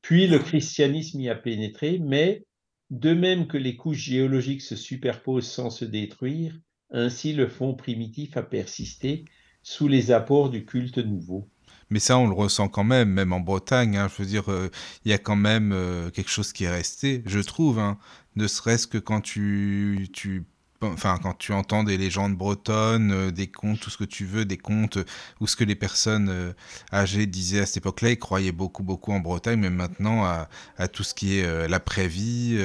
[0.03, 2.45] Puis le christianisme y a pénétré, mais
[2.91, 6.59] de même que les couches géologiques se superposent sans se détruire,
[6.91, 9.25] ainsi le fond primitif a persisté
[9.63, 11.49] sous les apports du culte nouveau.
[11.91, 13.97] Mais ça, on le ressent quand même, même en Bretagne.
[13.97, 14.09] Hein.
[14.09, 14.71] je veux dire, euh,
[15.05, 17.79] il y a quand même euh, quelque chose qui est resté, je trouve.
[17.79, 17.99] Hein.
[18.37, 20.45] ne serait-ce que quand tu, tu,
[20.83, 24.45] enfin, quand tu entends des légendes bretonnes, euh, des contes, tout ce que tu veux,
[24.45, 24.99] des contes,
[25.41, 26.55] ou ce que les personnes
[26.93, 30.49] âgées disaient à cette époque-là, ils croyaient beaucoup, beaucoup en Bretagne, mais maintenant à,
[30.79, 32.59] à tout ce qui est l'après-vie,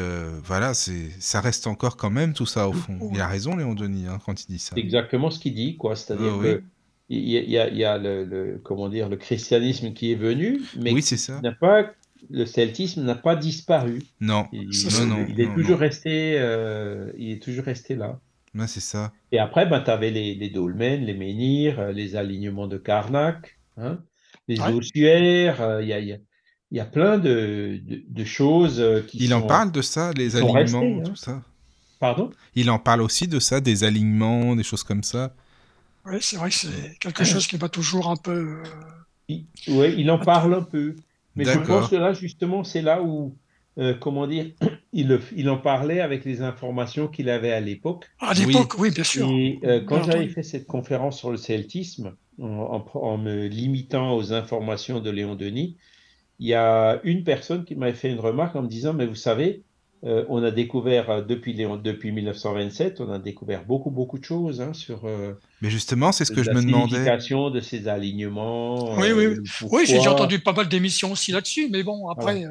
[0.44, 2.98] voilà, c'est, ça reste encore quand même tout ça au fond.
[3.14, 4.76] Il a raison, Léon Denis, hein, quand il dit ça.
[4.76, 5.96] C'est exactement ce qu'il dit, quoi.
[5.96, 6.64] C'est-à-dire ah que
[7.10, 10.92] il y a, il y a le, comment dire, le christianisme qui est venu, mais
[10.92, 11.42] oui, ça.
[11.42, 11.92] N'a pas,
[12.30, 14.04] le celtisme n'a pas disparu.
[14.20, 14.70] Non, il,
[15.08, 18.20] non, il est toujours resté, euh, il est toujours resté là.
[18.68, 19.12] c'est ça.
[19.32, 23.58] Et après, ben, tu avais les, les, dolmens, les menhirs, euh, les alignements de Karnak,
[23.78, 24.00] hein,
[24.48, 26.20] les ossuaires, euh, il y, a, il
[26.72, 31.04] y, a, plein de, de, choses qui Il en parle de ça, les alignements, hein.
[31.04, 31.42] tout ça?
[32.00, 32.30] Pardon?
[32.56, 35.34] Il en parle aussi de ça, des alignements, des choses comme ça?
[36.12, 38.62] Oui, c'est vrai que c'est quelque chose qui va toujours un peu.
[39.30, 39.36] Euh,
[39.68, 40.96] oui, il en parle un peu.
[41.36, 43.36] Mais je pense que là, justement, c'est là où,
[43.78, 44.48] euh, comment dire,
[44.94, 48.10] il, il, en parlait avec les informations qu'il avait à l'époque.
[48.20, 48.92] À l'époque, oui.
[48.92, 49.30] bien sûr.
[49.30, 54.34] Et euh, quand j'avais fait cette conférence sur le celtisme, en, en, me limitant aux
[54.34, 55.78] informations de Léon Denis,
[56.40, 59.16] il y a une personne qui m'avait fait une remarque en me disant, mais vous
[59.16, 59.64] savez,
[60.06, 64.62] euh, on a découvert euh, depuis, depuis 1927, on a découvert beaucoup beaucoup de choses
[64.62, 65.02] hein, sur.
[65.04, 67.04] Euh, Mais justement, c'est ce que je me demandais.
[67.04, 68.96] La de ces alignements.
[68.98, 69.28] Oui, oui,
[69.70, 69.86] oui.
[69.86, 72.46] j'ai entendu pas mal d'émissions aussi là-dessus, mais bon, après,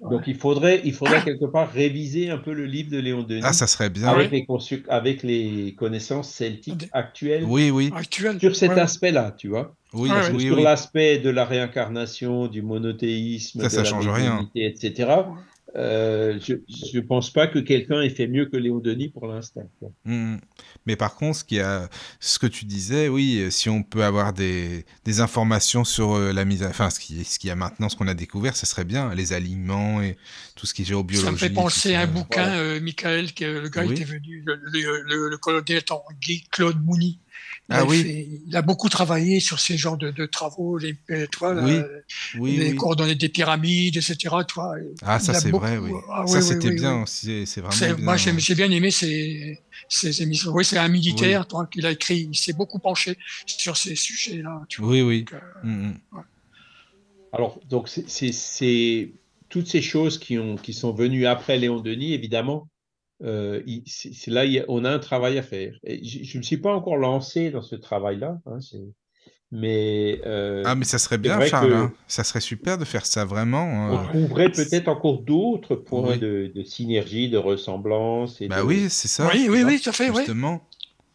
[0.00, 3.40] Donc il faudrait, il faudrait quelque part réviser un peu le livre de Léon Denis.
[3.44, 4.06] Ah, ça serait bien.
[4.08, 8.38] avec, les consu- avec les connaissances celtiques actuelles Oui, oui, Actuel.
[8.38, 8.80] sur cet Ouais.
[8.80, 9.74] aspect-là, tu vois.
[9.92, 10.62] oui, que oui, sur oui.
[10.62, 14.48] l'aspect de la réincarnation, du monothéisme, Ça, de ça la change rien.
[14.54, 15.08] etc.,
[15.76, 16.54] euh, je
[16.96, 19.68] ne pense pas que quelqu'un ait fait mieux que Léon Denis pour l'instant.
[19.80, 19.90] quoi.
[20.04, 20.36] Mm.
[20.86, 21.88] Mais par contre, ce, qui a,
[22.20, 26.32] ce que tu disais, oui, euh, si on peut avoir des, des informations sur euh,
[26.32, 26.68] la mise à...
[26.68, 29.14] Enfin, ce qui, ce qu'il y a maintenant, ce qu'on a découvert, ça serait bien,
[29.14, 30.16] les aliments et
[30.54, 31.24] tout ce qui est géobiologie.
[31.26, 32.58] Ça me fait penser à un bouquin, Voilà.
[32.58, 33.94] euh, Michael, que le gars Oui.
[33.94, 37.18] était venu, le, le, le- le colonel Tanguy, Claude Mouni.
[37.70, 38.02] Il, Ah a oui.
[38.02, 41.76] fait- il a beaucoup travaillé sur ces genres de, de travaux, les, euh, toi, Oui,
[41.78, 41.86] la-
[42.38, 42.74] Oui, les oui.
[42.76, 44.16] coordonnées des pyramides, etc.
[44.46, 45.90] Toi, Ah, ça il c'est beaucoup- vrai, oui.
[46.12, 48.04] Ah, ça c'était oui, bien c'est vraiment bien.
[48.04, 49.58] Moi, j'ai bien aimé ces,
[49.88, 50.50] ces émissions.
[50.52, 52.28] Oui, c'est un militaire toi, qu'il a écrit.
[52.30, 53.16] Il s'est beaucoup penché
[53.46, 54.60] sur ces sujets-là.
[54.80, 55.20] Oui, oui.
[55.24, 55.98] Donc, euh, Mm, mm.
[57.32, 59.08] Alors, donc, c'est-
[59.48, 62.68] toutes ces choses qui, ont, qui sont venues après Léon Denis, évidemment,
[63.22, 65.74] euh, il- c'est c'est là il y a- on a un travail à faire.
[65.84, 68.78] Et je ne me suis pas encore lancé dans ce travail-là, hein, c'est-
[69.52, 71.72] mais euh, Ah, mais ça serait bien, Charles.
[71.74, 71.92] hein.
[72.08, 73.64] Ça serait super de faire ça vraiment.
[73.64, 74.08] on euh.
[74.08, 76.18] trouverait peut-être encore d'autres points Oui.
[76.18, 79.28] de, de synergie, de ressemblance, et Bah de- oui, c'est ça.
[79.32, 80.10] oui, oui, oui, tout à fait.
[80.10, 80.16] Oui.
[80.18, 80.62] Justement.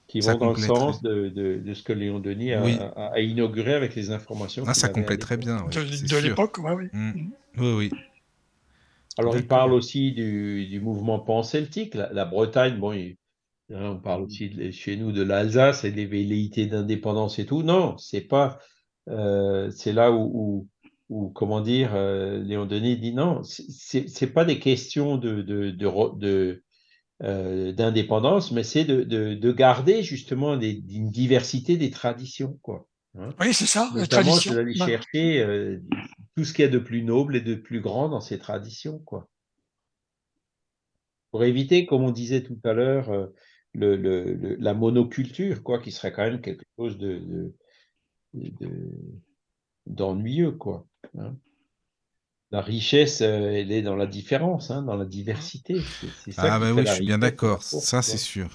[0.07, 2.77] qui ça vont dans le sens de, de- de ce que Léon Denis a, Oui.
[2.80, 4.63] a- a inauguré avec les informations.
[4.65, 5.61] Ah, ça compléterait bien.
[5.61, 6.85] ouais, De, l'époque, ouais, oui.
[6.93, 7.11] Mm.
[7.59, 7.91] Oui, oui.
[9.19, 11.93] Alors, il parle aussi du, du mouvement pan-celtique.
[11.95, 13.17] La, la Bretagne, bon, il-
[13.73, 17.61] hein, on parle aussi de- chez nous de l'Alsace et des velléités d'indépendance et tout.
[17.63, 18.59] Non, c'est pas.
[19.09, 20.67] euh, c'est là où, où,
[21.09, 26.63] où, comment dire, euh, Léon Denis dit non, c'est- pas des questions de, de,
[27.23, 32.87] euh, d'indépendance, mais c'est de, de, de garder justement des, une diversité des traditions, quoi.
[33.17, 33.29] hein.
[33.41, 34.51] Oui, c'est ça, la tradition.
[34.51, 34.87] c'est d'aller Ouais.
[34.87, 35.79] chercher euh,
[36.40, 38.99] tout ce qu'il y a de plus noble et de plus grand dans ces traditions,
[38.99, 39.28] quoi.
[41.32, 43.28] Pour éviter, comme on disait tout à l'heure, euh,
[43.74, 47.53] le, le- le- la monoculture, quoi, qui serait quand même quelque chose de, de-
[48.34, 49.20] de-
[49.86, 50.88] d'ennuyeux, quoi.
[51.18, 51.36] hein.
[52.52, 55.82] La richesse, euh, elle est dans la différence, hein, dans la diversité.
[56.32, 57.61] Ça Ah, bah oui, je suis bien d'accord.
[57.64, 58.49] Ça, c'est sûr.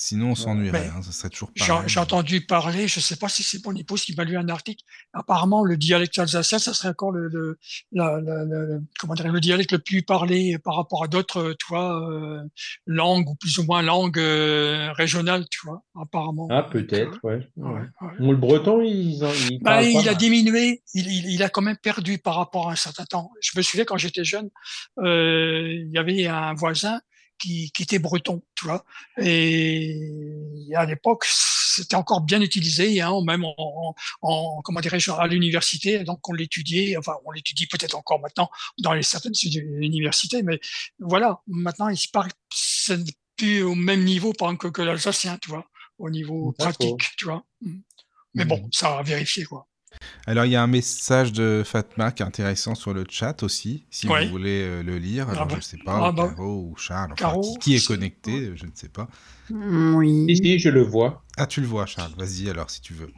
[0.00, 0.88] Sinon, on s'ennuierait.
[0.96, 1.88] Hein, Ça serait toujours J'ai pareil.
[1.88, 4.48] j'ai entendu parler, je ne sais pas si c'est mon épouse qui m'a lu un
[4.48, 4.82] article.
[5.12, 7.58] Apparemment, le dialecte alsacien, ça serait encore le, le,
[7.92, 11.66] la- la- la- comment dire, le dialecte le plus parlé par rapport à d'autres, tu
[11.68, 12.42] vois, euh,
[12.86, 16.48] langues ou plus ou moins langues euh, régionales, tu vois, apparemment.
[16.50, 17.46] Ah, peut-être, ouais.
[17.58, 17.72] euh, ouais.
[17.72, 18.08] ouais, ouais.
[18.20, 21.50] Bon, le breton, ils, en- ils Bah, pas il a diminué, il, il, il a
[21.50, 23.30] quand même perdu par rapport à un certain temps.
[23.42, 24.48] Je me souviens quand j'étais jeune,
[24.98, 27.00] euh, il y avait un voisin
[27.40, 28.84] qui, qui était breton, tu vois.
[29.20, 29.98] Et
[30.74, 36.04] à l'époque, c'était encore bien utilisé, hein, même en, en, en- comment dirais-je, à l'université.
[36.04, 39.32] Donc on l'étudiait, enfin on l'étudie peut-être encore maintenant dans les certaines
[39.80, 40.60] universités, mais
[40.98, 41.40] voilà.
[41.46, 42.08] Maintenant, il se
[42.52, 42.98] c'est
[43.36, 45.66] plus au même niveau, par exemple, que, que l'alsacien, tu vois,
[45.98, 47.44] au niveau pratique, tu vois.
[48.34, 49.66] Mais bon, ça a vérifié, quoi.
[50.26, 53.84] Alors, il y a un message de Fatma qui est intéressant sur le chat aussi,
[53.90, 54.24] si Ouais.
[54.26, 55.26] vous voulez euh, le lire.
[55.28, 55.52] Ah Alors, bah.
[55.52, 56.28] je ne sais pas, Ah ou bah.
[56.28, 59.08] Caro ou Charles, enfin, Caro, qui, qui est connecté, je ne sais pas.
[59.50, 60.36] Oui.
[60.36, 61.22] Si, je le vois.
[61.36, 62.12] Ah, tu le vois, Charles.
[62.16, 63.10] Vas-y alors, si tu veux.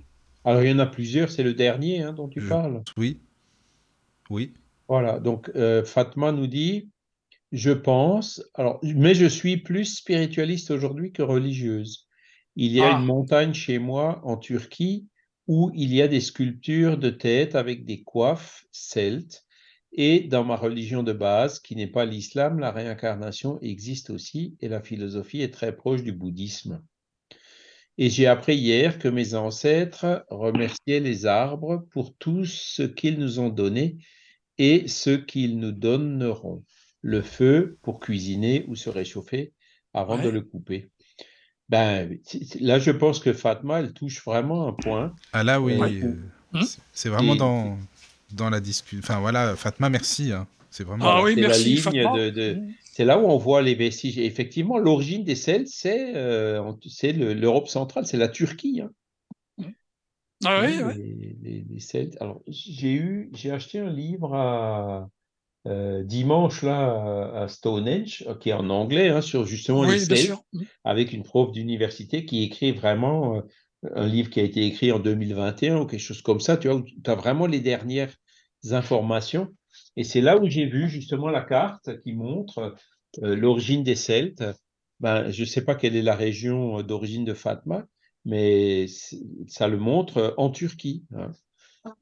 [0.44, 2.82] Alors, il y en a plusieurs, c'est le dernier hein, dont tu Je- parles.
[2.96, 3.20] Oui.
[4.30, 4.54] Oui.
[4.88, 6.90] Voilà, donc euh, Fatma nous dit,
[7.52, 12.08] je pense, alors, mais je suis plus spiritualiste aujourd'hui que religieuse.
[12.56, 12.98] Il y a Ah.
[12.98, 15.06] une montagne chez moi en Turquie
[15.46, 19.44] où il y a des sculptures de tête avec des coiffes celtes.
[19.92, 24.68] Et dans ma religion de base, qui n'est pas l'islam, la réincarnation existe aussi et
[24.68, 26.82] la philosophie est très proche du bouddhisme.
[27.98, 33.38] Et j'ai appris hier que mes ancêtres remerciaient les arbres pour tout ce qu'ils nous
[33.38, 33.98] ont donné
[34.56, 36.64] et ce qu'ils nous donneront.
[37.02, 39.52] Le feu pour cuisiner ou se réchauffer
[39.92, 40.91] avant de le couper.
[41.72, 42.18] Ben,
[42.60, 45.14] là, je pense que Fatma, elle touche vraiment un point.
[45.32, 45.76] Ah là, oui.
[45.76, 46.00] Ouais.
[46.04, 46.14] euh,
[46.52, 46.60] Hmm?
[46.92, 47.78] c'est- vraiment Et- dans,
[48.32, 48.98] dans la discussion.
[49.02, 50.32] Enfin, voilà, Fatma, merci.
[50.32, 50.46] hein.
[50.70, 51.04] C'est vraiment.
[51.06, 54.18] Ah oui, c'est la merci, ligne de, de- c'est là où on voit les vestiges.
[54.18, 56.62] Et effectivement, l'origine des Celtes, c'est euh,
[57.02, 58.82] le- l'Europe centrale, c'est la Turquie.
[58.82, 58.90] hein.
[60.44, 60.94] Ah oui, oui.
[60.96, 62.16] les, les- les Celtes.
[62.20, 65.08] Alors, j'ai eu, j'ai acheté un livre à,
[65.66, 70.06] euh, dimanche là à Stonehenge, euh, qui est en anglais, hein, sur justement les Oui,
[70.06, 70.42] bien Celtes, sûr.
[70.84, 73.40] avec une prof d'université qui écrit vraiment euh,
[73.94, 76.82] un livre qui a été écrit en 2021 ou quelque chose comme ça, tu vois,
[76.82, 78.14] tu as vraiment les dernières
[78.70, 79.48] informations.
[79.96, 82.74] Et c'est là où j'ai vu justement la carte qui montre
[83.22, 84.44] euh, l'origine des Celtes.
[85.00, 87.86] Ben, je ne sais pas quelle est la région d'origine de Fatma,
[88.24, 88.86] mais
[89.48, 91.04] ça le montre en Turquie.
[91.16, 91.32] hein.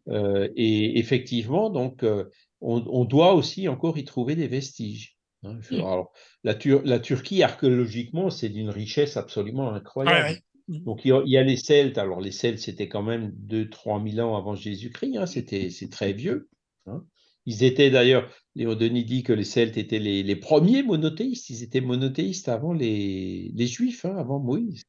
[0.09, 2.24] Euh, et effectivement, donc, euh,
[2.61, 5.16] on, on, doit aussi encore y trouver des vestiges.
[5.45, 5.59] Hein.
[5.70, 5.77] Mm.
[5.77, 6.12] Alors,
[6.45, 10.41] la, Tur la, Turquie, archéologiquement, c'est d'une richesse absolument incroyable.
[10.69, 10.81] Ouais.
[10.85, 11.99] Donc, il y, a, les Celtes.
[11.99, 15.16] Alors, les Celtes, c'était quand même 2-3 000 ans avant Jésus-Christ.
[15.16, 15.27] Hein.
[15.27, 16.49] C'était, c'est très vieux.
[16.87, 17.05] Hein.
[17.47, 21.51] Ils étaient d'ailleurs, Léon Denis dit que les Celtes étaient les, les premiers monothéistes.
[21.51, 24.85] Ils étaient monothéistes avant les, les Juifs, hein, avant Moïse.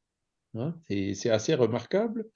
[0.86, 2.26] C'est assez remarquable.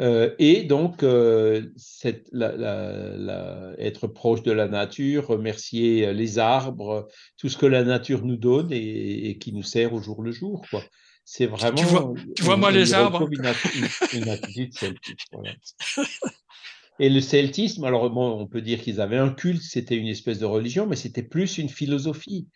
[0.00, 6.38] Euh, et donc, euh, cette, la, la, la, être proche de la nature, remercier les
[6.38, 10.22] arbres, tout ce que la nature nous donne et, et qui nous sert au jour
[10.22, 10.64] le jour.
[10.70, 10.82] Quoi.
[11.24, 11.76] C'est vraiment.
[11.76, 13.28] Tu vois, tu vois moi les arbres.
[13.30, 15.24] Une, une, une, attitude celtique.
[15.32, 15.52] Voilà.
[17.00, 20.38] Et le celtisme, alors bon, on peut dire qu'ils avaient un culte, c'était une espèce
[20.38, 22.46] de religion, mais c'était plus une philosophie.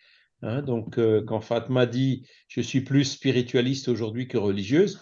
[0.41, 5.01] Hein, donc, euh, quand Fatma dit je suis plus spiritualiste aujourd'hui que religieuse,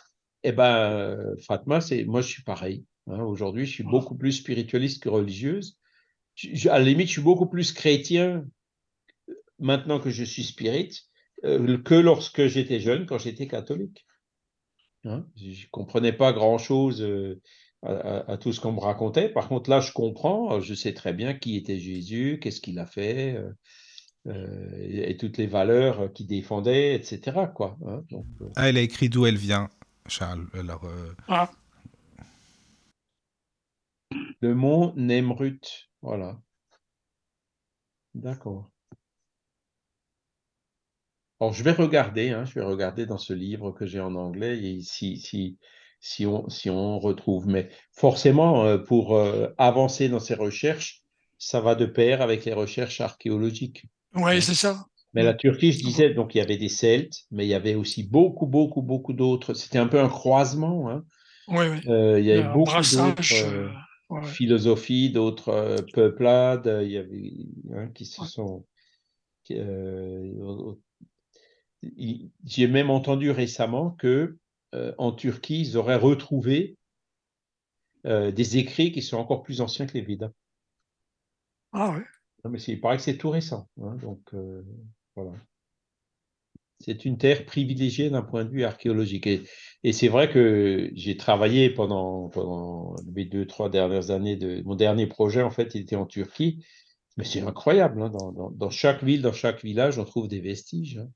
[0.49, 2.85] eh ben, Fatma, c'est moi, je suis pareil.
[3.07, 5.77] Hein, aujourd'hui, je suis beaucoup plus spiritualiste que religieuse.
[6.35, 8.45] Je, à la limite, je suis beaucoup plus chrétien
[9.59, 10.91] maintenant que je suis spirit
[11.43, 14.05] euh, que lorsque j'étais jeune, quand j'étais catholique.
[15.05, 17.41] Hein, je ne comprenais pas grand-chose euh,
[17.81, 19.29] à, à, à, tout ce qu'on me racontait.
[19.29, 20.59] Par contre, là, je comprends.
[20.59, 23.35] Je sais très bien qui était Jésus, qu'est-ce qu'il a fait.
[23.35, 23.51] Euh,
[24.27, 27.37] euh, et, et, toutes les valeurs qu'il défendait, etc.
[27.55, 28.49] Quoi, hein, donc, euh...
[28.57, 29.69] Ah, elle a écrit d'où elle vient,
[30.07, 30.47] Charles.
[30.53, 31.15] Alors, euh...
[31.27, 31.49] ah.
[34.41, 36.39] Le mont Nemrut, voilà.
[38.13, 38.69] D'accord.
[41.39, 44.57] Alors, je vais regarder, hein, je vais regarder dans ce livre que j'ai en anglais,
[44.63, 45.57] et si, si,
[45.99, 47.47] si, on, si on retrouve.
[47.47, 51.03] Mais forcément, euh, pour euh, avancer dans ces recherches,
[51.37, 53.85] ça va de pair avec les recherches archéologiques.
[54.15, 54.85] Oui, c'est ça.
[55.13, 57.75] Mais la Turquie, je disais, donc il y avait des Celtes, mais il y avait
[57.75, 59.53] aussi beaucoup, beaucoup, beaucoup d'autres.
[59.53, 60.89] C'était un peu un croisement.
[60.89, 61.05] Hein.
[61.47, 61.79] Oui, oui.
[61.87, 63.69] Euh, il y avait beaucoup d'autres euh,
[64.09, 64.23] ouais.
[64.25, 66.81] philosophies, d'autres euh, peuplades.
[66.83, 67.31] Il y avait
[67.73, 68.27] hein, qui se ouais.
[68.27, 68.65] sont.
[69.51, 70.73] Euh,
[72.43, 74.37] j'ai même entendu récemment que
[74.97, 76.75] en Turquie, ils auraient retrouvé
[78.03, 80.31] des écrits qui sont encore plus anciens que les Védas.
[81.71, 82.01] Ah oui.
[82.43, 83.67] Non, mais il paraît que c'est tout récent.
[83.81, 84.63] Hein, donc, euh,
[85.17, 85.33] voilà.
[86.79, 89.25] C'est une terre privilégiée d'un point de vue archéologique.
[89.25, 89.43] Et,
[89.83, 94.75] et c'est vrai que j'ai travaillé pendant, pendant mes deux, trois dernières années de mon
[94.75, 96.63] dernier projet, en fait, il était en Turquie.
[97.17, 97.99] Mais c'est incroyable.
[98.03, 100.99] Hein, dans, dans, dans, chaque ville, dans chaque village, on trouve des vestiges.
[100.99, 101.09] Hein.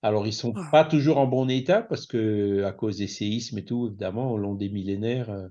[0.00, 0.68] Alors, ils sont ah.
[0.72, 4.38] pas toujours en bon état parce que, à cause des séismes et tout, évidemment, au
[4.38, 5.48] long des millénaires, euh,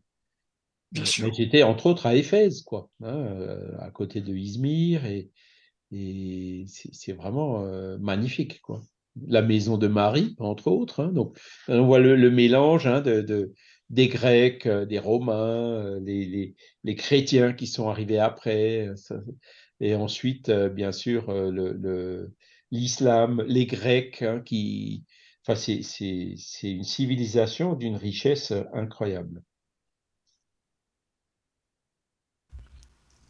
[0.93, 3.35] j'étais entre autres à Éphèse, quoi, hein,
[3.79, 5.29] à côté de Izmir, et,
[5.91, 8.81] et c'est vraiment euh, magnifique, quoi.
[9.27, 11.01] La maison de Marie, entre autres.
[11.01, 11.37] Hein, donc,
[11.67, 13.53] on voit le, le mélange hein, de, de,
[13.89, 18.89] des Grecs, des Romains, les, les, les, chrétiens qui sont arrivés après,
[19.79, 22.31] et ensuite, bien sûr, le
[22.71, 25.05] l'islam, les Grecs, hein, qui,
[25.45, 25.81] enfin, c'est
[26.63, 29.43] une civilisation d'une richesse incroyable.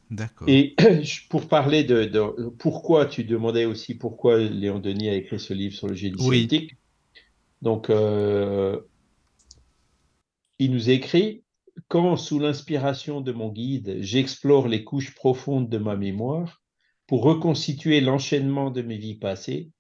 [0.10, 0.48] D'accord.
[0.48, 0.76] Et
[1.30, 5.76] pour parler de, de, pourquoi tu demandais aussi pourquoi Léon Denis a écrit ce livre
[5.76, 6.42] sur le génie oui.
[6.42, 6.76] celtique.
[7.62, 8.80] Donc, euh,
[10.60, 11.44] il nous écrit
[11.88, 16.62] quand, sous l'inspiration de mon guide, j'explore les couches profondes de ma mémoire
[17.06, 19.72] pour reconstituer l'enchaînement de mes vies passées,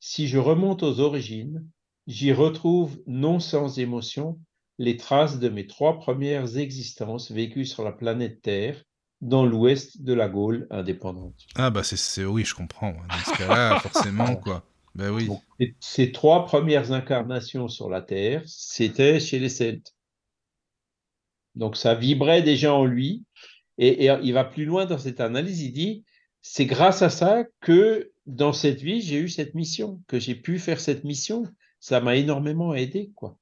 [0.00, 1.64] si je remonte aux origines,
[2.06, 4.40] j'y retrouve non sans émotion
[4.78, 8.82] les traces de mes trois premières existences vécues sur la planète Terre
[9.22, 11.46] dans l'ouest de la Gaule indépendante.
[11.54, 12.92] Ah bah c'est oui, je comprends.
[12.92, 14.64] Dans ce cas-là, forcément quoi.
[14.94, 15.26] Ben oui.
[15.26, 15.42] Donc,
[15.80, 19.94] ces trois premières incarnations sur la Terre, c'était chez les Celtes.
[21.54, 23.24] Donc ça vibrait déjà en lui.
[23.78, 25.62] Et, et, il va plus loin dans cette analyse.
[25.62, 26.04] Il dit
[26.42, 30.58] c'est grâce à ça que dans cette vie j'ai eu cette mission, que j'ai pu
[30.58, 31.44] faire cette mission.
[31.78, 33.38] Ça m'a énormément aidé, quoi.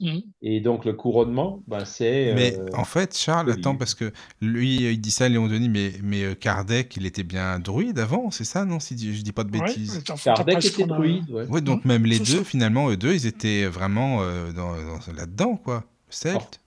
[0.00, 0.18] Mmh.
[0.42, 2.34] Et donc le couronnement, ben, c'est.
[2.34, 5.92] Mais euh, en fait, Charles, attends, parce que lui, il dit ça, Léon Denis, mais,
[6.02, 9.50] mais Kardec, il était bien druide avant, c'est ça, non Si je dis pas de
[9.50, 10.02] bêtises?
[10.08, 11.46] Ouais, Kardec était druide, ouais.
[11.46, 11.88] ouais donc mmh.
[11.88, 12.44] même les deux, ça.
[12.44, 15.84] finalement, eux deux, ils étaient vraiment euh, dans, dans, là-dedans, quoi.
[16.08, 16.60] Celte.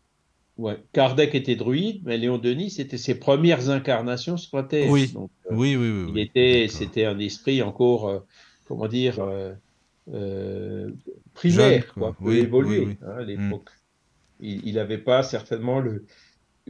[0.58, 4.90] Ouais, Kardec était druide, mais Léon Denis, c'était ses premières incarnations sur la Terre.
[4.90, 8.20] Oui, donc, euh, oui, oui, oui, Il était, c'était un esprit encore, euh,
[8.66, 9.20] comment dire,
[10.14, 10.92] euh,
[11.34, 12.98] primaire, Jeune, quoi, oui, évoluer oui, oui.
[13.02, 13.70] hein, à l'époque.
[14.40, 14.46] Mm.
[14.46, 16.06] Il n'avait pas certainement le,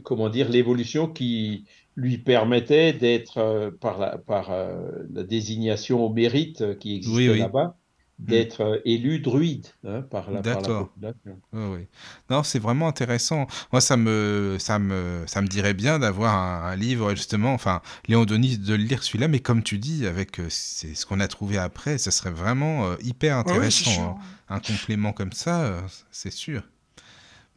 [0.02, 1.64] comment dire, l'évolution qui
[1.96, 7.76] lui permettait d'être euh, par, la, par euh, la désignation au mérite qui existait là-bas,
[8.18, 10.88] d'être euh, élu druide hein, par la, par la D'accord.
[10.88, 11.38] population.
[11.52, 11.86] Oui, oui.
[12.30, 13.46] Non, c'est vraiment intéressant.
[13.72, 17.82] Moi, ça me, ça me, ça me dirait bien d'avoir un, un livre, justement, enfin,
[18.08, 21.20] Léon Denis, de le lire celui-là, mais comme tu dis, avec euh, c'est ce qu'on
[21.20, 24.18] a trouvé après, ça serait vraiment euh, hyper ouais, intéressant.
[24.18, 24.24] hein.
[24.48, 25.80] Un complément comme ça, euh,
[26.10, 26.62] c'est sûr.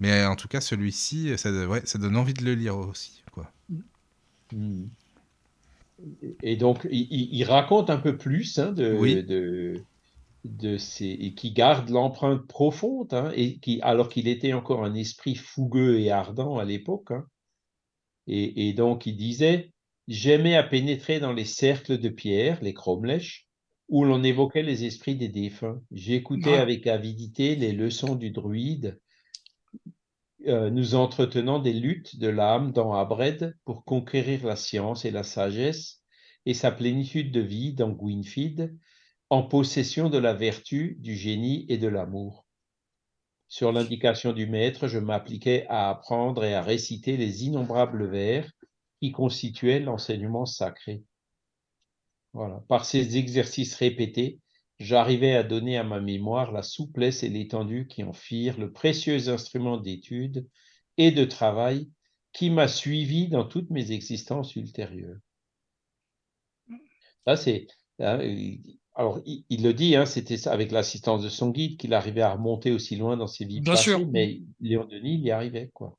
[0.02, 3.52] Mais en tout cas, celui-ci, ça, ouais, ça donne envie de le lire aussi, quoi.
[4.54, 4.86] Mm.
[6.44, 9.24] Et donc, il, il- il raconte un peu plus hein, de, Oui.
[9.24, 9.82] de,
[10.46, 14.94] de ces, et qui garde l'empreinte profonde, hein, et qui, alors qu'il était encore un
[14.96, 17.12] esprit fougueux et ardent à l'époque.
[17.12, 17.26] hein.
[18.28, 19.72] Et, et donc, il disait
[20.08, 23.48] J'aimais à pénétrer dans les cercles de pierre, les cromlech,
[23.90, 25.82] où l'on évoquait les esprits des défunts.
[25.92, 26.62] J'écoutais Ah.
[26.62, 29.00] avec avidité les leçons du druide,
[30.48, 35.24] euh, nous entretenant des luttes de l'âme dans Abred pour conquérir la science et la
[35.24, 36.02] sagesse
[36.46, 38.76] et sa plénitude de vie dans Gwynfid,
[39.30, 42.46] en possession de la vertu, du génie et de l'amour.
[43.48, 48.52] Sur l'indication du maître, je m'appliquais à apprendre et à réciter les innombrables vers
[49.02, 51.04] qui constituaient l'enseignement sacré.
[52.34, 52.64] Voilà.
[52.68, 54.40] Par ces exercices répétés,
[54.80, 59.30] j'arrivais à donner à ma mémoire la souplesse et l'étendue qui en firent le précieux
[59.30, 60.48] instrument d'étude
[60.98, 61.90] et de travail
[62.34, 65.20] qui m'a suivi dans toutes mes existences ultérieures.
[67.26, 67.68] Ça, c'est.
[69.00, 71.94] Il- alors, il, il le dit, hein, c'était ça, avec l'assistance de son guide qu'il
[71.94, 74.08] arrivait à remonter aussi loin dans ses vies Bien passées, sûr.
[74.08, 75.98] mais Léon Denis, il y arrivait, quoi.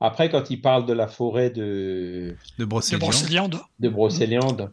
[0.00, 3.60] Après, quand il parle de la forêt de, De De Brocéliande.
[3.78, 4.70] De Brocéliande,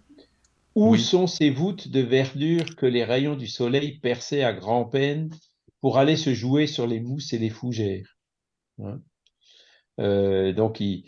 [0.75, 0.99] où Oui.
[0.99, 5.29] sont ces voûtes de verdure que les rayons du soleil perçaient à grand-peine
[5.79, 8.17] pour aller se jouer sur les mousses et les fougères
[8.83, 8.99] hein?
[9.99, 11.05] Euh, Donc, il-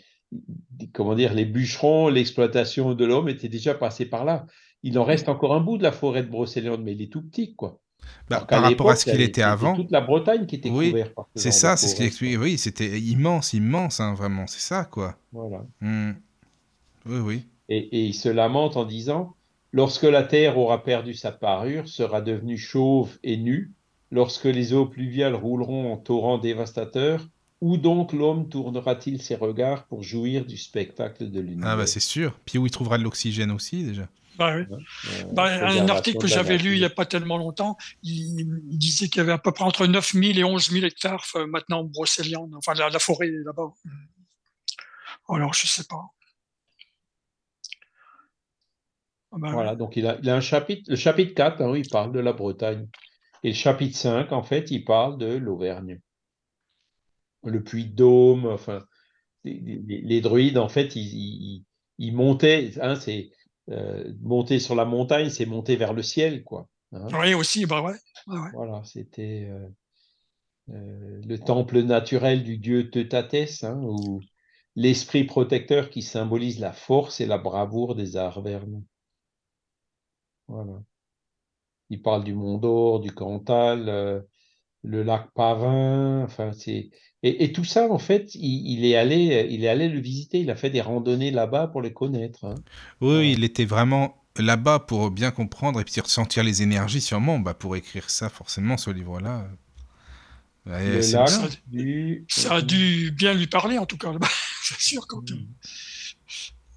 [0.92, 4.46] comment dire, les bûcherons, l'exploitation de l'homme était déjà passé par là.
[4.82, 7.22] Il en reste encore un bout de la forêt de Brocéliande, mais il est tout
[7.22, 7.80] petit, quoi.
[8.28, 11.14] Bah, par rapport à ce qu'il était avant, toute la Bretagne qui était Oui, couverte
[11.14, 12.38] par c'est ça, c'est ce qu'il explique.
[12.38, 15.16] Oui, c'était immense, immense, hein, vraiment, c'est ça, quoi.
[15.32, 15.64] Voilà.
[15.80, 16.12] Hmm.
[17.06, 17.46] Oui, oui.
[17.70, 19.34] Et, et il se lamente en disant
[19.74, 23.72] Lorsque la terre aura perdu sa parure, sera devenue chauve et nue,
[24.12, 27.26] lorsque les eaux pluviales rouleront en torrents dévastateurs,
[27.64, 31.70] où donc l'homme tournera-t-il ses regards pour jouir du spectacle de l'univers?
[31.70, 32.38] Ah bah c'est sûr.
[32.44, 34.06] Puis où il trouvera de l'oxygène aussi déjà.
[34.36, 34.64] Bah oui.
[34.70, 38.78] Euh, Bah, un article que j'avais lu il n'y a pas tellement longtemps, il, il
[38.78, 41.80] disait qu'il y avait à peu près entre 9000 et 11 000 hectares euh, maintenant
[41.80, 43.72] en Brocéliande, enfin la, la forêt est là-bas.
[45.30, 46.02] Alors, je sais pas.
[49.32, 51.88] Ah bah, Voilà, donc il a, il a un chapitre, le chapitre 4, hein, il
[51.88, 52.88] parle de la Bretagne.
[53.42, 55.98] Et le chapitre 5, en fait, il parle de l'Auvergne.
[57.44, 58.84] Le puits de Dôme, enfin,
[59.44, 59.54] les,
[59.86, 61.64] les- les druides, en fait, ils, ils-
[61.98, 63.30] ils montaient, hein, c'est
[63.70, 66.68] euh, monter sur la montagne, c'est monter vers le ciel, quoi.
[66.92, 67.08] hein.
[67.12, 67.94] Oui, aussi, bah ouais.
[68.52, 69.68] Voilà, c'était euh,
[70.70, 74.20] euh, le temple naturel du dieu Teutates, hein, ou
[74.76, 78.82] l'esprit protecteur qui symbolise la force et la bravoure des Arvernes.
[80.48, 80.82] Voilà.
[81.88, 84.22] Il parle du Mont d'Or, du Cantal,
[84.82, 86.90] le lac Pavin, enfin c'est
[87.24, 90.40] et, et tout ça en fait, il, il est allé, il est allé le visiter,
[90.40, 92.44] il a fait des randonnées là-bas pour les connaître.
[92.46, 92.54] hein.
[93.00, 93.28] Oui, Voilà.
[93.32, 97.76] il était vraiment là-bas pour bien comprendre et puis ressentir les énergies sûrement bah, pour
[97.76, 99.48] écrire ça forcément ce livre-là.
[101.70, 104.28] Du Ça a dû bien lui parler, en tout cas, là-bas.
[104.62, 105.46] c'est sûr, quand Mm.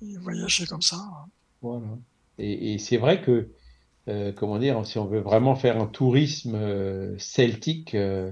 [0.01, 0.97] il voyageait comme ça.
[1.61, 1.87] Voilà.
[2.37, 3.51] Et, et c'est vrai que,
[4.09, 8.31] euh, comment dire, si on veut vraiment faire un tourisme euh, celtique euh,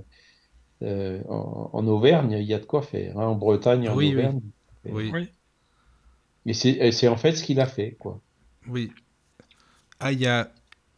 [0.83, 3.17] euh, en, en Auvergne, il y a de quoi faire.
[3.19, 3.27] hein.
[3.27, 4.09] En Bretagne, en Oui.
[4.11, 4.41] Auvergne.
[4.85, 5.29] Oui, Oui.
[6.45, 6.53] Et
[6.93, 8.21] c'est en fait ce qu'il a fait, quoi.
[8.67, 8.91] oui.
[9.99, 10.51] Ah, il y a...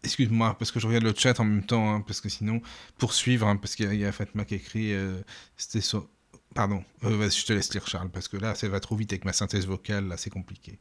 [0.03, 2.61] Excuse-moi, parce que je regarde le chat en même temps, hein, parce que sinon,
[2.97, 4.93] poursuivre, hein, parce qu'il y a- il y a Fatma qui écrit...
[4.93, 5.19] euh,
[5.57, 6.07] C'était so-
[6.53, 9.25] Pardon, euh, je te laisse lire Charles, parce que là, ça va trop vite avec
[9.25, 10.79] ma synthèse vocale, là, c'est compliqué.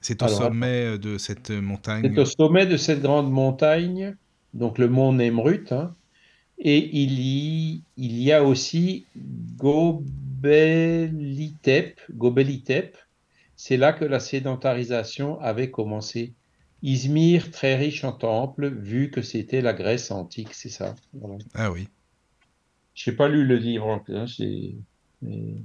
[0.00, 2.02] C'est au Alors, sommet de cette montagne.
[2.14, 4.16] C'est au sommet de cette grande montagne,
[4.54, 5.94] donc le mont Nemrut, hein,
[6.64, 9.06] et il y, il y a aussi
[9.56, 12.96] Gobelitep, Gobelitep.
[13.56, 16.34] C'est là que la sédentarisation avait commencé.
[16.82, 20.94] Izmir, très riche en temples, vu que c'était la Grèce antique, c'est ça.
[21.12, 21.38] Voilà.
[21.54, 21.88] Ah oui.
[22.94, 24.74] Je n'ai pas lu le livre, hein, c'est-
[25.20, 25.62] mais-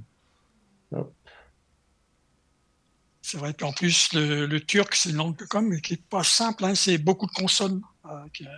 [3.22, 3.52] C'est vrai.
[3.52, 6.64] Puis en plus, le, le turc, c'est une langue même qui est pas simple.
[6.64, 7.82] hein, c'est beaucoup de consonnes.
[8.06, 8.50] euh, qui, euh,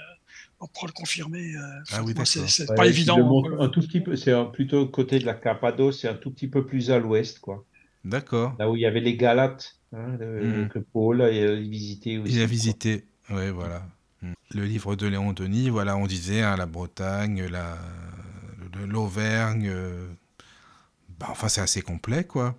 [0.61, 1.55] on pourra le confirmer.
[1.57, 1.61] euh,
[1.93, 3.19] Ah oui, c'est Ouais, pas évident.
[3.47, 6.49] euh, un tout petit peu, c'est plutôt côté de la Cappadoce, c'est un tout petit
[6.49, 7.65] peu plus à l'ouest, quoi.
[8.05, 8.55] D'accord.
[8.59, 10.69] Là où il y avait les Galates, hein, le- Mhm.
[10.69, 12.33] que Paul a, a visité aussi.
[12.35, 12.47] Il a quoi.
[12.47, 13.05] visité.
[13.31, 13.87] Ouais, voilà.
[14.23, 14.33] Mm.
[14.55, 17.79] Le livre de Léon Denis, voilà, on disait hein, la Bretagne, la,
[18.87, 19.69] l'Auvergne.
[19.69, 20.07] euh,
[21.19, 22.57] bah, enfin, c'est assez complet, quoi.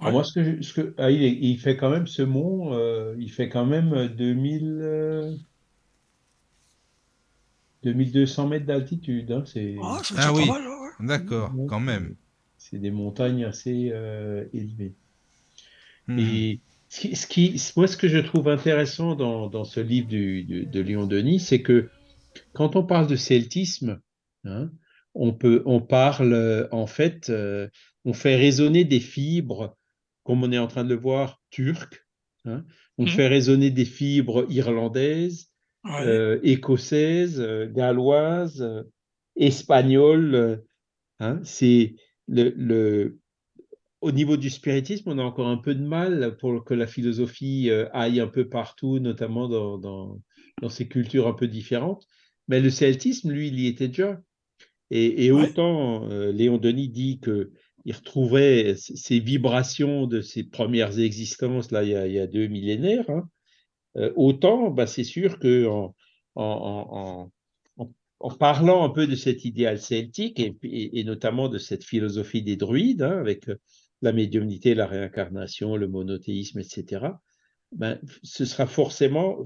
[0.00, 3.14] Alors moi, ce que, je- ce que ah, il, fait quand même ce mont, euh,
[3.18, 5.36] il fait quand même 2000, euh,
[7.82, 9.30] 2200 mètres d'altitude.
[9.32, 10.46] hein, c'est Ah, c'est Ah oui.
[10.46, 11.06] mal, ouais.
[11.06, 12.14] D'accord, Ouais, quand même.
[12.58, 14.94] c'est des montagnes assez euh, élevées.
[16.08, 16.18] Mhm.
[16.18, 20.08] Et ce qui, ce qui- moi, ce que je trouve intéressant dans, dans ce livre
[20.08, 21.88] du- du- de Léon Denis, c'est que
[22.52, 24.00] quand on parle de celtisme,
[24.44, 24.70] hein,
[25.14, 27.68] on peut, on parle euh, en fait, euh,
[28.04, 29.76] on fait résonner des fibres,
[30.24, 32.04] comme on est en train de le voir, turques.
[32.44, 32.64] hein.
[32.98, 33.08] on Mhm.
[33.10, 35.49] fait résonner des fibres irlandaises,
[35.84, 36.06] Ouais.
[36.06, 38.82] euh, écossaises, euh, galloises, euh,
[39.36, 40.34] espagnoles.
[40.34, 40.56] euh,
[41.20, 41.40] hein.
[41.44, 41.96] C'est
[42.28, 43.20] le, le,
[44.00, 47.70] au niveau du spiritisme, on a encore un peu de mal pour que la philosophie
[47.92, 50.20] aille un peu partout, notamment dans, dans,
[50.62, 52.06] dans ces cultures un peu différentes.
[52.48, 54.20] Mais le celtisme, lui, il y était déjà.
[54.90, 55.52] Et, et Ouais.
[55.52, 57.52] autant euh, Léon Denis dit que
[57.84, 62.18] il retrouvait c- ces vibrations de ses premières existences là il y a, il y
[62.18, 63.28] a deux millénaires, hein,
[64.16, 65.94] autant bah, c'est sûr que en,
[66.34, 67.32] en,
[67.76, 71.58] en, en- en parlant un peu de cet idéal celtique et, et- et notamment de
[71.58, 73.56] cette philosophie des druides hein, avec euh,
[74.02, 77.22] la médiumnité, la réincarnation, le monothéisme, etc.
[77.72, 79.44] Ben, ce sera forcément,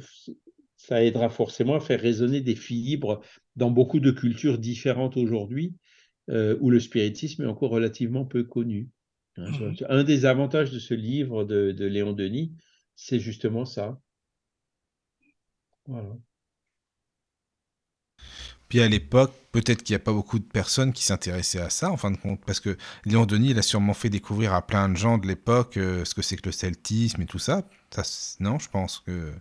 [0.76, 3.20] ça aidera forcément à faire résonner des fibres
[3.56, 5.74] dans beaucoup de cultures différentes aujourd'hui,
[6.30, 8.90] euh, où le spiritisme est encore relativement peu connu.
[9.36, 9.76] Hein, Mhm.
[9.88, 12.52] Un des avantages de ce livre de, de Léon Denis,
[12.96, 14.00] c'est justement ça.
[15.86, 16.18] Voilà.
[18.68, 21.90] Puis à l'époque, peut-être qu'il n'y a pas beaucoup de personnes qui s'intéressaient à ça,
[21.90, 24.88] en fin de compte, parce que Léon Denis, il a sûrement fait découvrir à plein
[24.88, 27.62] de gens de l'époque euh, ce que c'est que le celtisme et tout ça.
[28.40, 29.32] non, je pense que...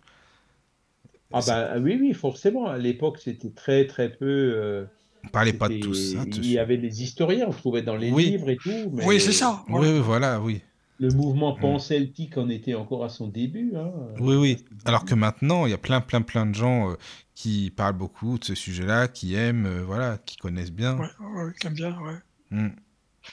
[1.32, 2.68] Ah bah oui, oui, forcément.
[2.68, 4.26] À l'époque, c'était très, très peu.
[4.56, 4.86] euh,
[5.24, 8.12] On parlait pas de tout ça Il y avait des historiens, on trouvait dans les
[8.12, 8.26] Oui.
[8.26, 9.64] livres et tout, mais Oui, c'est ça.
[9.68, 10.62] Oui, voilà, oui.
[11.00, 11.62] Le mouvement Mm.
[11.62, 13.74] pan-celtique en était encore à son début.
[13.76, 13.92] hein.
[14.20, 14.66] Oui, oui.
[14.86, 16.96] Alors que maintenant, il y a plein, plein, plein de gens euh,
[17.36, 20.98] qui parlent beaucoup de ce sujet-là, qui aiment, euh, voilà, qui connaissent bien.
[20.98, 22.18] Ouais, ouais, ouais, j'aime bien, ouais.
[22.52, 22.70] Mm.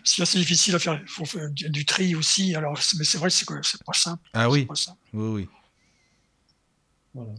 [0.05, 0.99] C'est assez difficile à faire.
[1.03, 2.55] Il faut faire du, du tri aussi.
[2.55, 4.23] Alors, mais c'est vrai, c'est que c'est pas simple.
[4.33, 4.99] Ah oui, pas simple.
[5.13, 5.49] oui, oui.
[7.13, 7.33] Voilà.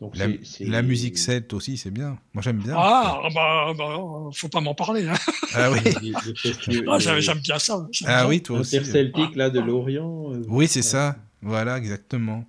[0.00, 0.16] Donc
[0.60, 2.18] La, musique celte aussi, c'est bien.
[2.32, 2.74] Moi, j'aime bien.
[2.74, 3.98] Ah, bah, bah,
[4.32, 5.06] faut pas m'en parler.
[5.06, 5.14] Hein.
[5.54, 5.80] Ah oui.
[6.88, 7.86] Ah, j'aime bien ça.
[8.06, 8.28] Ah bien.
[8.28, 8.78] oui, toi aussi.
[8.78, 10.32] Interceltique là de l'Orient.
[10.32, 11.16] euh, Oui, c'est ça.
[11.42, 12.44] Voilà, exactement.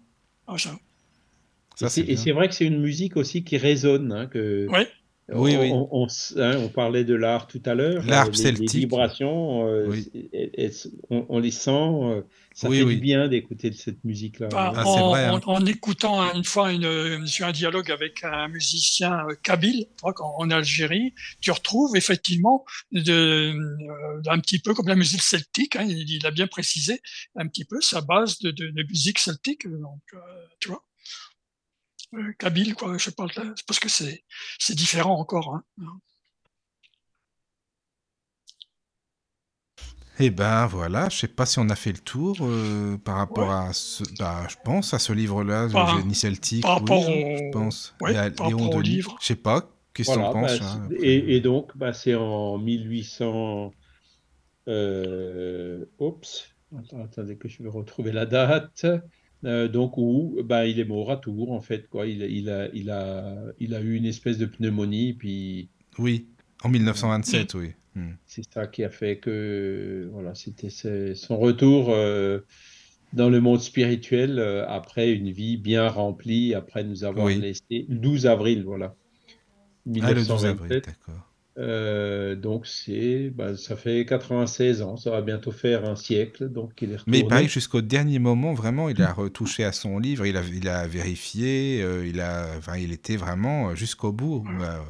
[0.47, 0.69] Ah, ça-
[1.75, 4.11] Ça, Et c'est vrai que c'est une musique aussi qui résonne.
[4.13, 4.67] hein, que.
[4.69, 5.69] Oui, on, oui.
[5.73, 8.03] On, on s- hein, on parlait de l'art tout à l'heure.
[8.05, 8.79] L'art euh, les- les, celtique.
[8.79, 10.09] vibrations, euh, Oui.
[10.13, 11.71] c'est- elles- elles- on, on les sent.
[12.53, 12.95] Ça Oui, fait oui.
[12.95, 14.47] du bien d'écouter cette musique-là.
[14.49, 15.41] Bah, Ah, en, c'est vrai, en- hein.
[15.45, 20.11] en écoutant une fois une, euh, sur un dialogue avec un musicien euh, kabyle en,
[20.19, 25.85] en Algérie, tu retrouves effectivement de, euh, un petit peu comme la musique celtique, hein,
[25.87, 27.01] il, il a bien précisé
[27.35, 30.17] un petit peu sa base de, de, de musique celtique, donc, euh,
[30.59, 30.83] tu vois.
[32.15, 34.25] Euh, kabyle, quoi, je parle là, parce que c'est
[34.59, 35.55] c'est différent encore.
[35.55, 35.63] Hein.
[40.23, 43.51] Eh ben voilà, je sais pas si on a fait le tour euh, par rapport
[43.51, 46.61] à ce, bah, je pense à ce livre-là, Par- génie celtique.
[46.61, 47.95] par rapport oui, au- je pense.
[48.01, 48.89] ouais, Et à par Léon au Denis.
[48.97, 49.17] livre.
[49.19, 52.57] Je sais pas, qu'est-ce Voilà, t'en penses bah, hein, et, et donc, bah, c'est en
[52.59, 53.73] 1800.
[54.67, 58.85] Euh, oups, Attends, attendez que je vais retrouver la date.
[59.43, 61.89] Euh, donc, où bah, il est mort à Tours, en fait.
[61.89, 62.05] Quoi.
[62.05, 66.27] Il, il, a, il, a, il a eu une espèce de pneumonie, puis Oui,
[66.63, 67.71] en 1927, oui.
[67.95, 68.13] Hmm.
[68.25, 72.39] c'est ça qui a fait que voilà, c'était son retour euh,
[73.13, 77.39] dans le monde spirituel euh, après une vie bien remplie, après nous avoir Oui.
[77.41, 78.95] laissé le 12 avril, voilà.
[79.99, 80.85] Ah, le 12 avril, 1927.
[80.85, 81.33] d'accord.
[81.57, 86.81] Euh, donc c'est, bah, ça fait 96 ans, ça va bientôt faire un siècle, donc
[86.81, 90.37] il est Mais pareil, jusqu'au dernier moment, vraiment, il a retouché à son livre, il
[90.37, 94.45] a, il a vérifié, il, a, enfin, il était vraiment jusqu'au bout,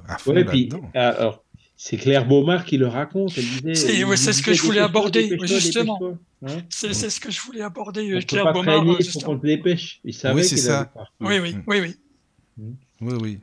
[0.07, 0.91] à fond Ouais, là-dedans.
[0.94, 1.45] alors,
[1.84, 3.32] c'est Claire Beaumar qui le raconte.
[3.32, 5.99] C'est- ouais, ce que je voulais aborder, justement.
[6.45, 6.58] hein.
[6.70, 8.76] C'est ce que je voulais aborder, On euh, peut Claire pas Beaumar.
[8.76, 9.99] traîner, euh, il faut qu'on te dépêche.
[10.03, 10.94] Il savait Oui, c'est qu'il ça.
[11.20, 11.64] Oui, oui, Mm.
[11.66, 11.95] oui, oui.
[13.02, 13.40] Oui, oui.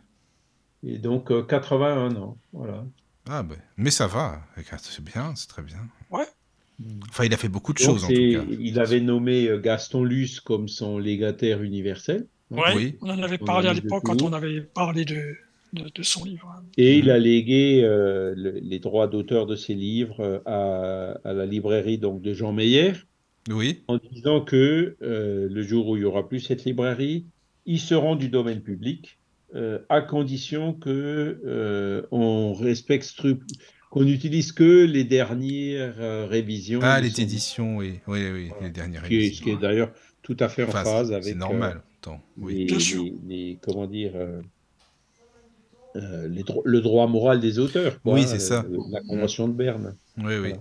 [0.85, 2.85] Et donc, euh, 81 ans, voilà.
[3.29, 4.41] Ah ben, mais ça va,
[4.83, 5.79] c'est bien, c'est très bien.
[6.11, 6.25] Ouais.
[7.11, 8.45] Enfin, il a fait beaucoup de Donc, choses en tout cas.
[8.61, 12.29] il avait nommé euh, Gaston Luce comme son légataire universel.
[12.53, 12.57] hein.
[12.57, 12.97] Ouais, Oui.
[13.03, 15.37] on en avait parlé à l'époque quand on avait parlé de,
[15.73, 16.55] de, de son livre.
[16.77, 17.11] Et il Mhm.
[17.11, 21.99] a légué euh, le- les droits d'auteur de ses livres euh, à, à la librairie
[21.99, 22.93] donc, de Jean Meyer
[23.51, 27.27] Oui, en disant que euh, le jour où il n'y aura plus cette librairie,
[27.67, 29.19] ils seront du domaine public
[29.55, 33.15] euh, à condition que euh, on respecte
[33.91, 36.81] qu'on n'utilise que les dernières euh, révisions.
[36.83, 39.33] Ah, les éditions, oui, oui, oui, les dernières ce qui révisions.
[39.33, 39.93] Est, ce qui est d'ailleurs
[40.23, 41.79] tout à fait en Enfin, phase c'est- avec C'est normal.
[41.79, 42.55] euh, Attends, oui.
[42.59, 43.03] les, Bien sûr.
[43.03, 44.13] les- les- comment dire
[45.97, 48.01] euh, les dro- le droit moral des auteurs.
[48.03, 48.65] quoi, Oui, hein, c'est ça.
[48.71, 49.97] euh, La Convention de Berne.
[50.19, 50.53] Oui, oui.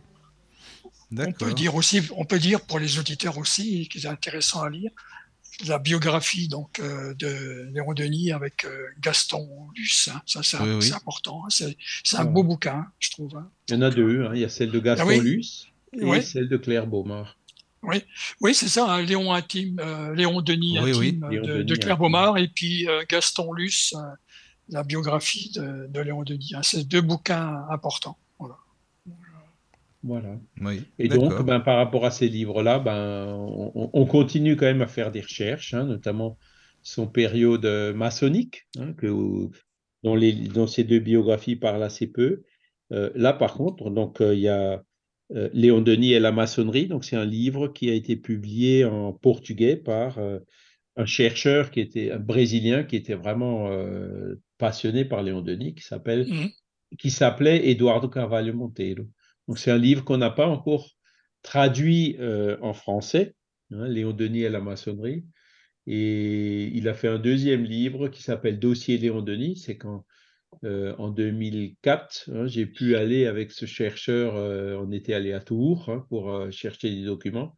[1.12, 1.30] Voilà.
[1.30, 4.70] On peut dire aussi, on peut dire pour les auditeurs aussi, qui est intéressant à
[4.70, 4.91] lire,
[5.66, 10.10] la biographie donc euh, de Léon Denis avec euh, Gaston Luce.
[10.14, 10.22] hein.
[10.26, 10.91] Ça, c'est Oui, oui.
[10.94, 11.44] important.
[11.45, 11.49] hein.
[11.49, 12.32] C'est c'est un Ouais.
[12.32, 13.36] beau bouquin, hein, je trouve.
[13.38, 13.49] hein.
[13.70, 14.26] Il y en a deux.
[14.26, 14.32] hein.
[14.36, 15.20] Il y a celle de Gaston Ah oui.
[15.20, 17.38] Luce et celle de Claire Beaumard.
[18.41, 21.08] Oui, c'est ça, hein, Léon intime, euh, Léon Denis Oui, oui.
[21.08, 22.02] intime Léon de, Denis de Claire intime.
[22.04, 23.99] Beaumard et puis euh, Gaston Luce, euh,
[24.69, 26.52] la biographie de, de Léon Denis.
[26.56, 26.61] hein.
[26.64, 28.18] C'est deux bouquins importants.
[28.39, 28.57] Voilà.
[30.03, 30.39] Voilà.
[30.61, 30.84] Oui.
[30.99, 34.88] Et donc, ben, par rapport à ces livres-là, ben, on, on continue quand même à
[34.88, 36.38] faire des recherches, hein, notamment
[36.84, 39.07] son période euh, maçonnique, hein, que,
[40.03, 42.44] dont, les, dont ces deux biographies parlent assez peu.
[42.94, 44.84] Euh, là, par contre, donc euh, il y a
[45.35, 46.88] euh, Léon Denis et la maçonnerie.
[46.88, 50.39] Donc, c'est un livre qui a été publié en portugais par euh,
[50.98, 55.84] un chercheur qui était un Brésilien qui était vraiment euh, passionné par Léon Denis, qui
[55.84, 56.49] s'appelle Mhm.
[56.99, 59.03] qui s'appelait Eduardo Carvalho Monteiro.
[59.48, 60.90] Donc, c'est un livre qu'on n'a pas encore
[61.44, 63.36] traduit euh, en français,
[63.72, 65.26] hein, Léon Denis et la maçonnerie.
[65.88, 69.57] Et il a fait un deuxième livre qui s'appelle Dossier Léon Denis.
[69.57, 70.06] C'est quand,
[70.65, 74.36] euh, en 2004, hein, j'ai pu aller avec ce chercheur,
[74.82, 77.57] on était allé à Tours hein, pour chercher des documents.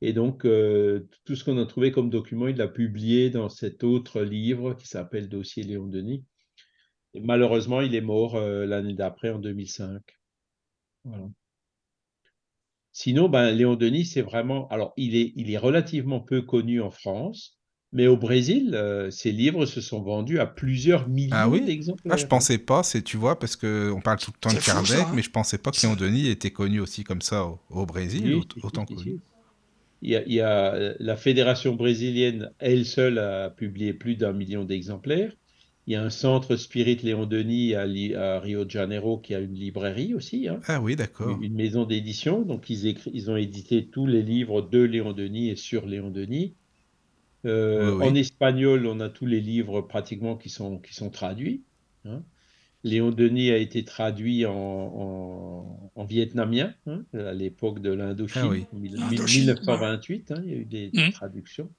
[0.00, 3.84] Et donc, euh, tout ce qu'on a trouvé comme document, il l'a publié dans cet
[3.84, 6.24] autre livre qui s'appelle Dossier Léon Denis.
[7.14, 10.02] Et malheureusement, il est mort euh, l'année d'après, en 2005.
[11.04, 11.28] Voilà.
[12.90, 14.66] Sinon, ben, Léon Denis, c'est vraiment.
[14.68, 17.56] Alors, il est, il est relativement peu connu en France,
[17.92, 21.60] mais au Brésil, euh, ses livres se sont vendus à plusieurs millions Ah oui?
[21.66, 22.14] d'exemplaires.
[22.14, 24.98] Ah, je pensais pas, c'est, tu vois, parce qu'on parle tout le temps de Kardec,
[24.98, 25.14] ça, hein?
[25.14, 28.32] mais je pensais pas que Léon Denis était connu aussi comme ça au, au Brésil,
[28.32, 28.96] Oui, aut- si, si, autant que si.
[29.00, 29.20] lui.
[30.02, 34.32] Il y a, il y a, la fédération brésilienne, elle seule, a publié plus d'un
[34.32, 35.32] million d'exemplaires.
[35.86, 39.54] Il y a un centre Spirit Léon Denis à, Rio de Janeiro qui a une
[39.54, 41.38] librairie aussi, hein, Ah oui, d'accord.
[41.40, 42.42] une maison d'édition.
[42.42, 46.54] Donc, ils, ont édité tous les livres de Léon Denis et sur Léon Denis.
[47.44, 48.08] Euh, Oui, oui.
[48.08, 51.62] En espagnol, on a tous les livres pratiquement qui sont, qui sont traduits.
[52.04, 52.22] hein.
[52.86, 58.48] Léon Denis a été traduit en, en- en vietnamien hein, à l'époque de l'Indochine, Ah
[58.48, 58.64] oui.
[58.72, 60.30] en mille- L'Indochine, 1928.
[60.30, 61.10] hein, il y a eu des, Mhm.
[61.10, 61.70] traductions.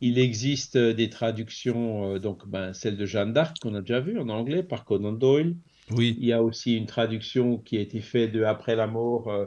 [0.00, 4.00] Il existe euh, des traductions, euh, donc ben, celle de Jeanne d'Arc qu'on a déjà
[4.00, 5.54] vue en anglais par Conan Doyle.
[5.92, 9.28] Oui, Il y a aussi une traduction qui a été faite de Après la mort
[9.28, 9.46] euh,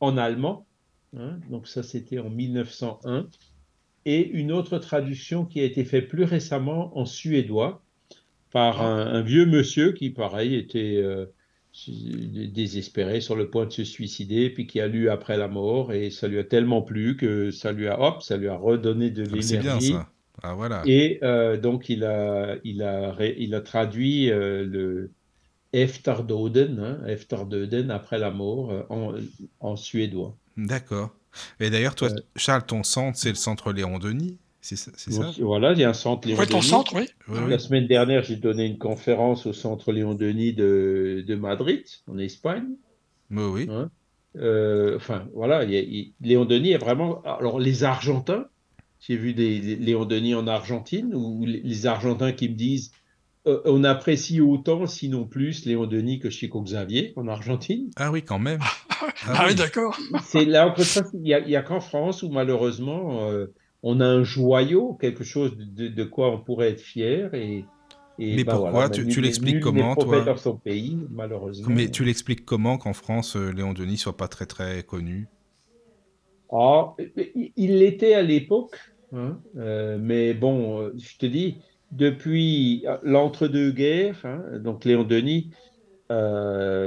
[0.00, 0.66] en allemand.
[1.16, 1.40] hein.
[1.50, 3.26] donc ça, c'était en 1901.
[4.04, 7.82] Et une autre traduction qui a été faite plus récemment en suédois
[8.50, 11.26] par un, un vieux monsieur qui, pareil, était euh,
[11.88, 16.10] désespéré, sur le point de se suicider, puis qui a lu Après la mort, et
[16.10, 19.22] ça lui a tellement plu que ça lui a, hop, ça lui a redonné de
[19.30, 19.80] Ah, mais c'est bien l'énergie.
[19.80, 20.12] ça.
[20.42, 20.90] Ah voilà.
[20.90, 25.12] Et euh, donc, il a, il a, ré- il a traduit euh, le
[25.72, 29.14] Efterdoden, hein, Efterdoden, après la mort, en,
[29.60, 30.36] en suédois.
[30.56, 31.14] D'accord.
[31.60, 34.38] Et d'ailleurs, toi, Charles, ton centre, c'est le centre Léon Denis,
[34.68, 36.68] c'est ça, c'est ça Donc, voilà, il y a un centre Léon Ouais, ton Denis.
[36.68, 37.06] centre, oui.
[37.28, 37.50] Oui, oui.
[37.50, 42.18] La semaine dernière, j'ai donné une conférence au centre Léon Denis de, de Madrid, en
[42.18, 42.66] Espagne.
[43.30, 43.66] Oui, oui.
[43.70, 43.90] hein.
[44.36, 47.22] Euh, enfin, voilà, il y a- il- Léon Denis est vraiment.
[47.22, 48.46] Alors, les Argentins,
[49.00, 52.92] j'ai vu des, des Léon Denis en Argentine, ou les, les Argentins qui me disent
[53.46, 57.90] euh, on apprécie autant, sinon plus, Léon Denis que Chico Xavier en Argentine.
[57.96, 58.60] Ah oui, quand même.
[59.26, 59.98] Ah, oui, d'accord.
[60.24, 63.46] C'est là encore ça, il n'y a qu'en France où malheureusement euh,
[63.82, 67.32] on a un joyau, quelque chose de, de quoi on pourrait être fier.
[67.34, 67.64] Et,
[68.18, 71.76] et Mais ben pourquoi voilà, Tu- l'expliques comment, toi dans son pays, malheureusement.
[71.76, 75.30] Mais tu l'expliques comment qu'en France, euh, Léon Denis soit pas très très connu?
[76.50, 76.94] Ah,
[77.56, 78.78] il- l'était à l'époque,
[79.12, 85.50] hein, euh, mais bon, euh, je te dis, depuis l'entre-deux-guerres, hein, donc Léon Denis,
[86.12, 86.77] euh,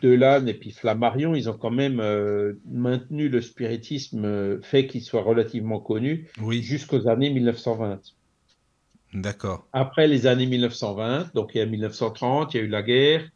[0.00, 5.02] Delanne et puis Flammarion, ils ont quand même euh, maintenu le spiritisme, euh, fait qu'il
[5.02, 8.00] soit relativement connu Oui, jusqu'aux années 1920.
[9.14, 9.68] d'accord.
[9.72, 13.28] Après les années 1920, donc il y a 1930, il y a eu la guerre,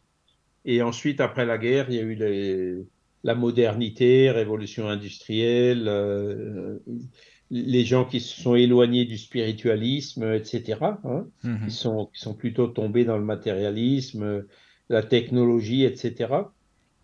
[0.65, 2.77] et ensuite, après la guerre, il y a eu les-
[3.23, 6.79] la modernité, révolution industrielle, euh,
[7.51, 11.69] les gens qui se sont éloignés du spiritualisme, etc., hein, Mhm.
[11.69, 14.45] sont, qui sont plutôt tombés dans le matérialisme,
[14.89, 16.33] la technologie, etc.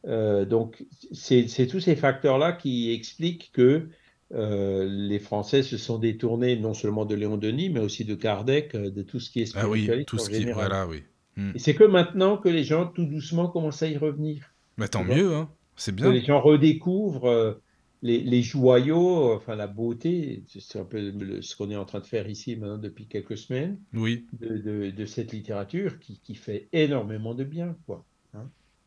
[0.07, 3.87] Euh, donc, c'est tous ces facteurs-là qui expliquent que
[4.33, 8.75] euh, les Français se sont détournés non seulement de Léon Denis, mais aussi de Kardec,
[8.75, 10.45] euh, de tout ce qui est Ah oui, tout en ce qui.
[10.51, 11.03] Voilà, oui.
[11.35, 11.51] Hmm.
[11.55, 14.53] Et c'est que maintenant que les gens, tout doucement, commencent à y revenir.
[14.77, 15.49] Bah, tant mieux, hein.
[15.75, 16.11] C'est Que bien.
[16.11, 17.59] les gens redécouvrent
[18.01, 21.99] les, les joyaux, enfin la beauté, c'est un peu le- ce qu'on est en train
[21.99, 24.25] de faire ici maintenant depuis quelques semaines, Oui.
[24.39, 28.05] de, de- de cette littérature qui, qui fait énormément de bien, quoi.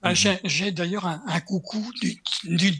[0.05, 0.17] Ah, Mhm.
[0.17, 2.17] J'ai j'ai d'ailleurs un, un coucou d'une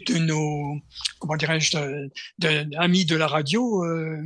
[0.07, 0.75] de nos,
[1.19, 4.21] comment dirais-je, de- de- amis de la radio, euh,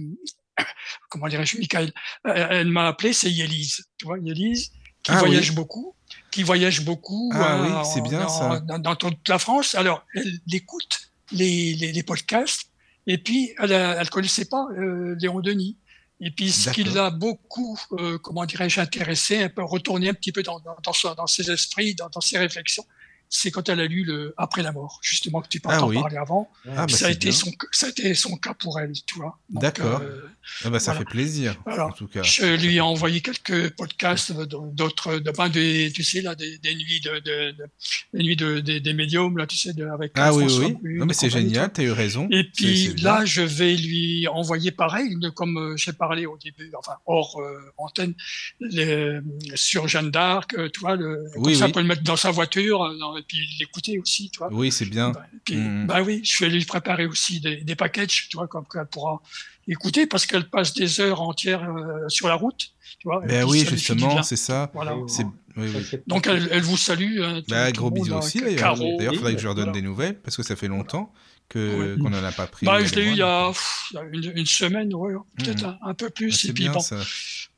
[1.09, 1.91] comment dirais-je, Michael.
[2.25, 3.85] Euh, Elle m'a appelé, c'est Yélise.
[3.97, 4.69] Tu vois, Yélise,
[5.03, 5.27] qui Ah oui.
[5.27, 5.93] voyage beaucoup,
[6.31, 8.59] qui voyage beaucoup Ah euh, oui, c'est bien dans, ça.
[8.61, 9.75] Dans, dans toute la France.
[9.75, 12.69] Alors, elle écoute les, les, les podcasts,
[13.05, 15.77] et puis elle ne connaissait pas euh, Léon Denis.
[16.19, 20.31] Et puis, ce qui l'a beaucoup, euh, comment dirais-je, intéressé, un peu retourné un petit
[20.31, 22.83] peu dans, dans, dans, son- dans ses esprits, dans, dans ses réflexions,
[23.29, 25.95] c'est quand elle a lu le Après la mort, justement, que tu Ah t'en oui.
[25.95, 26.49] parlais avant.
[26.67, 27.31] Ah, bah, ça, a été bien.
[27.37, 29.37] son, ça a été son cas pour elle, tu vois.
[29.49, 30.01] D'accord.
[30.01, 30.21] euh,
[30.63, 30.99] Ah bah, ça voilà.
[31.05, 31.87] fait plaisir, Voilà.
[31.87, 32.23] en tout cas.
[32.23, 36.73] je lui ai envoyé quelques podcasts d'autres, de, ben, des, tu sais, là, des, des
[36.75, 37.65] nuits de, de, de-
[38.13, 40.97] des nuits de, des, des médiums, là, tu sais, de, avec Ah oui, François oui.
[40.97, 42.27] Non, mais c'est génial, tu as eu raison.
[42.31, 43.03] et puis bien.
[43.03, 47.59] là, je vais lui envoyer pareil, comme euh, j'ai parlé au début, enfin hors euh,
[47.77, 48.13] antenne,
[48.61, 49.19] les-
[49.55, 52.31] sur Jeanne d'Arc, tu vois, le, comme Oui, ça, on peut le mettre dans sa
[52.31, 54.49] voiture dans- et puis l'écouter aussi, tu vois.
[54.51, 55.11] Oui, c'est bien.
[55.11, 55.87] Bah, puis, Mhm.
[55.87, 59.21] bah oui, je vais lui préparer aussi des, des packages, tu vois, comme qu'elle pourra
[59.67, 63.21] écouter parce qu'elle passe des heures entières euh, sur la route, tu vois.
[63.25, 64.69] Ben oui, justement, c'est ça.
[64.73, 64.95] Voilà.
[65.07, 65.25] C'est...
[65.57, 65.99] Oui, oui.
[66.05, 67.19] Donc elle, elle vous salue.
[67.21, 68.77] hein, tout- Bah, gros bisous hein, aussi, d'ailleurs.
[68.79, 69.79] Il faudrait que je leur donne voilà.
[69.79, 71.11] des nouvelles, parce que ça fait longtemps
[71.49, 72.65] que, qu'on n'en a pas pris.
[72.65, 75.77] Bah, je l'ai eu il y a, pff, une, une semaine, ouais, peut-être Mhm.
[75.81, 76.31] un, un peu plus.
[76.31, 76.97] C'est et puis bien, bon, ça.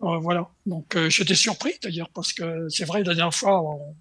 [0.02, 0.48] Euh, voilà.
[0.66, 3.96] Donc euh, j'étais surpris d'ailleurs parce que c'est vrai la dernière fois on-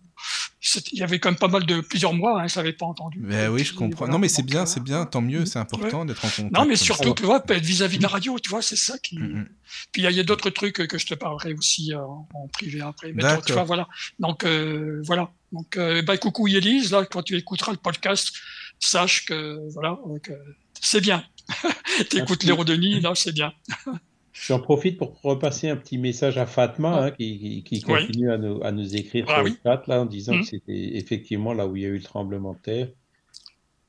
[0.93, 3.21] il y avait quand même pas mal de plusieurs mois, hein, je l'avais pas entendu.
[3.51, 3.99] Oui, je comprends.
[4.01, 4.13] voilà.
[4.13, 5.47] non, mais c'est bien, c'est bien, tant mieux, Mhm.
[5.47, 6.53] c'est important d'être en contact.
[6.53, 7.15] Non, mais surtout, ça.
[7.15, 9.19] tu vois, vis-à-vis de la radio, tu vois, c'est ça qui.
[9.19, 9.49] Mhm.
[9.93, 12.01] Puis il y a, il y a d'autres trucs que je te parlerai aussi euh,
[12.03, 13.13] en privé après.
[13.13, 13.89] Mais toi, tu vois, voilà.
[14.19, 15.31] Donc euh, voilà.
[15.53, 18.33] Donc euh, bah, coucou Yélise, là, quand tu écouteras le podcast,
[18.81, 20.33] sache que voilà, que
[20.81, 21.25] c'est bien.
[22.11, 22.59] tu écoutes Merci.
[22.59, 23.53] les Denis, là, c'est bien.
[24.47, 27.05] J'en profite pour repasser un petit message à Fatma Ah.
[27.07, 28.07] hein, qui, qui- qui Oui.
[28.07, 29.51] continue à nous, à nous écrire Ah sur oui.
[29.51, 30.41] le chat là, en disant Mhm.
[30.43, 32.89] que c'était effectivement là où il y a eu le tremblement de terre.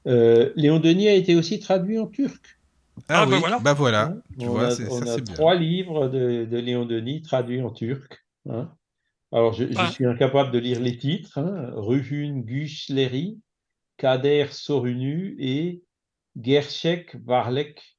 [0.08, 2.58] Euh, Léon Denis a été aussi traduit en turc.
[3.08, 3.60] Ah, Ah, bah voilà.
[3.60, 4.22] bah voilà, hein.
[4.40, 5.34] tu on vois, a, c'est, on ça a c'est bien.
[5.34, 8.26] trois livres de, de Léon Denis traduits en turc.
[8.50, 8.72] hein.
[9.32, 9.92] Alors, je, je Ah.
[9.92, 11.38] suis incapable de lire les titres.
[11.38, 11.70] Hein.
[11.76, 13.38] Ruhun Güçleri,
[13.98, 15.84] Kader Sorunu et
[16.42, 17.99] Gershek Varlek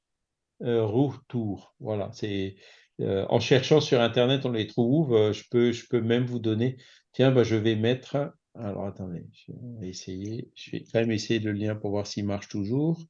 [0.63, 1.73] euh, Ruhtur.
[1.79, 2.55] Voilà, c'est
[3.01, 5.13] euh, en cherchant sur Internet, on les trouve.
[5.15, 6.77] Euh, je peux, je peux même vous donner.
[7.13, 8.33] Tiens, bah, je vais mettre.
[8.55, 10.51] Alors, attendez, je vais essayer.
[10.55, 13.01] Je vais quand même essayer le lien pour voir s'il marche toujours.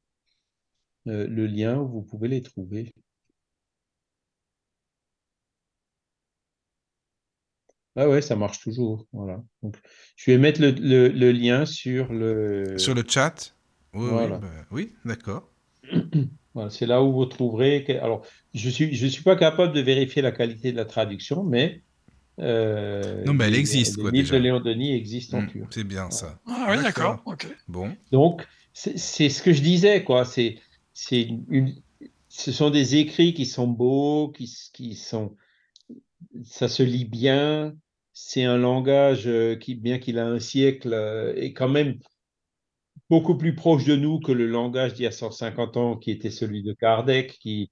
[1.08, 2.92] Euh, le lien où vous pouvez les trouver.
[7.96, 9.06] Ah ouais, ça marche toujours.
[9.12, 9.44] Voilà.
[9.62, 9.78] Donc,
[10.16, 12.78] je vais mettre le, le- le lien sur le.
[12.78, 13.56] Sur le chat?
[13.94, 14.36] Oui, Voilà.
[14.36, 15.51] oui, bah, oui, d'accord.
[16.54, 17.86] Voilà, c'est là où vous trouverez.
[17.86, 21.44] que- Alors, je suis, je suis pas capable de vérifier la qualité de la traduction,
[21.44, 21.82] mais.
[22.40, 24.38] euh, Non, mais elle existe, les quoi, livres déjà.
[24.38, 25.74] de Léon Denis existent en Mm, turc.
[25.74, 26.40] c'est bien ça.
[26.48, 27.16] Ah oui, D'accord.
[27.16, 27.22] d'accord.
[27.26, 27.48] Ok.
[27.68, 27.96] Bon.
[28.12, 30.26] Donc, c'est c'est ce que je disais, quoi.
[30.26, 30.58] C'est,
[30.94, 31.74] c'est une,
[32.28, 35.36] ce sont des écrits qui sont beaux, qui, qui sont,
[36.44, 37.74] ça se lit bien.
[38.14, 41.98] C'est un langage euh, qui, bien qu'il a un siècle, euh, est quand même
[43.12, 46.32] beaucoup plus proche de nous que le langage d'il y a 150 ans, qui était
[46.32, 47.70] celui de Kardec, qui,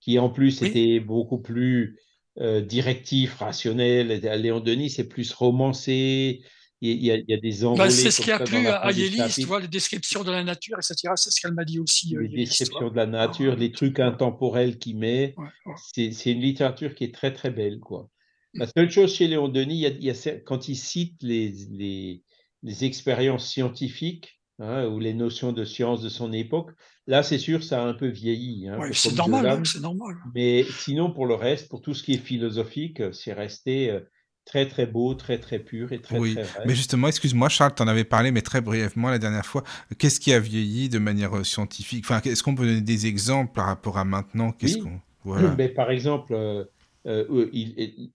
[0.00, 0.68] qui en plus Oui.
[0.68, 1.98] était beaucoup plus
[2.40, 4.10] euh, directif, rationnel.
[4.10, 6.40] Et Léon Denis, c'est plus romancé.
[6.80, 9.10] Il y a, il y a des envolées c'est ce qui a plu à, Yélis,
[9.10, 9.48] tu chapitres.
[9.48, 11.12] vois, les descriptions de la nature, etc.
[11.16, 13.98] C'est ce qu'elle m'a dit aussi, euh, les Yélis, descriptions de la nature, les trucs
[14.00, 15.34] intemporels qu'il met.
[15.36, 15.74] Ouais, ouais.
[16.12, 17.78] C'est une littérature qui est très très belle.
[17.80, 18.08] Quoi.
[18.54, 20.76] La seule chose chez Léon Denis, il y a, il y a cer- quand il
[20.76, 22.22] cite les, les,
[22.62, 26.70] les expériences scientifiques hein, ou les notions de science de son époque,
[27.06, 28.68] là c'est sûr ça a un peu vieilli.
[28.68, 30.16] hein, Ouais, c'est normal, hein, c'est normal.
[30.34, 34.00] Mais sinon pour le reste, pour tout ce qui est philosophique, c'est resté euh,
[34.44, 36.66] très très beau, très très pur et très Oui, très vrai.
[36.66, 39.62] mais justement, excuse-moi, Charles, tu en avais parlé, mais très brièvement la dernière fois.
[39.98, 42.04] Qu'est-ce qui a vieilli de manière euh, scientifique?
[42.06, 44.52] Enfin, est-ce qu'on peut donner des exemples par rapport à maintenant?
[44.52, 44.82] Qu'est-ce Oui.
[44.82, 46.64] qu'on voilà Mais par exemple, euh,
[47.06, 47.50] euh,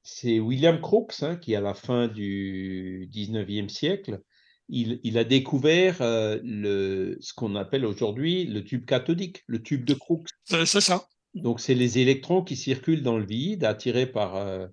[0.04, 4.22] c'est William Crookes hein, qui, à la fin du 19e siècle,
[4.70, 9.86] il, il a découvert euh, le, ce qu'on appelle aujourd'hui le tube cathodique, le tube
[9.86, 10.30] de Crookes.
[10.46, 11.06] C'est c'est ça.
[11.36, 14.68] Donc, c'est les électrons qui circulent dans le vide, attirés par, euh,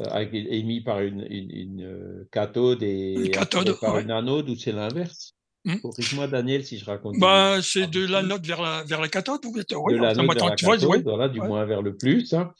[0.00, 4.02] euh, émis par une, une- une, euh, cathode et Une cathode, attirés par ouais.
[4.02, 5.34] une anode, ou c'est l'inverse.
[5.64, 5.76] Hmm.
[5.80, 7.18] Corrige-moi, Daniel, si je raconte.
[7.18, 10.14] Bah, c'est de la note vers la, vers la cathode ou de oui, la enfin,
[10.14, 11.02] note moi, vers la vois, cathode, oui.
[11.02, 11.48] voilà, du Ouais.
[11.48, 12.32] moins vers le plus.
[12.34, 12.52] hein.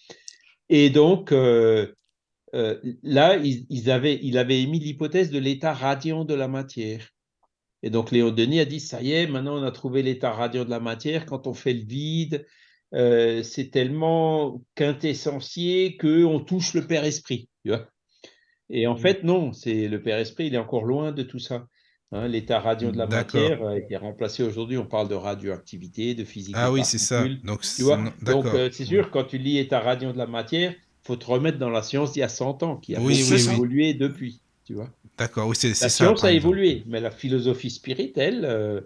[0.69, 1.87] Et donc, euh,
[2.57, 7.11] euh, là, ils, ils avaient, il avait émis l'hypothèse de l'état radiant de la matière.
[7.83, 10.65] Et donc, Léon Denis a dit, ça y est, maintenant on a trouvé l'état radiant
[10.65, 11.27] de la matière.
[11.27, 12.47] Quand on fait le vide,
[12.95, 17.49] euh, c'est tellement quintessentiel qu'on touche le Père Esprit.
[17.65, 17.87] Tu vois
[18.71, 21.67] Et en fait, non, c'est le Père Esprit, il est encore loin de tout ça.
[22.13, 24.79] Hein, l'état radiant de la matière a été remplacé aujourd'hui.
[24.79, 27.97] On parle de radioactivité, de physique Ah oui, c'est ça.
[28.35, 30.75] Donc, c'est- euh, c'est sûr, quand tu lis état radiant de la matière,
[31.07, 33.33] faut te remettre dans la science d'il y a 100 ans, qui a Oui, beaucoup
[33.35, 33.53] oui, oui.
[33.55, 34.41] évolué depuis.
[34.65, 36.05] Tu vois D'accord, oui, c'est c'est la ça.
[36.07, 38.81] science a évolué, mais la philosophie spirit, elle, euh,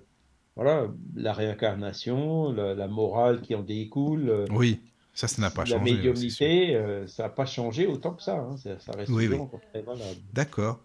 [0.56, 4.80] voilà, la réincarnation, la, la morale qui en découle, euh, Oui,
[5.14, 5.86] ça, ça n'a pas la changé.
[5.92, 5.96] sûr.
[5.96, 8.36] médiumnité, euh, ça n'a pas changé autant que ça.
[8.36, 10.20] hein, ça, ça reste Oui, toujours très valable.
[10.32, 10.80] D'accord.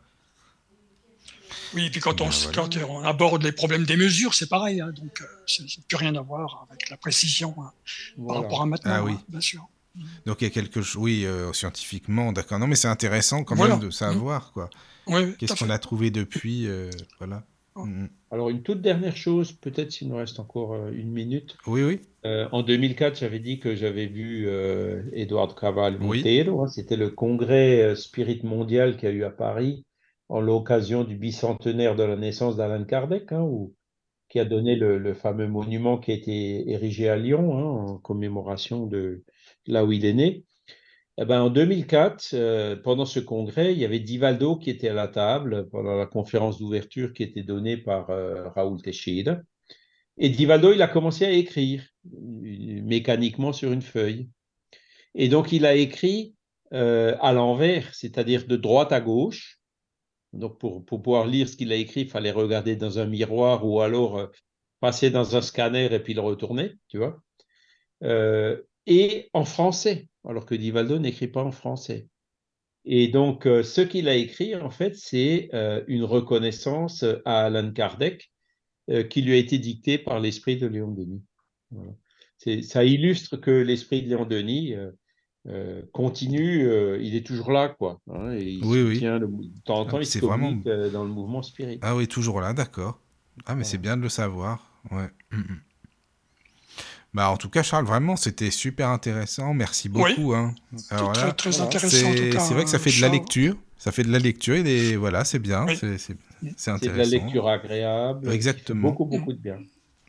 [1.74, 2.52] Oui, et puis quand on, voilà.
[2.54, 4.82] quand on aborde les problèmes des mesures, c'est pareil.
[4.82, 7.72] hein, donc, euh, ça n'a plus rien à voir avec la précision hein,
[8.28, 9.14] par rapport à maintenant, Ah oui.
[9.14, 9.68] hein, bien sûr.
[10.26, 12.60] Donc, il y a quelque chose, oui, euh, scientifiquement, d'accord.
[12.60, 13.76] Non, mais c'est intéressant quand Voilà.
[13.78, 14.70] même de savoir, quoi.
[15.08, 17.44] Oui, oui, Qu'est-ce qu'on a trouvé depuis, euh, voilà.
[17.76, 17.86] Oh.
[17.86, 18.10] Mhm.
[18.32, 21.58] Alors, une toute dernière chose, peut-être s'il nous reste encore euh, une minute.
[21.68, 22.00] Oui, oui.
[22.26, 26.18] Euh, en 2004, j'avais dit que j'avais vu euh, Eduardo Caval Oui.
[26.20, 26.64] Monteiro.
[26.64, 29.84] hein, C'était le congrès euh, Spirit mondial qu'il y a eu à Paris
[30.30, 33.74] en l'occasion du bicentenaire de la naissance d'Alan Kardec, hein, où-
[34.30, 37.98] qui a donné le, le fameux monument qui a été érigé à Lyon hein, en
[38.00, 39.24] commémoration de
[39.68, 40.46] là où il est né.
[41.18, 44.94] Eh ben, en 2004, euh, pendant ce congrès, il y avait Divaldo qui était à
[44.94, 49.38] la table pendant la conférence d'ouverture qui était donnée par euh, Raoul Teixeira.
[50.18, 54.30] Et Divaldo, il a commencé à écrire euh, mécaniquement sur une feuille.
[55.14, 56.36] Et donc, il a écrit
[56.74, 59.60] euh, à l'envers, c'est-à-dire de droite à gauche.
[60.34, 63.66] Donc, pour, pour pouvoir lire ce qu'il a écrit, il fallait regarder dans un miroir
[63.66, 64.30] ou alors
[64.82, 67.22] passer dans un scanner et puis le retourner, tu vois.
[68.88, 72.08] Et en français, alors que Divaldo n'écrit pas en français.
[72.86, 77.72] Et donc, euh, ce qu'il a écrit, en fait, c'est euh, une reconnaissance à Alan
[77.72, 78.32] Kardec
[78.92, 81.24] euh, qui lui a été dictée par l'esprit de Léon Denis.
[81.72, 81.92] Voilà.
[82.62, 84.76] Ça illustre que l'esprit de Léon Denis
[85.94, 86.68] continue,
[87.02, 88.02] il est toujours là, quoi.
[88.12, 89.00] hein, et il Oui, oui.
[89.00, 90.52] le, de temps en Ah, temps, il se vraiment-
[90.92, 91.80] dans le mouvement spirit.
[91.82, 93.00] Ah oui, toujours là, d'accord.
[93.46, 94.82] Ah, mais c'est bien de le savoir.
[94.92, 95.10] Ouais.
[95.32, 95.62] Mhm.
[97.16, 99.54] Bah, en tout cas, Charles, vraiment, c'était super intéressant.
[99.54, 100.14] Merci Oui.
[100.16, 100.34] beaucoup.
[100.36, 100.54] Hein.
[100.90, 102.40] Alors très, là, très intéressant en tout c'est cas.
[102.42, 103.56] c'est vrai que ça euh, fait de la lecture.
[103.78, 104.98] Ça fait de la lecture et des...
[104.98, 105.66] voilà, c'est bien.
[105.66, 105.78] Oui.
[105.80, 106.18] C'est c'est-
[106.58, 106.98] c'est de intéressant.
[106.98, 108.30] la lecture agréable.
[108.32, 108.90] Exactement.
[108.90, 109.60] Beaucoup, beaucoup de bien.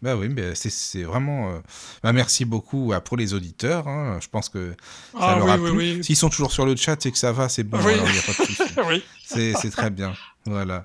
[0.02, 1.50] Bah oui, mais c'est c'est vraiment.
[1.52, 1.58] euh,
[2.02, 3.86] Bah, merci beaucoup à, pour les auditeurs.
[3.88, 4.18] hein.
[4.20, 4.74] Je pense que
[5.12, 5.78] ça Ah leur oui, a oui, plu.
[5.98, 6.04] oui.
[6.04, 7.78] S'ils sont toujours sur le chat, c'est que ça va, c'est bon.
[7.84, 7.94] Oui.
[7.94, 8.98] Alors.
[9.24, 10.12] C'est c'est très bien.
[10.44, 10.82] Voilà.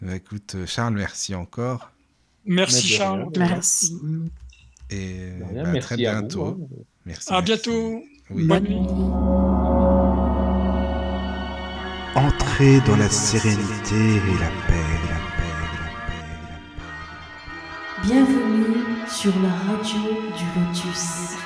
[0.00, 1.90] Bah, écoute, euh, Charles, merci encore.
[2.46, 3.26] Merci Charles.
[3.36, 3.96] Merci.
[4.90, 6.44] Et rien, bah, merci très à bientôt.
[6.44, 6.68] vous.
[6.80, 6.84] hein.
[7.06, 7.28] Merci.
[7.32, 7.44] À merci.
[7.44, 8.02] bientôt.
[8.30, 8.46] Oui.
[8.46, 8.86] Bonne nuit.
[12.16, 15.68] Entrez dans la sérénité et la paix, la paix, la
[16.06, 18.06] paix, la paix.
[18.06, 18.76] Bienvenue
[19.08, 20.00] sur la radio
[20.36, 21.36] du Lotus.